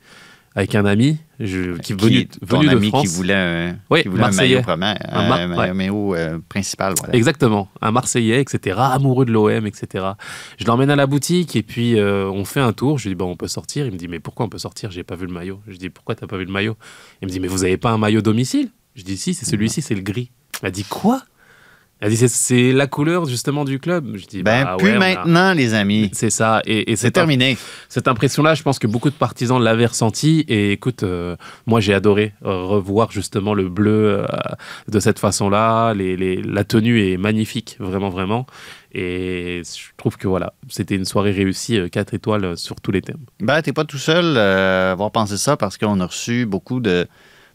Avec 0.56 0.74
un 0.74 0.84
ami 0.84 1.16
je, 1.38 1.76
qui, 1.78 1.94
Qui- 1.94 2.04
venu, 2.04 2.26
ton 2.26 2.60
venu 2.60 2.68
de 2.74 2.88
France. 2.88 3.02
qui 3.02 3.06
voulait 3.14 3.74
Oui, 3.88 4.02
qui 4.02 4.08
voulait 4.08 4.24
un 4.24 4.30
maillot, 4.32 4.60
premier, 4.62 4.94
Un 5.08 5.28
Mar- 5.28 5.38
un, 5.38 5.56
ouais. 5.56 5.72
maillot 5.72 6.14
euh, 6.14 6.38
principal. 6.48 6.94
Voilà. 6.98 7.14
Exactement, 7.14 7.68
un 7.80 7.92
Marseillais, 7.92 8.40
etc., 8.42 8.76
amoureux 8.78 9.24
de 9.24 9.32
l'OM, 9.32 9.66
etc. 9.66 10.04
Je 10.58 10.64
l'emmène 10.66 10.90
à 10.90 10.96
la 10.96 11.06
boutique 11.06 11.56
et 11.56 11.62
puis 11.62 11.98
euh, 11.98 12.28
on 12.28 12.44
fait 12.44 12.60
un 12.60 12.72
tour. 12.72 12.98
Je 12.98 13.04
lui 13.08 13.14
dis, 13.14 13.18
bon, 13.18 13.30
on 13.30 13.36
peut 13.36 13.48
sortir. 13.48 13.86
Il 13.86 13.92
me 13.92 13.96
dit, 13.96 14.08
mais 14.08 14.18
pourquoi 14.20 14.44
on 14.46 14.48
peut 14.50 14.58
sortir? 14.58 14.90
J'ai 14.90 15.04
pas 15.04 15.14
vu 15.16 15.26
le 15.26 15.32
maillot. 15.32 15.60
Je 15.66 15.76
dis, 15.76 15.88
pourquoi 15.88 16.14
t'as 16.14 16.26
pas 16.26 16.36
vu 16.36 16.44
le 16.44 16.52
maillot? 16.52 16.76
Il 17.22 17.28
me 17.28 17.32
dit, 17.32 17.40
mais 17.40 17.48
vous 17.48 17.64
avez 17.64 17.76
pas 17.78 17.90
un 17.92 17.98
maillot 17.98 18.20
domicile? 18.20 18.68
Je 18.96 19.02
dis, 19.04 19.16
si, 19.16 19.32
c'est 19.34 19.46
celui-ci, 19.46 19.80
c'est 19.82 19.94
le 19.94 20.02
gris. 20.02 20.30
Il 20.60 20.66
m'a 20.66 20.70
dit, 20.70 20.84
quoi? 20.84 21.22
A 22.02 22.08
dit, 22.08 22.16
C'est- 22.16 22.72
la 22.72 22.86
couleur 22.86 23.26
justement 23.26 23.64
du 23.64 23.78
club. 23.78 24.16
Je 24.16 24.26
dis, 24.26 24.42
Ben, 24.42 24.64
bah, 24.64 24.76
plus 24.78 24.88
ouais, 24.92 24.96
on 24.96 25.00
a- 25.02 25.14
maintenant, 25.14 25.52
les 25.52 25.74
amis. 25.74 26.10
C'est 26.14 26.30
ça. 26.30 26.62
Et, 26.64 26.90
et 26.90 26.96
C'est 26.96 27.10
terminé. 27.10 27.58
cette 27.88 28.08
impression-là, 28.08 28.54
je 28.54 28.62
pense 28.62 28.78
que 28.78 28.86
beaucoup 28.86 29.10
de 29.10 29.14
partisans 29.14 29.62
l'avaient 29.62 29.86
ressenti. 29.86 30.44
Et 30.48 30.72
écoute, 30.72 31.02
euh, 31.02 31.36
moi, 31.66 31.80
j'ai 31.80 31.92
adoré 31.92 32.32
euh, 32.44 32.62
revoir 32.64 33.10
justement 33.12 33.52
le 33.54 33.68
bleu 33.68 34.20
euh, 34.20 34.26
de 34.88 34.98
cette 35.00 35.18
façon-là. 35.18 35.92
Les, 35.94 36.16
les- 36.16 36.42
la 36.42 36.64
tenue 36.64 37.02
est 37.12 37.16
magnifique, 37.18 37.76
vraiment, 37.80 38.08
vraiment. 38.08 38.46
Et 38.92 39.62
je 39.64 39.90
trouve 39.96 40.16
que 40.16 40.26
voilà, 40.26 40.52
c'était 40.68 40.96
une 40.96 41.04
soirée 41.04 41.30
réussie, 41.32 41.78
4 41.92 42.14
étoiles 42.14 42.44
euh, 42.44 42.56
sur 42.56 42.80
tous 42.80 42.90
les 42.90 43.02
thèmes. 43.02 43.18
Ben, 43.40 43.60
t'es 43.62 43.72
pas 43.72 43.84
tout 43.84 43.98
seul 43.98 44.36
euh, 44.36 44.88
à 44.88 44.92
avoir 44.92 45.10
pensé 45.12 45.36
ça 45.36 45.56
parce 45.56 45.76
qu'on 45.78 46.00
a 46.00 46.06
reçu 46.06 46.44
beaucoup 46.46 46.80
de, 46.80 47.06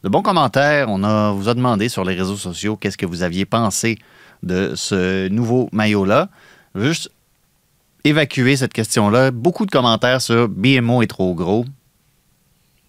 de 0.03 0.09
bons 0.09 0.21
commentaires. 0.21 0.87
On 0.89 1.03
a, 1.03 1.31
vous 1.31 1.49
a 1.49 1.53
demandé 1.53 1.89
sur 1.89 2.05
les 2.05 2.13
réseaux 2.15 2.37
sociaux 2.37 2.77
qu'est-ce 2.77 2.97
que 2.97 3.05
vous 3.05 3.23
aviez 3.23 3.45
pensé 3.45 3.97
de 4.45 4.73
ce 4.75 5.27
nouveau 5.27 5.69
maillot-là. 5.73 6.29
Juste 6.75 7.11
évacuer 8.03 8.55
cette 8.55 8.73
question-là. 8.73 9.31
Beaucoup 9.31 9.65
de 9.65 9.71
commentaires 9.71 10.21
sur 10.21 10.47
BMO 10.47 11.01
est 11.01 11.07
trop 11.07 11.33
gros. 11.33 11.65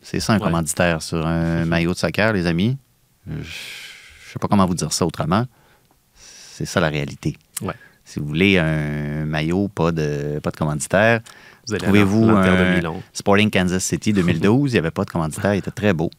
C'est 0.02 0.20
ça 0.20 0.34
un 0.34 0.36
Ouais. 0.38 0.44
commanditaire 0.44 1.02
sur 1.02 1.26
un 1.26 1.64
maillot 1.66 1.92
de 1.94 1.98
soccer, 1.98 2.32
les 2.32 2.46
amis. 2.46 2.76
Je 3.28 3.42
sais 4.32 4.38
pas 4.40 4.46
comment 4.48 4.66
vous 4.66 4.74
dire 4.74 4.92
ça 4.92 5.04
autrement. 5.06 5.46
C'est 6.14 6.66
ça 6.66 6.78
la 6.80 6.88
réalité. 6.88 7.36
Ouais. 7.62 7.74
Si 8.04 8.20
vous 8.20 8.26
voulez 8.26 8.56
un 8.58 9.24
maillot, 9.26 9.68
pas 9.68 9.90
de, 9.90 10.38
pas 10.42 10.50
de 10.50 10.56
commanditaire, 10.56 11.20
Trouvez-vous 11.66 12.26
de 12.26 12.86
un. 12.86 12.94
Sporting 13.12 13.50
Kansas 13.50 13.82
City 13.82 14.12
2012, 14.14 14.70
il 14.70 14.74
n'y 14.74 14.78
avait 14.78 14.92
pas 14.92 15.04
de 15.04 15.10
commanditaire, 15.10 15.54
il 15.54 15.58
était 15.58 15.72
très 15.72 15.92
beau. 15.92 16.10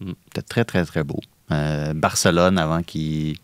Mm. 0.00 0.08
Il 0.08 0.14
était 0.32 0.42
très, 0.42 0.64
très, 0.64 0.84
très 0.84 1.04
beau. 1.04 1.20
Euh, 1.52 1.94
Barcelone, 1.94 2.58
avant 2.58 2.82
qu'il... 2.82 3.36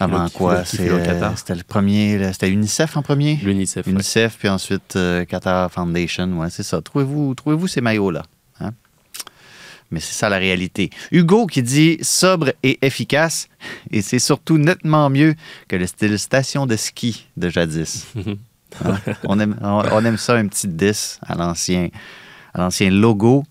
Avant 0.00 0.26
Qui 0.26 0.32
quoi? 0.32 0.64
C'était 0.64 1.54
le 1.54 1.62
premier... 1.62 2.32
C'était 2.32 2.50
UNICEF 2.50 2.96
en 2.96 3.02
premier? 3.02 3.36
L'UNICEF. 3.42 3.86
ouais. 3.86 3.92
UNICEF, 3.92 4.36
puis 4.38 4.48
ensuite 4.48 4.96
euh, 4.96 5.24
Qatar 5.24 5.70
Foundation. 5.70 6.26
Ouais, 6.38 6.48
c'est 6.50 6.62
ça. 6.62 6.80
Trouvez-vous 6.80 7.34
trouvez 7.34 7.68
ces 7.68 7.80
maillots-là. 7.80 8.22
hein? 8.60 8.70
Mais 9.90 10.00
c'est 10.00 10.14
ça 10.14 10.28
la 10.28 10.38
réalité. 10.38 10.90
Hugo 11.10 11.46
qui 11.46 11.62
dit 11.62 11.98
sobre 12.00 12.52
et 12.62 12.78
efficace, 12.84 13.48
et 13.90 14.02
c'est 14.02 14.18
surtout 14.20 14.56
nettement 14.56 15.10
mieux 15.10 15.34
que 15.68 15.76
le 15.76 15.86
style 15.86 16.18
station 16.18 16.66
de 16.66 16.76
ski 16.76 17.26
de 17.36 17.48
jadis. 17.48 18.06
Hein? 18.84 18.98
on, 19.24 19.40
aime, 19.40 19.56
on, 19.62 19.82
on 19.90 20.04
aime 20.04 20.16
ça, 20.16 20.36
un 20.36 20.46
petit 20.46 20.68
10 20.68 21.18
à 21.26 21.34
l'ancien, 21.34 21.88
à 22.54 22.60
l'ancien 22.60 22.88
logo. 22.88 23.42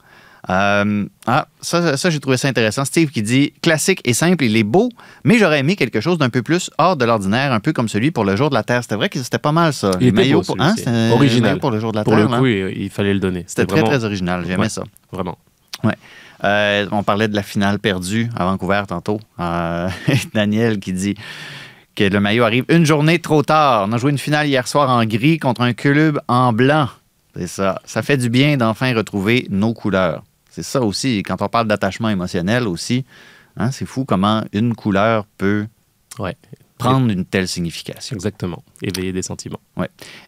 Euh, 0.50 1.06
ah, 1.28 1.48
ça, 1.60 1.98
ça, 1.98 2.10
j'ai 2.10 2.20
trouvé 2.20 2.38
ça 2.38 2.48
intéressant. 2.48 2.86
Steve 2.86 3.10
qui 3.10 3.22
dit 3.22 3.52
classique 3.62 4.00
et 4.06 4.14
simple, 4.14 4.44
il 4.46 4.56
est 4.56 4.64
beau, 4.64 4.90
mais 5.26 5.38
j'aurais 5.38 5.60
aimé 5.60 5.76
quelque 5.76 6.00
chose 6.00 6.18
d'un 6.18 6.30
peu 6.30 6.42
plus 6.42 6.70
hors 6.78 6.96
de 6.96 7.04
l'ordinaire, 7.04 7.52
un 7.52 7.60
peu 7.60 7.74
comme 7.74 7.90
celui 7.90 8.12
pour 8.12 8.24
le 8.24 8.36
jour 8.38 8.50
de 8.50 8.56
la 8.56 8.64
Terre. 8.64 8.82
C'était 8.84 8.96
vrai 8.96 9.10
que 9.10 9.22
c'était 9.22 9.38
pas 9.38 9.52
mal 9.52 9.74
ça. 9.74 9.92
Il 10.00 10.14
pour, 10.14 10.56
hein, 10.60 10.74
c'était 10.78 10.90
un 10.90 11.12
Original. 11.12 11.42
maillot 11.52 11.60
pour 11.60 11.72
le 11.72 11.80
jour 11.80 11.92
de 11.92 11.98
la 11.98 12.04
Pour 12.04 12.14
Terre. 12.14 12.26
le 12.26 12.32
là. 12.32 12.38
coup, 12.40 12.46
il, 12.46 12.84
il 12.84 12.90
fallait 12.90 13.14
le 13.14 13.20
donner. 13.20 13.44
C'était 13.48 13.66
très, 13.66 13.84
très 13.84 14.04
original. 14.06 14.44
J'aimais 14.46 14.64
Ouais. 14.64 14.70
ça. 14.70 14.84
Vraiment. 15.12 15.38
Euh, 16.44 16.88
on 16.94 17.04
parlait 17.04 17.28
de 17.28 17.36
la 17.36 17.44
finale 17.44 17.80
perdue 17.80 18.30
à 18.36 18.46
Vancouver 18.46 18.84
tantôt. 18.88 19.20
Euh, 19.42 19.90
Daniel 20.34 20.80
qui 20.80 20.94
dit 20.94 21.16
que 21.96 22.06
le 22.06 22.20
maillot 22.22 22.46
arrive 22.46 22.64
une 22.70 22.86
journée 22.86 23.20
trop 23.20 23.44
tard. 23.44 23.86
On 23.90 23.92
a 23.92 23.98
joué 23.98 24.12
une 24.12 24.18
finale 24.18 24.48
hier 24.48 24.66
soir 24.68 24.90
en 24.90 25.04
gris 25.04 25.38
contre 25.38 25.62
un 25.62 25.74
club 25.74 26.22
en 26.30 26.54
blanc. 26.54 26.88
C'est 27.36 27.48
ça. 27.48 27.82
Ça 27.84 28.02
fait 28.04 28.16
du 28.18 28.30
bien 28.30 28.56
d'enfin 28.56 28.94
retrouver 28.96 29.48
nos 29.50 29.74
couleurs. 29.74 30.24
C'est 30.50 30.64
ça 30.64 30.82
aussi. 30.82 31.24
Quand 31.24 31.42
on 31.42 31.48
parle 31.50 31.68
d'attachement 31.68 32.10
émotionnel 32.10 32.68
aussi, 32.68 33.06
hein, 33.58 33.72
c'est 33.72 33.86
fou 33.86 34.06
comment 34.06 34.44
une 34.54 34.76
couleur 34.76 35.26
peut 35.38 35.66
Ouais. 36.18 36.36
prendre 36.78 37.10
une 37.12 37.24
telle 37.26 37.48
signification. 37.48 38.16
Exactement. 38.16 38.64
Éveiller 38.82 39.14
des 39.14 39.22
sentiments. 39.22 39.60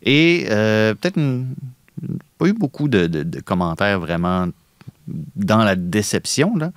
Et 0.04 0.46
euh, 0.50 0.94
peut-être 0.94 1.20
pas 2.38 2.46
eu 2.48 2.54
beaucoup 2.54 2.88
de, 2.88 3.08
de- 3.08 3.24
de 3.24 3.40
commentaires 3.42 4.00
vraiment 4.00 4.48
dans 5.36 5.64
la 5.64 5.76
déception, 5.76 6.56
là. 6.56 6.72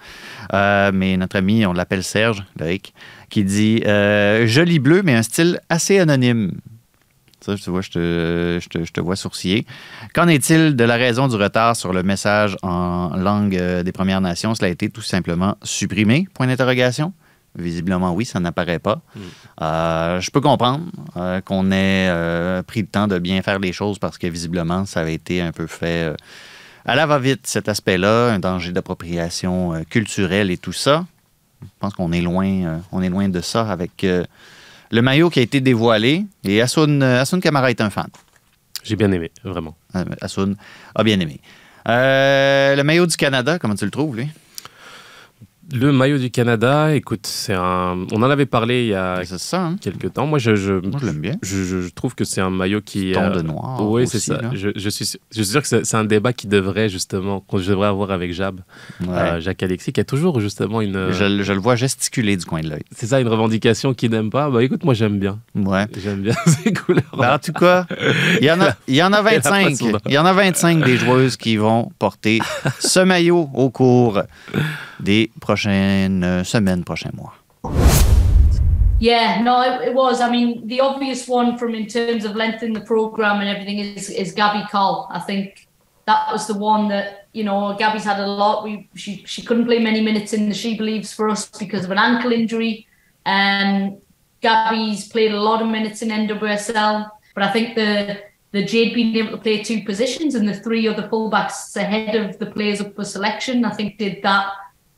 Euh, 0.53 0.91
mais 0.93 1.17
notre 1.17 1.37
ami, 1.37 1.65
on 1.67 1.73
l'appelle 1.73 2.03
Serge, 2.03 2.45
Loïc, 2.59 2.95
qui 3.31 3.45
dit 3.45 3.83
euh, 3.87 4.47
Joli 4.47 4.79
bleu, 4.79 5.03
mais 5.03 5.15
un 5.15 5.23
style 5.23 5.61
assez 5.69 5.99
anonyme. 5.99 6.53
Ça, 7.45 7.57
tu 7.57 7.69
vois, 7.71 7.83
je 7.83 7.91
te, 7.91 8.59
je 8.63 8.69
te- 8.69 8.85
je 8.85 8.93
te 8.93 9.01
vois 9.01 9.17
sourciller. 9.17 9.67
Qu'en 10.15 10.29
est-il 10.29 10.75
de 10.77 10.85
la 10.85 10.95
raison 10.97 11.29
du 11.29 11.37
retard 11.37 11.77
sur 11.77 11.93
le 11.93 12.03
message 12.03 12.57
en 12.63 13.11
langue 13.17 13.57
euh, 13.57 13.83
des 13.83 13.93
Premières 13.93 14.21
Nations? 14.23 14.55
Cela 14.55 14.69
a 14.69 14.71
été 14.71 14.89
tout 14.89 15.03
simplement 15.03 15.57
supprimé? 15.63 16.27
Point 16.35 16.47
d'interrogation. 16.47 17.13
Visiblement, 17.57 18.13
oui, 18.15 18.25
ça 18.25 18.41
n'apparaît 18.41 18.81
pas. 18.81 19.01
Euh, 19.63 20.21
je 20.21 20.31
peux 20.31 20.41
comprendre 20.41 20.87
euh, 21.17 21.41
qu'on 21.41 21.71
ait 21.71 22.09
euh, 22.09 22.63
pris 22.65 22.81
le 22.81 22.89
temps 22.89 23.07
de 23.07 23.19
bien 23.19 23.43
faire 23.43 23.59
les 23.61 23.73
choses 23.73 23.99
parce 24.01 24.19
que 24.19 24.27
visiblement, 24.27 24.87
ça 24.87 25.01
avait 25.01 25.15
été 25.15 25.41
un 25.41 25.53
peu 25.53 25.67
fait 25.69 26.13
à 26.85 26.95
la 26.97 27.07
va-vite, 27.07 27.47
cet 27.47 27.69
aspect-là, 27.69 28.33
un 28.33 28.39
danger 28.41 28.73
d'appropriation 28.73 29.85
culturelle 29.89 30.51
et 30.51 30.57
tout 30.59 30.73
ça. 30.73 31.05
Je 31.63 31.69
pense 31.79 31.95
qu'on 31.95 32.11
est 32.13 32.21
loin, 32.21 32.81
on 32.91 33.03
est 33.03 33.09
loin 33.09 33.29
de 33.29 33.41
ça 33.41 33.71
avec 33.71 34.05
le 34.95 35.03
maillot 35.03 35.29
qui 35.29 35.41
a 35.41 35.43
été 35.43 35.61
dévoilé. 35.61 36.25
Et 36.45 36.63
Asun, 36.63 37.03
euh, 37.03 37.21
Asun 37.21 37.41
Kamara 37.41 37.71
est 37.71 37.81
un 37.81 37.91
fan. 37.91 38.07
J'ai 38.85 38.95
bien 38.95 39.11
aimé, 39.11 39.33
vraiment. 39.43 39.77
Euh, 39.97 40.05
Asun 40.21 40.55
a 40.95 41.03
bien 41.03 41.19
aimé. 41.19 41.41
Euh, 41.89 42.77
le 42.77 42.85
maillot 42.85 43.07
du 43.07 43.17
Canada, 43.17 43.59
comment 43.59 43.75
tu 43.75 43.85
le 43.85 43.91
trouves, 43.91 44.17
lui? 44.17 44.29
Le 45.73 45.93
maillot 45.93 46.19
du 46.19 46.31
Canada, 46.31 46.95
écoute, 46.95 47.27
c'est 47.27 47.55
un. 47.55 48.05
On 48.13 48.23
en 48.23 48.29
avait 48.31 48.45
parlé 48.45 48.83
il 48.83 48.89
y 48.89 48.95
a 48.95 49.23
ça, 49.25 49.63
hein? 49.63 49.77
quelques 49.81 50.13
temps. 50.13 50.27
Moi, 50.27 50.39
je, 50.39 50.57
je, 50.57 50.75
Moi, 50.75 50.99
je 51.01 51.07
l'aime 51.07 51.21
bien. 51.21 51.37
je, 51.43 51.89
trouve 51.89 52.15
que 52.15 52.25
c'est 52.25 52.43
un 52.43 52.51
maillot 52.51 52.83
qui. 52.83 53.15
Euh, 53.15 53.31
de 53.31 53.41
noir 53.41 53.81
Oui, 53.91 54.07
c'est 54.07 54.19
ça. 54.21 54.41
Je, 54.53 54.89
suis, 54.91 55.07
sûr- 55.07 55.21
je 55.31 55.43
suis 55.43 55.53
sûr 55.53 55.63
que 55.63 55.67
c'est 55.85 55.97
un 55.97 56.05
débat 56.05 56.35
qui 56.35 56.49
devrait 56.49 56.91
justement, 56.91 57.41
qu'on 57.41 57.57
devrait 57.59 57.89
avoir 57.89 58.11
avec 58.11 58.35
Jab, 58.35 58.61
Ouais. 59.01 59.09
euh, 59.09 59.41
Jacques 59.41 59.63
Alexis, 59.63 59.93
qui 59.95 60.01
a 60.01 60.05
toujours 60.05 60.39
justement 60.41 60.83
une. 60.83 61.11
je, 61.13 61.25
le- 61.25 61.43
je 61.43 61.53
le 61.55 61.61
vois 61.61 61.77
gesticuler 61.77 62.37
du 62.37 62.45
coin 62.45 62.61
de 62.61 62.69
l'œil. 62.69 62.83
C'est 62.95 63.07
ça, 63.07 63.21
une 63.21 63.29
revendication 63.29 63.95
qu'il 63.95 64.11
n'aime 64.11 64.29
pas. 64.31 64.51
Bah 64.51 64.63
écoute, 64.63 64.85
moi 64.85 64.93
j'aime 64.93 65.19
bien. 65.19 65.39
Ouais. 65.55 65.87
J'aime 66.03 66.21
bien 66.21 66.35
ces 66.47 66.75
couleurs. 66.75 67.05
Ben, 67.17 67.35
en 67.35 67.39
tout 67.39 67.53
cas, 67.55 67.87
il 68.39 68.45
y 68.45 68.51
en 68.51 68.61
a, 68.61 68.75
il 68.87 68.97
y 68.97 69.03
en 69.03 69.13
a 69.15 69.23
25. 69.23 69.71
façon 69.71 69.91
dont- 69.93 69.99
Il 70.07 70.13
y 70.13 70.19
en 70.19 70.27
a 70.27 70.33
25 70.35 70.85
des 70.85 70.99
joueuses 70.99 71.37
qui 71.39 71.57
vont 71.57 71.91
porter 71.99 72.41
ce 72.81 73.01
maillot 73.01 73.49
au 73.55 73.71
cours 73.71 74.21
des 75.01 75.31
prochaines 75.55 76.49
semaines, 76.49 76.85
prochains 76.85 77.15
mois. 77.15 77.33
Yeah, 79.01 79.43
no, 79.43 79.61
it, 79.63 79.89
it 79.89 79.95
was. 79.95 80.21
I 80.21 80.31
mean, 80.31 80.67
the 80.67 80.81
obvious 80.81 81.29
one 81.29 81.59
from 81.59 81.75
in 81.75 81.87
terms 81.87 82.25
of 82.25 82.35
length 82.35 82.63
in 82.63 82.73
the 82.73 82.81
program 82.81 83.41
and 83.41 83.49
everything 83.49 83.79
is 83.79 84.11
is 84.11 84.33
Gabby 84.33 84.65
Cole. 84.71 85.07
I 85.11 85.21
think 85.21 85.69
that 86.07 86.33
was 86.33 86.47
the 86.47 86.59
one 86.59 86.89
that 86.89 87.29
you 87.33 87.45
know 87.45 87.77
Gabby's 87.79 88.05
had 88.05 88.21
a 88.21 88.27
lot. 88.27 88.65
We 88.65 88.89
she 88.95 89.25
she 89.27 89.43
couldn't 89.43 89.67
play 89.67 89.79
many 89.79 90.01
minutes 90.01 90.33
in 90.33 90.49
the 90.49 90.55
she 90.55 90.77
believes 90.77 91.13
for 91.13 91.29
us 91.29 91.43
because 91.65 91.85
of 91.85 91.91
an 91.91 91.99
ankle 91.99 92.33
injury. 92.33 92.87
Um, 93.27 93.99
Gabby's 94.41 95.09
played 95.09 95.33
a 95.33 95.41
lot 95.41 95.63
of 95.63 95.69
minutes 95.69 96.03
in 96.03 96.09
NWSL, 96.09 97.11
but 97.35 97.43
I 97.45 97.51
think 97.53 97.75
the 97.75 98.23
the 98.53 98.65
Jade 98.65 98.95
being 98.95 99.15
able 99.17 99.33
to 99.33 99.43
play 99.47 99.63
two 99.63 99.83
positions 99.85 100.35
and 100.35 100.49
the 100.49 100.55
three 100.55 100.87
other 100.89 101.09
fullbacks 101.09 101.77
ahead 101.77 102.15
of 102.15 102.39
the 102.39 102.47
players 102.47 102.81
up 102.81 102.95
for 102.95 103.05
selection, 103.05 103.65
I 103.65 103.73
think 103.75 103.99
did 103.99 104.23
that 104.23 104.47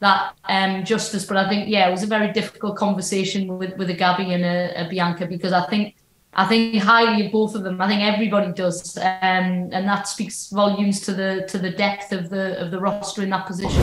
that 0.00 0.34
um, 0.48 0.84
justice. 0.84 1.24
But 1.24 1.36
I 1.38 1.48
think 1.48 1.68
yeah, 1.68 1.88
it 1.88 1.90
was 1.90 2.02
a 2.02 2.06
very 2.06 2.32
difficult 2.32 2.76
conversation 2.76 3.58
with 3.58 3.76
with 3.76 3.90
a 3.90 3.94
Gabby 3.94 4.32
and 4.32 4.44
a, 4.44 4.86
a 4.86 4.88
Bianca 4.88 5.26
because 5.26 5.52
I 5.52 5.66
think 5.66 5.94
I 6.34 6.46
think 6.46 6.82
highly 6.82 7.26
of 7.26 7.32
both 7.32 7.54
of 7.54 7.62
them. 7.64 7.80
I 7.80 7.88
think 7.88 8.02
everybody 8.02 8.52
does, 8.52 8.96
um, 8.98 9.70
and 9.72 9.88
that 9.88 10.06
speaks 10.06 10.50
volumes 10.50 11.00
to 11.06 11.12
the 11.12 11.46
to 11.48 11.58
the 11.58 11.70
depth 11.70 12.12
of 12.12 12.28
the 12.28 12.60
of 12.62 12.70
the 12.70 12.78
roster 12.78 13.22
in 13.22 13.30
that 13.30 13.46
position. 13.46 13.82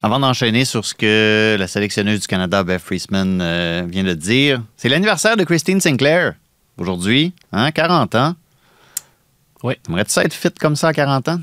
Avant 0.00 0.20
d'enchaîner 0.20 0.64
sur 0.64 0.84
ce 0.84 0.94
que 0.94 1.56
la 1.58 1.66
sélectionneuse 1.66 2.20
du 2.20 2.26
Canada, 2.28 2.62
Beth 2.62 2.80
Friesman, 2.80 3.40
euh, 3.42 3.84
vient 3.88 4.04
de 4.04 4.14
dire, 4.14 4.62
c'est 4.76 4.88
l'anniversaire 4.88 5.36
de 5.36 5.42
Christine 5.42 5.80
Sinclair 5.80 6.34
aujourd'hui, 6.78 7.32
hein, 7.50 7.72
40 7.72 8.14
ans. 8.14 8.34
Ouais. 9.64 9.76
Aimerais-tu 9.88 10.12
ça 10.12 10.22
être 10.22 10.32
fit 10.32 10.52
comme 10.52 10.76
ça 10.76 10.88
à 10.88 10.92
40 10.92 11.28
ans? 11.28 11.40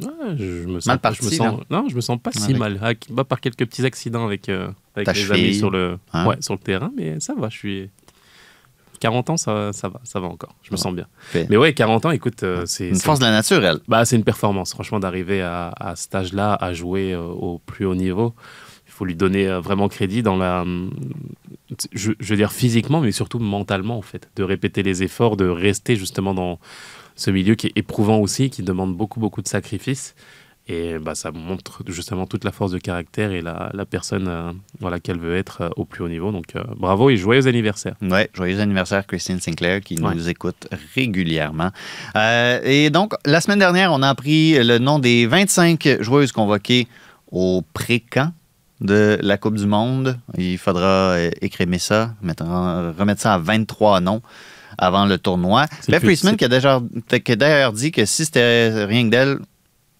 Ouais, 0.00 0.36
je 0.38 0.66
me 0.66 0.80
sens, 0.80 0.86
Mal 0.86 0.98
pas- 0.98 1.12
je 1.12 1.18
me 1.22 1.22
parti, 1.22 1.36
sens, 1.36 1.60
non, 1.70 1.88
je 1.88 1.94
me 1.96 2.00
sens 2.00 2.18
pas 2.22 2.32
si 2.32 2.44
Avec- 2.44 2.56
mal. 2.58 2.78
Avec- 2.82 3.06
bah, 3.10 3.24
par 3.24 3.40
quelques 3.40 3.66
petits 3.66 3.84
accidents 3.84 4.24
avec, 4.26 4.48
euh, 4.48 4.68
avec 4.94 5.08
les 5.08 5.14
cheville, 5.14 5.44
amis 5.46 5.54
sur 5.54 5.70
le, 5.70 5.98
hein? 6.12 6.26
ouais, 6.26 6.36
sur 6.40 6.54
le 6.54 6.60
terrain, 6.60 6.90
mais 6.96 7.20
ça 7.20 7.34
va, 7.34 7.48
je 7.48 7.56
suis 7.56 7.90
40 9.00 9.28
ans, 9.30 9.36
ça, 9.36 9.72
ça 9.72 9.88
va, 9.88 10.00
ça 10.04 10.20
va 10.20 10.28
encore. 10.28 10.54
Je 10.62 10.70
me 10.72 10.76
sens 10.76 10.94
bien. 10.94 11.06
Fait. 11.18 11.46
Mais 11.50 11.56
ouais, 11.58 11.74
40 11.74 12.06
ans, 12.06 12.10
écoute, 12.10 12.42
euh, 12.42 12.64
c'est 12.66 12.88
Une 12.88 12.94
force 12.96 13.18
de 13.18 13.24
la 13.24 13.32
nature, 13.32 13.62
elle. 13.64 13.80
bah, 13.88 14.04
c'est 14.04 14.16
une 14.16 14.24
performance, 14.24 14.72
franchement, 14.72 15.00
d'arriver 15.00 15.42
à, 15.42 15.72
à 15.78 15.94
cet 15.96 16.14
âge-là, 16.14 16.54
à 16.54 16.72
jouer 16.72 17.12
euh, 17.12 17.20
au 17.26 17.58
plus 17.58 17.84
haut 17.84 17.94
niveau. 17.94 18.34
Il 18.86 18.92
faut 18.92 19.04
lui 19.04 19.16
donner 19.16 19.48
vraiment 19.58 19.88
crédit 19.88 20.22
dans 20.22 20.36
la. 20.36 20.62
hum, 20.62 20.90
Je, 21.92 22.12
je 22.20 22.30
veux 22.30 22.36
dire 22.36 22.52
physiquement, 22.52 23.00
mais 23.00 23.10
surtout 23.10 23.40
mentalement, 23.40 23.98
en 23.98 24.02
fait. 24.02 24.30
De 24.36 24.44
répéter 24.44 24.82
les 24.84 25.02
efforts, 25.02 25.36
de 25.36 25.46
rester 25.48 25.96
justement 25.96 26.32
dans 26.32 26.60
ce 27.16 27.30
milieu 27.30 27.54
qui 27.54 27.68
est 27.68 27.72
éprouvant 27.76 28.18
aussi, 28.18 28.50
qui 28.50 28.62
demande 28.62 28.96
beaucoup, 28.96 29.20
beaucoup 29.20 29.42
de 29.42 29.48
sacrifices. 29.48 30.14
Et 30.66 30.98
bah, 30.98 31.14
ça 31.14 31.30
montre 31.30 31.82
justement 31.88 32.26
toute 32.26 32.42
la 32.42 32.50
force 32.50 32.72
de 32.72 32.78
caractère 32.78 33.32
et 33.32 33.42
la, 33.42 33.68
la 33.74 33.84
personne 33.84 34.28
euh, 34.28 34.50
voilà, 34.80 34.98
qu'elle 34.98 35.18
veut 35.18 35.36
être 35.36 35.60
euh, 35.60 35.68
au 35.76 35.84
plus 35.84 36.02
haut 36.02 36.08
niveau. 36.08 36.32
Donc 36.32 36.56
euh, 36.56 36.64
bravo 36.78 37.10
et 37.10 37.18
joyeux 37.18 37.46
anniversaire. 37.46 37.96
Ouais, 38.00 38.30
joyeux 38.32 38.60
anniversaire 38.60 39.06
Christine 39.06 39.40
Sinclair 39.40 39.82
qui 39.82 39.98
Ouais. 40.00 40.14
nous 40.14 40.26
écoute 40.30 40.66
régulièrement. 40.94 41.70
Et 42.64 42.88
donc, 42.90 43.12
la 43.26 43.42
semaine 43.42 43.58
dernière, 43.58 43.92
on 43.92 44.00
a 44.00 44.08
appris 44.08 44.54
le 44.64 44.78
nom 44.78 44.98
des 44.98 45.26
25 45.26 46.00
joueuses 46.00 46.32
convoquées 46.32 46.88
au 47.30 47.62
pré-camp 47.74 48.32
de 48.80 49.18
la 49.20 49.36
Coupe 49.36 49.56
du 49.56 49.66
Monde. 49.66 50.18
Il 50.38 50.56
faudra 50.56 51.16
écrémer 51.42 51.78
ça, 51.78 52.14
mettre 52.22 52.44
remettre 52.98 53.20
ça 53.20 53.34
à 53.34 53.38
23 53.38 54.00
noms 54.00 54.22
avant 54.78 55.06
le 55.06 55.18
tournoi. 55.18 55.66
Beth 55.88 56.02
Priestman 56.02 56.36
qui 56.36 56.44
a 56.44 56.48
déjà- 56.48 56.80
qui 57.24 57.32
a 57.32 57.36
d'ailleurs 57.36 57.72
dit 57.72 57.92
que 57.92 58.04
si 58.04 58.24
c'était 58.24 58.84
rien 58.84 59.04
que 59.04 59.10
d'elle, 59.10 59.38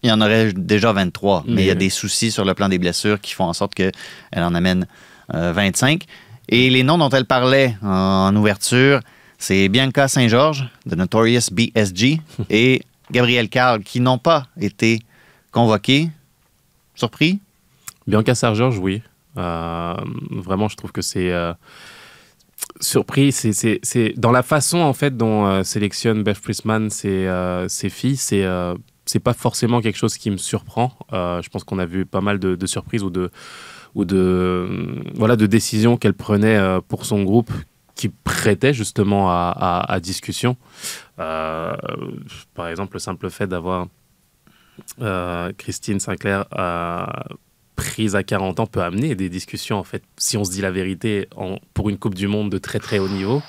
il 0.03 0.09
y 0.09 0.11
en 0.11 0.21
aurait 0.21 0.53
déjà 0.53 0.91
23. 0.93 1.43
Mais 1.47 1.63
il 1.63 1.67
y 1.67 1.71
a 1.71 1.73
Mais- 1.73 1.79
des 1.79 1.89
soucis 1.89 2.31
sur 2.31 2.45
le 2.45 2.53
plan 2.53 2.69
des 2.69 2.77
blessures 2.77 3.19
qui 3.19 3.33
font 3.33 3.45
en 3.45 3.53
sorte 3.53 3.73
qu'elle 3.73 3.91
en 4.35 4.53
amène 4.53 4.85
euh, 5.33 5.51
25. 5.53 6.03
Et 6.49 6.69
les 6.69 6.83
noms 6.83 6.97
dont 6.99 7.09
elle 7.09 7.25
parlait 7.25 7.75
en 7.81 8.35
ouverture, 8.35 8.99
c'est 9.39 9.67
Bianca 9.67 10.07
Saint-Georges, 10.07 10.69
de 10.85 10.95
Notorious 10.95 11.49
BSG, 11.51 12.21
et 12.51 12.83
Gabriel 13.11 13.49
Carl, 13.49 13.81
qui 13.83 13.99
n'ont 13.99 14.19
pas 14.19 14.45
été 14.61 14.99
convoqués. 15.51 16.09
Surpris? 16.93 17.39
Bianca 18.07 18.35
Sargeorge, 18.35 18.77
oui. 18.77 19.01
Euh, 19.37 19.95
vraiment, 20.31 20.69
je 20.69 20.75
trouve 20.77 20.91
que 20.91 21.01
c'est 21.01 21.31
euh, 21.31 21.53
surpris. 22.79 23.31
C'est, 23.31 24.13
dans 24.17 24.31
la 24.31 24.43
façon 24.43 24.79
en 24.79 24.93
fait 24.93 25.15
dont 25.17 25.45
euh, 25.45 25.63
sélectionne 25.63 26.23
Beth 26.23 26.39
Priestman 26.39 26.89
ses, 26.89 27.27
euh, 27.27 27.67
ses 27.67 27.89
filles. 27.89 28.17
C'est 28.17 28.43
euh, 28.43 28.75
c'est 29.05 29.19
pas 29.19 29.33
forcément 29.33 29.81
quelque 29.81 29.97
chose 29.97 30.17
qui 30.17 30.31
me 30.31 30.37
surprend. 30.37 30.91
Je 31.11 31.47
pense 31.49 31.63
qu'on 31.63 31.77
a 31.77 31.85
vu 31.85 32.05
pas 32.07 32.21
mal 32.21 32.39
de, 32.39 32.65
surprises 32.65 33.03
ou 33.03 33.11
de 33.11 33.29
ou 33.93 34.03
de 34.03 35.03
voilà 35.13 35.35
de 35.35 35.45
décisions 35.45 35.95
qu'elle 35.97 36.15
prenait 36.15 36.59
pour 36.87 37.05
son 37.05 37.21
groupe 37.23 37.51
qui 37.93 38.09
prêtaient 38.09 38.73
justement 38.73 39.29
à, 39.29 39.53
à- 39.55 39.93
à 39.93 39.99
discussion. 39.99 40.57
Par 41.17 42.67
exemple, 42.67 42.95
le 42.95 42.99
simple 42.99 43.29
fait 43.29 43.45
d'avoir 43.45 43.85
Christine 45.57 45.99
Sinclair 45.99 46.45
prise 47.75 48.15
à 48.15 48.23
40 48.23 48.59
ans 48.59 48.65
peut 48.67 48.81
amener 48.81 49.15
des 49.15 49.29
discussions, 49.29 49.77
en 49.77 49.83
fait, 49.83 50.03
si 50.17 50.37
on 50.37 50.43
se 50.43 50.51
dit 50.51 50.61
la 50.61 50.71
vérité, 50.71 51.27
en- 51.35 51.57
pour 51.73 51.89
une 51.89 51.97
Coupe 51.97 52.15
du 52.15 52.27
Monde 52.27 52.49
de 52.51 52.57
très 52.57 52.79
très 52.79 52.99
haut 52.99 53.09
niveau. 53.09 53.41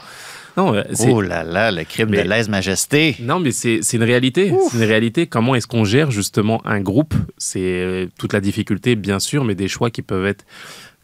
Non, 0.57 0.75
euh, 0.75 0.85
Oh 1.11 1.21
là 1.21 1.45
là, 1.45 1.71
le 1.71 1.85
crime 1.85 2.09
Mais- 2.11 2.23
de 2.25 2.29
lèse-majesté. 2.29 3.17
non, 3.21 3.39
mais 3.41 3.51
c'est 3.53 3.81
une 3.93 4.03
réalité. 4.03 4.53
C'est 4.71 4.79
une 4.79 4.85
réalité. 4.85 5.27
Comment 5.27 5.55
est-ce 5.55 5.67
qu'on 5.67 5.85
gère 5.85 6.11
justement 6.11 6.61
un 6.67 6.81
groupe? 6.81 7.15
C'est 7.37 7.61
euh, 7.61 8.07
toute 8.19 8.33
la 8.33 8.41
difficulté, 8.41 8.97
bien 8.97 9.19
sûr, 9.19 9.45
mais 9.45 9.55
des 9.55 9.69
choix 9.69 9.91
qui 9.91 10.01
peuvent 10.03 10.25
être 10.27 10.45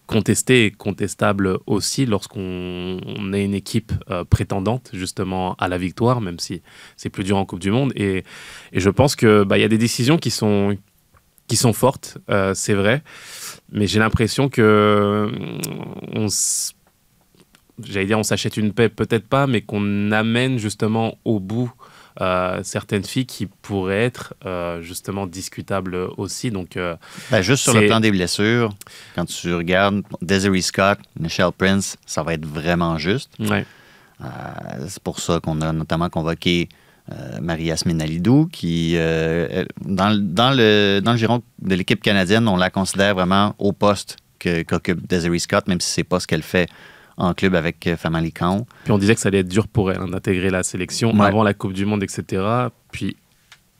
contestés 0.06 0.66
et 0.66 0.70
contestables 0.70 1.58
aussi 1.66 2.04
lorsqu'on 2.06 2.98
on 3.06 3.32
est 3.32 3.44
une 3.44 3.54
équipe 3.54 3.92
euh, 4.10 4.24
prétendante 4.24 4.90
justement 4.92 5.54
à 5.58 5.68
la 5.68 5.78
victoire, 5.78 6.20
même 6.20 6.38
si 6.38 6.60
c'est 6.96 7.08
plus 7.08 7.24
dur 7.24 7.36
en 7.36 7.44
Coupe 7.46 7.60
du 7.60 7.70
Monde. 7.70 7.92
Et, 7.94 8.24
et 8.72 8.80
je 8.80 8.90
pense 8.90 9.16
que 9.16 9.44
bah, 9.44 9.58
y 9.58 9.64
a 9.64 9.68
des 9.68 9.78
décisions 9.78 10.18
qui 10.18 10.30
sont 10.30 10.76
qui 11.48 11.56
sont 11.56 11.72
fortes, 11.72 12.18
euh, 12.30 12.54
c'est 12.54 12.74
vrai, 12.74 13.02
mais 13.70 13.86
j'ai 13.86 13.98
l'impression 13.98 14.48
que 14.48 14.62
euh, 14.62 15.30
on 16.14 16.28
j'allais 17.84 18.06
dire 18.06 18.18
on 18.18 18.22
s'achète 18.22 18.56
une 18.56 18.72
paix, 18.72 18.88
peut-être 18.88 19.26
pas, 19.28 19.46
mais 19.46 19.60
qu'on 19.60 20.12
amène 20.12 20.58
justement 20.58 21.18
au 21.24 21.40
bout 21.40 21.72
euh, 22.20 22.60
certaines 22.62 23.04
filles 23.04 23.24
qui 23.24 23.46
pourraient 23.46 24.04
être 24.04 24.34
euh, 24.44 24.82
justement 24.82 25.26
discutables 25.26 25.94
aussi. 26.18 26.50
Donc, 26.50 26.76
euh, 26.76 26.94
Ben, 27.30 27.40
juste 27.40 27.62
sur 27.62 27.72
le 27.74 27.86
plan 27.86 28.00
des 28.00 28.10
blessures, 28.10 28.74
quand 29.14 29.24
tu 29.24 29.54
regardes 29.54 30.02
Desiree 30.20 30.62
Scott, 30.62 30.98
Michelle 31.18 31.52
Prince, 31.56 31.96
ça 32.04 32.22
va 32.22 32.34
être 32.34 32.44
vraiment 32.46 32.98
juste. 32.98 33.30
ouais. 33.40 33.64
C'est 34.86 35.02
pour 35.02 35.18
ça 35.18 35.40
qu'on 35.40 35.60
a 35.62 35.72
notamment 35.72 36.08
convoqué 36.08 36.68
euh, 37.10 37.38
Marie-Yasmine 37.40 38.00
Alidou, 38.00 38.46
qui, 38.52 38.92
euh, 38.96 39.64
dans, 39.84 40.10
le- 40.10 40.18
dans 40.20 40.52
le, 40.56 41.00
dans 41.02 41.12
le 41.12 41.18
giron 41.18 41.42
de 41.60 41.74
l'équipe 41.74 42.00
canadienne, 42.02 42.46
on 42.46 42.56
la 42.56 42.70
considère 42.70 43.14
vraiment 43.14 43.54
au 43.58 43.72
poste 43.72 44.18
qu'occupe 44.38 45.06
Desiree 45.08 45.40
Scott, 45.40 45.66
même 45.68 45.80
si 45.80 45.90
c'est 45.90 46.04
pas 46.04 46.20
ce 46.20 46.26
qu'elle 46.26 46.42
fait 46.42 46.68
en 47.16 47.34
club 47.34 47.54
avec 47.54 47.86
euh, 47.86 47.96
Family 47.96 48.32
Count. 48.32 48.66
Puis 48.84 48.92
on 48.92 48.98
disait 48.98 49.14
que 49.14 49.20
ça 49.20 49.28
allait 49.28 49.40
être 49.40 49.48
dur 49.48 49.68
pour 49.68 49.90
elle 49.90 49.98
hein, 49.98 50.08
d'intégrer 50.08 50.50
la 50.50 50.62
sélection 50.62 51.12
Ouais. 51.14 51.26
avant 51.26 51.42
la 51.42 51.54
Coupe 51.54 51.72
du 51.72 51.84
Monde, 51.86 52.02
etc. 52.02 52.42
Puis 52.92 53.16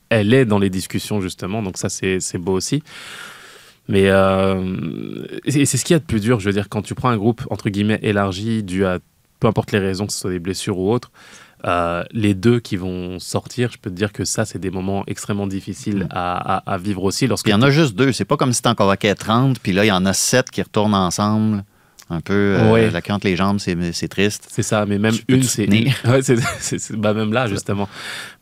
elle 0.08 0.34
est 0.34 0.44
dans 0.44 0.58
les 0.58 0.68
discussions 0.70 1.20
justement, 1.20 1.62
donc 1.62 1.78
ça 1.78 1.88
c'est 1.88 2.18
beau 2.38 2.52
aussi. 2.52 2.82
Mais 3.88 4.04
euh, 4.10 5.24
et 5.44 5.64
c'est 5.66 5.76
ce 5.76 5.84
qu'il 5.84 5.94
y 5.94 5.96
a 5.96 6.00
de 6.00 6.04
plus 6.04 6.20
dur, 6.20 6.38
je 6.40 6.46
veux 6.46 6.52
dire, 6.52 6.68
quand 6.68 6.82
tu 6.82 6.94
prends 6.94 7.08
un 7.08 7.16
groupe 7.16 7.42
entre 7.50 7.68
guillemets 7.68 7.98
élargi, 8.02 8.62
dû 8.62 8.84
à 8.84 8.98
peu 9.40 9.48
importe 9.48 9.72
les 9.72 9.80
raisons, 9.80 10.06
que 10.06 10.12
ce 10.12 10.20
soit 10.20 10.30
des 10.30 10.38
blessures 10.38 10.78
ou 10.78 10.92
autres, 10.92 11.10
euh, 11.66 12.02
les 12.12 12.34
deux 12.34 12.60
qui 12.60 12.76
vont 12.76 13.18
sortir, 13.18 13.70
je 13.72 13.78
peux 13.78 13.90
te 13.90 13.94
dire 13.94 14.12
que 14.12 14.24
ça, 14.24 14.44
c'est 14.44 14.58
des 14.58 14.70
moments 14.70 15.04
extrêmement 15.06 15.46
difficiles 15.46 16.06
à, 16.10 16.56
à- 16.56 16.72
à 16.74 16.78
vivre 16.78 17.04
aussi. 17.04 17.26
Lorsque 17.26 17.46
il 17.46 17.50
y 17.50 17.54
en 17.54 17.62
a 17.62 17.70
juste 17.70 17.94
deux. 17.94 18.12
C'est 18.12 18.24
pas 18.24 18.36
comme 18.36 18.52
si 18.52 18.62
t'en 18.62 18.74
convoquais 18.74 19.14
30, 19.14 19.58
puis 19.60 19.72
là, 19.72 19.84
il 19.84 19.88
y 19.88 19.92
en 19.92 20.04
a 20.06 20.12
sept 20.12 20.50
qui 20.50 20.60
retournent 20.62 20.94
ensemble. 20.94 21.64
Un 22.14 22.20
peu 22.20 22.34
euh, 22.58 22.70
Ouais. 22.72 22.90
la 22.90 23.00
quinte 23.00 23.24
les 23.24 23.36
jambes, 23.36 23.58
c'est 23.58 23.74
c'est 23.94 24.08
triste. 24.08 24.46
C'est 24.50 24.62
ça, 24.62 24.84
mais 24.84 24.98
même 24.98 25.14
une, 25.28 25.42
c'est 25.42 25.66
Ouais, 25.68 26.20
c'est- 26.60 26.92
bah, 26.94 27.14
même 27.14 27.32
là 27.32 27.46
justement. 27.46 27.88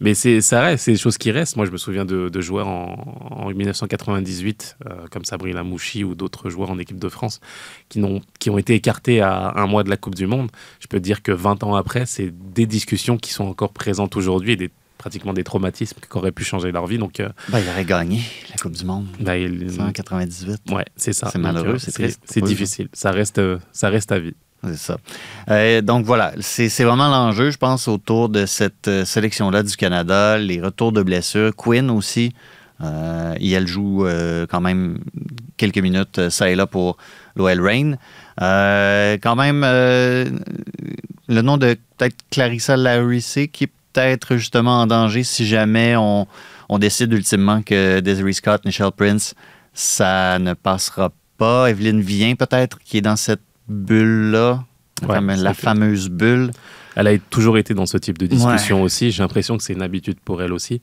Mais 0.01 0.15
c'est 0.15 0.41
ça 0.41 0.63
reste, 0.63 0.85
c'est 0.85 0.93
des 0.93 0.99
choses 0.99 1.17
qui 1.19 1.31
restent. 1.31 1.57
Moi, 1.57 1.67
je 1.67 1.71
me 1.71 1.77
souviens 1.77 2.05
de, 2.05 2.29
de 2.29 2.41
joueurs 2.41 2.67
en, 2.67 3.29
en 3.31 3.51
1998, 3.51 4.77
euh, 4.87 5.07
comme 5.13 5.25
Sabrina 5.25 5.63
Mouchi 5.63 6.03
ou 6.03 6.17
d'autres 6.17 6.51
joueurs 6.51 6.71
en 6.71 6.79
équipe 6.81 6.99
de 6.99 7.09
France, 7.09 7.41
qui 7.89 8.01
n'ont 8.01 8.21
qui 8.41 8.51
ont 8.51 8.59
été 8.59 8.75
écartés 8.75 9.21
à 9.21 9.53
un 9.55 9.67
mois 9.69 9.85
de 9.85 9.91
la 9.91 9.97
Coupe 9.97 10.17
du 10.17 10.27
Monde. 10.27 10.51
Je 10.81 10.89
peux 10.89 10.99
te 10.99 11.05
dire 11.05 11.23
que 11.23 11.31
20 11.31 11.63
ans 11.63 11.77
après, 11.77 12.07
c'est 12.07 12.33
des 12.53 12.67
discussions 12.67 13.17
qui 13.19 13.33
sont 13.33 13.45
encore 13.45 13.73
présentes 13.73 14.17
aujourd'hui 14.17 14.53
et 14.53 14.57
des 14.57 14.71
pratiquement 15.01 15.33
des 15.33 15.45
traumatismes 15.45 15.99
qui 16.01 16.19
auraient 16.19 16.31
pu 16.31 16.45
changer 16.45 16.71
leur 16.73 16.87
vie. 16.87 16.99
Donc, 16.99 17.19
euh, 17.21 17.29
Ben, 17.49 17.59
il 17.59 17.69
aurait 17.71 17.85
gagné 17.87 18.21
la 18.51 18.57
Coupe 18.57 18.73
du 18.77 18.85
Monde. 18.85 19.07
bah, 19.19 19.37
il- 19.39 19.71
198. 19.73 20.61
ouais, 20.71 20.85
c'est 20.97 21.13
ça. 21.15 21.31
C'est 21.33 21.39
malheureux, 21.39 21.75
euh, 21.75 21.79
c'est 21.79 21.93
triste 21.93 22.21
C'est 22.27 22.43
difficile. 22.43 22.89
Ça 22.93 23.11
reste, 23.11 23.39
euh, 23.39 23.59
ça 23.73 23.89
reste 23.89 24.13
à 24.13 24.19
vie. 24.19 24.35
C'est 24.63 24.77
ça. 24.77 24.99
Euh, 25.49 25.81
donc 25.81 26.05
voilà, 26.05 26.33
c'est 26.41 26.69
vraiment 26.85 27.09
l'enjeu, 27.09 27.51
je 27.51 27.57
pense, 27.57 27.89
autour 27.89 28.29
de 28.29 28.45
cette 28.45 28.91
sélection-là 29.07 29.63
du 29.63 29.75
Canada, 29.75 30.37
les 30.37 30.61
retours 30.61 30.93
de 30.93 31.03
blessures. 31.03 31.57
Quinn 31.57 31.89
aussi, 31.91 32.35
euh, 32.83 33.35
et 33.41 33.51
elle 33.53 33.67
joue 33.67 34.05
euh, 34.05 34.47
quand 34.47 34.61
même 34.61 34.99
quelques 35.57 35.79
minutes, 35.79 36.29
ça 36.29 36.51
et 36.51 36.57
là, 36.57 36.67
pour 36.67 36.99
l'OL 37.37 37.59
Reign. 37.61 37.97
Euh, 38.43 39.17
quand 39.23 39.35
même, 39.37 39.63
le 39.63 41.41
nom 41.43 41.57
de 41.57 41.77
peut-être 41.97 42.17
Clarissa 42.31 42.77
Larissé, 42.77 43.49
qui 43.49 43.67
peut-être 43.93 44.37
justement 44.37 44.81
en 44.83 44.87
danger 44.87 45.23
si 45.23 45.47
jamais 45.47 45.97
on, 45.97 46.27
on 46.69 46.79
décide 46.79 47.13
ultimement 47.13 47.63
que 47.63 48.01
Desiree 48.01 48.35
Scott, 48.35 48.65
Michelle 48.65 48.91
Prince, 48.97 49.35
ça 49.73 50.39
ne 50.39 50.55
passera 50.55 51.11
pas. 51.39 51.71
Evelyne 51.71 52.01
Vien, 52.01 52.35
peut-être, 52.35 52.79
qui 52.81 52.99
est 52.99 53.03
dans 53.03 53.17
cette 53.17 53.41
bulle-là, 53.69 54.65
la 55.09 55.21
Ouais, 55.21 55.55
fameuse 55.55 56.09
bulle. 56.11 56.51
Elle 56.97 57.07
a 57.07 57.17
toujours 57.19 57.57
été 57.57 57.73
dans 57.73 57.87
ce 57.87 57.97
type 57.97 58.19
de 58.19 58.27
discussion 58.27 58.83
aussi. 58.83 59.11
J'ai 59.11 59.23
l'impression 59.23 59.57
que 59.57 59.63
c'est 59.63 59.73
une 59.73 59.83
habitude 59.83 60.19
pour 60.25 60.43
elle 60.43 60.53
aussi. 60.53 60.83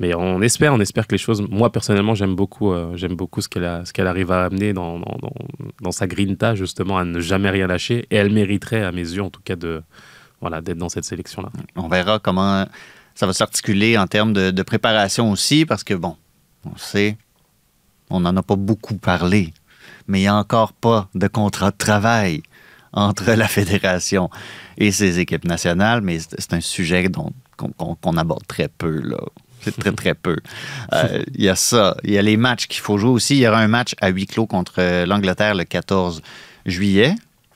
Mais 0.00 0.14
on 0.14 0.42
espère, 0.42 0.74
on 0.74 0.80
espère 0.80 1.06
que 1.06 1.14
les 1.14 1.18
choses. 1.18 1.42
Moi 1.48 1.72
personnellement, 1.72 2.14
j'aime 2.14 2.34
beaucoup, 2.36 2.72
euh, 2.72 2.92
j'aime 2.96 3.14
beaucoup 3.16 3.40
ce 3.40 3.48
qu'elle 3.48 3.64
a- 3.64 3.84
ce 3.84 3.92
qu'elle 3.92 4.06
arrive 4.06 4.30
à 4.30 4.44
amener 4.44 4.72
dans, 4.72 4.98
dans, 4.98 5.16
dans, 5.20 5.32
dans 5.80 5.90
sa 5.90 6.06
grinta 6.06 6.54
justement 6.54 6.98
à 6.98 7.04
ne 7.04 7.18
jamais 7.20 7.50
rien 7.50 7.66
lâcher. 7.66 8.06
Et 8.10 8.16
elle 8.16 8.30
mériterait, 8.32 8.84
à 8.84 8.92
mes 8.92 9.00
yeux 9.02 9.22
en 9.22 9.30
tout 9.30 9.40
cas, 9.44 9.56
de 9.56 9.82
voilà 10.40 10.60
d'être 10.60 10.78
dans 10.78 10.88
cette 10.88 11.04
sélection 11.04 11.42
là. 11.42 11.50
On 11.76 11.88
verra 11.88 12.18
comment 12.18 12.66
ça 13.14 13.26
va 13.26 13.32
s'articuler 13.32 13.98
en 13.98 14.06
termes 14.06 14.32
de, 14.32 14.50
de 14.50 14.62
préparation 14.62 15.30
aussi, 15.32 15.66
parce 15.66 15.82
que, 15.84 15.94
bon, 15.94 16.16
on 16.64 16.76
sait, 16.76 17.16
on 18.10 18.20
n'en 18.20 18.36
a 18.36 18.42
pas 18.42 18.56
beaucoup 18.56 18.94
parlé, 18.96 19.52
mais 20.06 20.20
il 20.20 20.22
n'y 20.22 20.28
a 20.28 20.36
encore 20.36 20.72
pas 20.72 21.08
de 21.14 21.26
contrat 21.26 21.70
de 21.72 21.76
travail 21.76 22.42
entre 22.92 23.32
la 23.32 23.48
fédération 23.48 24.30
et 24.76 24.92
ses 24.92 25.18
équipes 25.18 25.44
nationales, 25.44 26.00
mais 26.00 26.18
c'est 26.20 26.52
un 26.54 26.60
sujet 26.60 27.08
dont- 27.08 27.32
qu'on 27.56 27.70
qu'on- 27.72 27.96
qu'on 27.96 28.16
aborde 28.16 28.46
très 28.46 28.68
peu, 28.68 29.00
là. 29.00 29.18
C'est 29.62 29.76
très, 29.76 29.90
très 29.92 30.14
peu. 30.14 30.36
Euh, 30.94 31.22
Il 31.34 31.42
y 31.44 31.48
a 31.48 31.56
ça. 31.56 31.96
Il 32.04 32.12
y 32.12 32.18
a 32.18 32.22
les 32.22 32.36
matchs 32.36 32.68
qu'il 32.68 32.80
faut 32.80 32.96
jouer 32.96 33.10
aussi. 33.10 33.34
Il 33.34 33.40
y 33.40 33.48
aura 33.48 33.58
un 33.58 33.66
match 33.68 33.94
à 34.00 34.08
huis 34.08 34.26
clos 34.26 34.46
contre 34.46 34.74
euh, 34.78 35.04
l'Angleterre 35.04 35.56
le 35.56 35.64
14 35.64 36.22
juillet. 36.64 37.14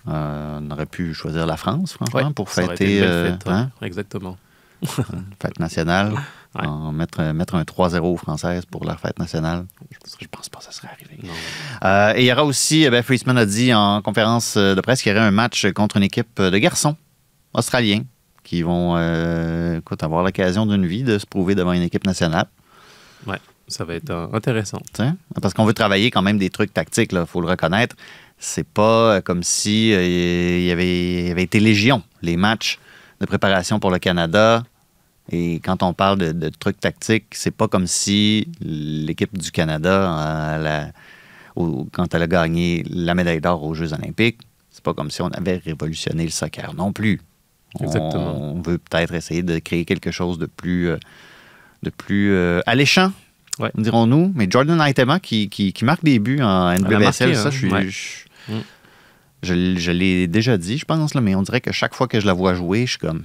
Euh, 0.09 0.59
on 0.61 0.71
aurait 0.71 0.87
pu 0.87 1.15
choisir 1.15 1.47
la 1.47 1.57
France, 1.57 1.93
franchement, 1.93 2.21
Ouais, 2.29 2.33
pour 2.33 2.51
fêter 2.51 3.03
euh, 3.03 3.31
fête, 3.33 3.47
ouais. 3.47 3.53
hein, 3.53 3.71
Exactement. 3.83 4.37
fête 4.85 5.59
nationale. 5.61 6.13
Ouais. 6.55 6.67
En 6.67 6.93
mettre, 6.93 7.23
mettre 7.33 7.55
un 7.55 7.63
3-0 7.63 8.01
aux 8.01 8.19
Françaises 8.19 8.67
pour 8.67 8.85
leur 8.85 9.01
fête 9.01 9.19
nationale. 9.19 9.65
Je 10.21 10.27
pense 10.31 10.51
pas 10.51 10.59
que 10.59 10.65
ça 10.67 10.71
serait 10.71 10.89
arrivé. 10.89 11.19
Euh, 11.83 12.13
et 12.15 12.25
il 12.25 12.27
y 12.27 12.31
aura 12.33 12.45
aussi, 12.45 12.83
eh 12.83 12.91
ben, 12.91 13.03
Friesman 13.03 13.39
a 13.39 13.47
dit 13.47 13.73
en 13.73 14.03
conférence 14.03 14.59
de 14.59 14.79
presse 14.83 15.01
qu'il 15.01 15.15
y 15.15 15.17
aurait 15.17 15.25
un 15.27 15.31
match 15.31 15.67
contre 15.73 15.97
une 15.97 16.03
équipe 16.03 16.43
de 16.43 16.59
garçons 16.59 16.95
australiens 17.55 18.03
qui 18.45 18.61
vont 18.61 18.97
euh, 18.99 19.79
écoute, 19.79 20.03
avoir 20.03 20.23
l'occasion 20.25 20.67
d'une 20.67 20.85
vie 20.87 21.05
de 21.05 21.17
se 21.19 21.25
prouver 21.25 21.55
devant 21.55 21.73
une 21.73 21.81
équipe 21.81 22.05
nationale. 22.07 22.45
Ouais, 23.27 23.39
ça 23.67 23.85
va 23.87 23.95
être 23.95 24.11
euh, 24.11 24.27
intéressant. 24.35 24.83
Tu 24.93 25.05
sais, 25.05 25.11
Parce 25.41 25.55
qu'on 25.55 25.65
veut 25.65 25.73
travailler 25.73 26.11
quand 26.11 26.21
même 26.21 26.37
des 26.37 26.51
trucs 26.51 26.75
tactiques, 26.75 27.13
il 27.13 27.25
faut 27.25 27.41
le 27.41 27.49
reconnaître. 27.49 27.97
C'est 28.45 28.67
pas 28.67 29.15
euh, 29.17 29.21
comme 29.21 29.45
si 29.45 29.93
euh, 29.93 30.05
il 30.05 30.65
y 30.65 30.73
avait, 30.73 31.41
été 31.43 31.61
légion, 31.61 32.03
les 32.23 32.37
matchs 32.37 32.81
de 33.21 33.27
préparation 33.27 33.79
pour 33.79 33.93
le 33.93 34.01
Canada. 34.01 34.65
Et 35.31 35.61
quand 35.65 35.85
on 35.85 35.93
parle 35.95 36.19
de, 36.19 36.33
de 36.33 36.49
trucs 36.49 36.81
tactiques, 36.81 37.27
c'est 37.31 37.53
pas 37.55 37.69
comme 37.69 37.87
si 37.87 38.49
l'équipe 38.61 39.39
du 39.39 39.53
Canada, 39.53 40.19
euh, 40.19 40.59
la- 40.59 40.93
au- 41.55 41.87
quand 41.93 42.13
elle 42.15 42.23
a 42.23 42.27
gagné 42.27 42.85
la 42.91 43.15
médaille 43.15 43.41
d'or 43.41 43.63
aux 43.63 43.75
Jeux 43.75 43.93
olympiques, 43.93 44.41
c'est 44.73 44.83
pas 44.83 44.93
comme 44.93 45.13
si 45.13 45.23
on 45.23 45.29
avait 45.29 45.59
révolutionné 45.65 46.25
le 46.25 46.31
soccer 46.31 46.75
non 46.75 46.93
plus. 46.93 47.21
Exactement. 47.81 48.35
On 48.55 48.61
veut 48.61 48.79
peut-être 48.79 49.15
essayer 49.15 49.45
de 49.45 49.61
créer 49.61 49.85
quelque 49.85 50.11
chose 50.11 50.37
de 50.39 50.47
plus, 50.47 50.89
de 51.85 51.91
plus 51.91 52.33
euh, 52.33 52.61
alléchant, 52.67 53.13
Ouais. 53.61 53.71
dirons-nous. 53.77 54.33
Mais 54.35 54.49
Jordan 54.51 54.81
Aitema 54.81 55.21
qui, 55.21 55.49
qui, 55.49 55.73
qui 55.73 55.85
marque 55.85 56.03
des 56.03 56.19
buts 56.19 56.41
en 56.43 56.73
NWSL, 56.73 56.99
marqué, 57.01 57.35
ça, 57.35 57.47
hein. 57.47 57.51
je 57.53 57.57
suis. 57.59 57.71
Ouais. 57.71 57.89
je- 57.89 58.25
Mm. 58.49 58.59
je 59.43 59.91
l'ai 59.93 60.27
déjà 60.27 60.57
dit, 60.57 60.79
je 60.79 60.85
pense, 60.85 61.15
là, 61.15 61.21
mais 61.21 61.35
on 61.35 61.43
dirait 61.43 61.61
que 61.61 61.73
chaque 61.73 61.95
fois 61.95 62.09
que 62.09 62.21
je 62.21 62.27
la 62.27 62.33
vois 62.33 62.55
jouer, 62.55 62.87
je 62.87 62.91
suis 62.93 62.99
comme. 62.99 63.25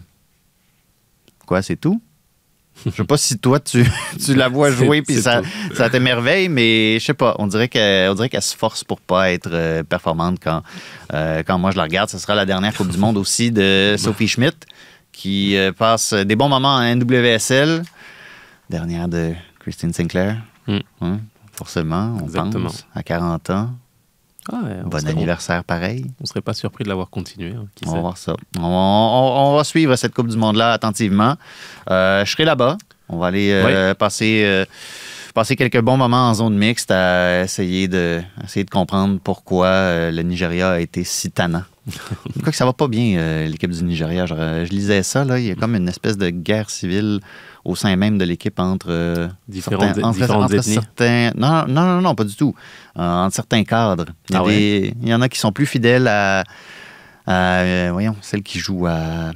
Quoi, 1.45 1.61
c'est 1.61 1.75
tout? 1.77 2.01
Je 2.85 2.91
sais 2.91 3.03
pas 3.05 3.17
si 3.17 3.39
toi, 3.39 3.59
tu, 3.59 3.83
tu 4.23 4.35
la 4.35 4.49
vois 4.49 4.69
C'est- 4.69 4.77
jouer 4.85 5.01
puis 5.01 5.15
ça, 5.15 5.41
tout. 5.41 5.75
ça 5.75 5.89
t'émerveille, 5.89 6.47
mais 6.49 6.99
je 6.99 7.05
sais 7.05 7.13
pas. 7.15 7.35
On 7.39 7.47
dirait 7.47 7.69
qu'elle 7.69 8.09
on 8.11 8.13
dirait 8.13 8.29
qu'elle 8.29 8.41
se 8.43 8.55
force 8.55 8.83
pour 8.83 8.99
pas 9.01 9.31
être 9.31 9.49
euh, 9.51 9.81
performante 9.83 10.37
quand, 10.43 10.61
euh, 11.13 11.41
quand 11.41 11.57
moi 11.57 11.71
je 11.71 11.77
la 11.77 11.83
regarde. 11.83 12.09
Ce 12.09 12.19
sera 12.19 12.35
la 12.35 12.45
dernière 12.45 12.73
Coupe 12.75 12.89
du 12.89 12.97
Monde 12.99 13.17
aussi 13.17 13.49
de 13.51 13.95
Sophie 13.97 14.27
Schmidt 14.27 14.55
qui 15.11 15.55
euh, 15.57 15.71
passe 15.71 16.13
des 16.13 16.35
bons 16.35 16.49
moments 16.49 16.75
en 16.75 16.95
NWSL. 16.95 17.81
Dernière 18.69 19.07
de 19.07 19.33
Christine 19.59 19.91
Sinclair. 19.93 20.37
Mm. 20.67 20.77
Hein, 21.01 21.19
forcément, 21.53 22.17
on 22.21 22.25
Exactement. 22.25 22.67
pense. 22.67 22.85
À 22.93 23.01
40 23.01 23.49
ans. 23.49 23.71
Ah 24.51 24.55
ouais, 24.63 24.77
Bon 24.85 24.99
serait- 24.99 25.11
anniversaire 25.11 25.63
pareil. 25.63 26.05
On, 26.07 26.23
on 26.23 26.25
serait 26.25 26.41
pas 26.41 26.53
surpris 26.53 26.83
de 26.83 26.89
l'avoir 26.89 27.09
continué. 27.09 27.51
hein, 27.51 27.65
qui 27.75 27.85
On 27.87 27.93
va 27.93 27.99
voir 28.01 28.17
ça. 28.17 28.33
On, 28.57 28.63
on- 28.63 29.51
on 29.51 29.55
va 29.57 29.63
suivre 29.63 29.95
cette 29.95 30.13
Coupe 30.13 30.27
du 30.29 30.37
Monde-là 30.37 30.71
attentivement. 30.73 31.35
Euh, 31.89 32.23
je 32.25 32.31
serai 32.31 32.45
là-bas. 32.45 32.77
On 33.09 33.17
va 33.17 33.27
aller 33.27 33.51
euh, 33.51 33.93
passer, 33.93 34.43
euh, 34.45 34.65
passer 35.33 35.55
quelques 35.55 35.79
bons 35.81 35.97
moments 35.97 36.29
en 36.29 36.33
zone 36.33 36.57
mixte 36.57 36.91
à 36.91 37.43
essayer 37.43 37.87
de, 37.87 38.21
essayer 38.43 38.63
de 38.65 38.69
comprendre 38.69 39.19
pourquoi 39.23 40.11
le 40.11 40.21
Nigeria 40.23 40.71
a 40.71 40.79
été 40.79 41.03
si 41.03 41.31
tannant. 41.31 41.63
Quoi 42.43 42.51
que 42.51 42.57
ça 42.57 42.65
va 42.65 42.73
pas 42.73 42.87
bien, 42.87 43.17
euh, 43.17 43.47
l'équipe 43.47 43.71
du 43.71 43.83
Nigeria. 43.83 44.25
Je, 44.25 44.33
je 44.35 44.69
lisais 44.71 45.03
ça, 45.03 45.23
là, 45.23 45.39
il 45.39 45.45
y 45.45 45.51
a 45.51 45.55
comme 45.55 45.75
une 45.75 45.87
espèce 45.87 46.17
de 46.17 46.29
guerre 46.29 46.69
civile 46.69 47.19
au 47.63 47.75
sein 47.75 47.95
même 47.95 48.17
de 48.17 48.25
l'équipe 48.25 48.59
entre, 48.59 48.87
euh, 48.89 49.27
certains, 49.61 49.89
entre, 50.03 50.11
différentes 50.19 50.43
entre 50.53 50.61
certains... 50.63 51.31
Non, 51.35 51.65
non, 51.67 51.83
non, 51.85 52.01
non, 52.01 52.15
pas 52.15 52.23
du 52.23 52.35
tout. 52.35 52.53
Euh, 52.97 53.01
entre 53.25 53.35
certains 53.35 53.63
cadres. 53.63 54.05
Il 54.29 54.33
y, 54.35 54.37
Ah 54.37 54.43
ouais? 54.43 54.93
il 55.01 55.07
y 55.09 55.13
en 55.13 55.21
a 55.21 55.29
qui 55.29 55.39
sont 55.39 55.51
plus 55.51 55.65
fidèles 55.65 56.07
à, 56.07 56.43
à, 57.25 57.33
euh, 57.59 57.89
voyons, 57.91 58.15
celle 58.21 58.43
qui 58.43 58.59
joue 58.59 58.85
à 58.87 59.31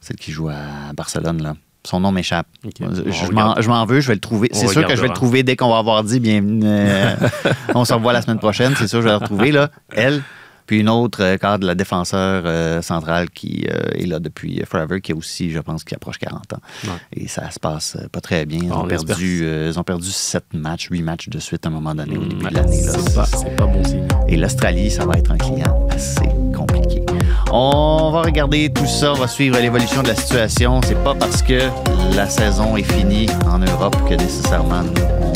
celle 0.00 0.16
qui 0.16 0.32
joue 0.32 0.48
à 0.48 0.92
Barcelone 0.96 1.42
là. 1.42 1.54
Son 1.84 2.00
nom 2.00 2.12
m'échappe. 2.12 2.46
Je, 2.64 3.68
m'en- 3.68 3.86
veux, 3.86 4.00
je 4.00 4.08
vais 4.08 4.14
le 4.14 4.20
trouver. 4.20 4.50
C'est 4.52 4.66
sûr 4.68 4.86
que 4.86 4.94
je 4.96 5.00
vais 5.02 5.08
le 5.08 5.14
trouver 5.14 5.42
dès 5.42 5.56
qu'on 5.56 5.70
va 5.70 5.78
avoir 5.78 6.02
dit 6.04 6.20
bienvenue. 6.20 6.60
euh, 6.64 7.14
on 7.74 7.84
se 7.84 7.92
revoit 7.94 8.12
la 8.12 8.20
semaine 8.22 8.38
prochaine, 8.38 8.74
c'est 8.76 8.88
sûr, 8.88 8.98
je 9.00 9.04
vais 9.06 9.12
la 9.12 9.18
retrouver 9.18 9.52
là. 9.52 9.70
Elle. 9.92 10.22
Puis 10.68 10.80
une 10.80 10.90
autre 10.90 11.22
euh, 11.22 11.38
cadre 11.38 11.60
de 11.62 11.66
la 11.66 11.74
défenseur 11.74 12.42
euh, 12.44 12.82
centrale 12.82 13.30
qui 13.30 13.66
euh, 13.70 13.88
est 13.94 14.04
là 14.06 14.20
depuis 14.20 14.62
Forever, 14.66 15.00
qui 15.00 15.12
est 15.12 15.14
aussi, 15.14 15.50
je 15.50 15.58
pense, 15.60 15.82
qui 15.82 15.94
approche 15.94 16.18
40 16.18 16.52
ans. 16.52 16.60
Ouais. 16.84 16.90
Et 17.14 17.26
ça 17.26 17.50
se 17.50 17.58
passe 17.58 17.96
euh, 17.96 18.06
pas 18.12 18.20
très 18.20 18.44
bien. 18.44 18.60
Ils, 18.62 18.72
ont 18.72 18.86
perdu, 18.86 19.40
euh, 19.44 19.70
ils 19.72 19.80
ont 19.80 19.82
perdu 19.82 20.10
7 20.10 20.44
matchs, 20.52 20.88
8 20.90 21.02
matchs 21.02 21.30
de 21.30 21.38
suite 21.38 21.64
à 21.64 21.70
un 21.70 21.72
moment 21.72 21.94
donné 21.94 22.18
au 22.18 22.22
début 22.22 22.44
Ouais, 22.44 22.50
de 22.50 22.56
l'année. 22.56 22.82
C'est 22.82 23.56
pas, 23.56 23.66
bon 23.66 23.82
signe. 23.82 24.06
Et 24.28 24.36
l'Australie, 24.36 24.90
ça 24.90 25.06
va 25.06 25.14
être 25.14 25.32
un 25.32 25.38
client 25.38 25.88
assez 25.90 26.28
compliqué. 26.54 27.02
On 27.50 28.10
va 28.12 28.20
regarder 28.20 28.70
tout 28.70 28.86
ça, 28.86 29.12
on 29.12 29.16
va 29.16 29.26
suivre 29.26 29.58
l'évolution 29.58 30.02
de 30.02 30.08
la 30.08 30.14
situation. 30.14 30.82
C'est 30.84 31.02
pas 31.02 31.14
parce 31.14 31.40
que 31.40 31.60
la 32.14 32.28
saison 32.28 32.76
est 32.76 32.82
finie 32.82 33.26
en 33.46 33.58
Europe 33.58 33.96
que 34.06 34.14
nécessairement 34.14 34.82
on 35.22 35.27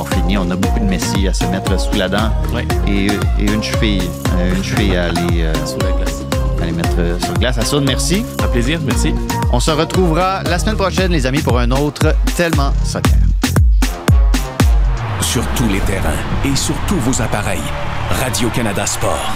avoir 0.00 0.14
fini. 0.14 0.36
On 0.38 0.50
a 0.50 0.56
beaucoup 0.56 0.78
de 0.80 0.84
Messi 0.84 1.26
à 1.28 1.34
se 1.34 1.44
mettre 1.46 1.78
sous 1.80 1.96
la 1.96 2.08
dent 2.08 2.30
Ouais. 2.54 2.66
et, 2.86 3.06
et 3.40 3.52
une 3.52 3.62
cheville, 3.62 4.02
euh, 4.36 4.54
une 4.54 4.62
cheville 4.64 4.96
à 4.96 5.04
aller, 5.06 5.42
euh, 5.42 5.52
Sous 5.66 5.78
la 5.78 5.92
glace. 5.92 6.22
à 6.58 6.62
aller 6.62 6.72
mettre 6.72 6.96
euh, 6.98 7.18
sur 7.20 7.34
glace. 7.34 7.58
Merci. 7.84 8.24
Un 8.42 8.48
plaisir, 8.48 8.80
merci. 8.84 9.14
On 9.52 9.60
se 9.60 9.70
retrouvera 9.70 10.42
la 10.44 10.58
semaine 10.58 10.76
prochaine, 10.76 11.12
les 11.12 11.26
amis, 11.26 11.40
pour 11.42 11.58
un 11.58 11.70
autre 11.70 12.14
Tellement 12.36 12.72
Soccer. 12.84 13.12
Sur 15.20 15.44
tous 15.56 15.68
les 15.68 15.80
terrains 15.80 16.08
et 16.44 16.56
sur 16.56 16.74
tous 16.86 16.98
vos 17.00 17.20
appareils. 17.22 17.60
Radio-Canada 18.22 18.86
Sport. 18.86 19.32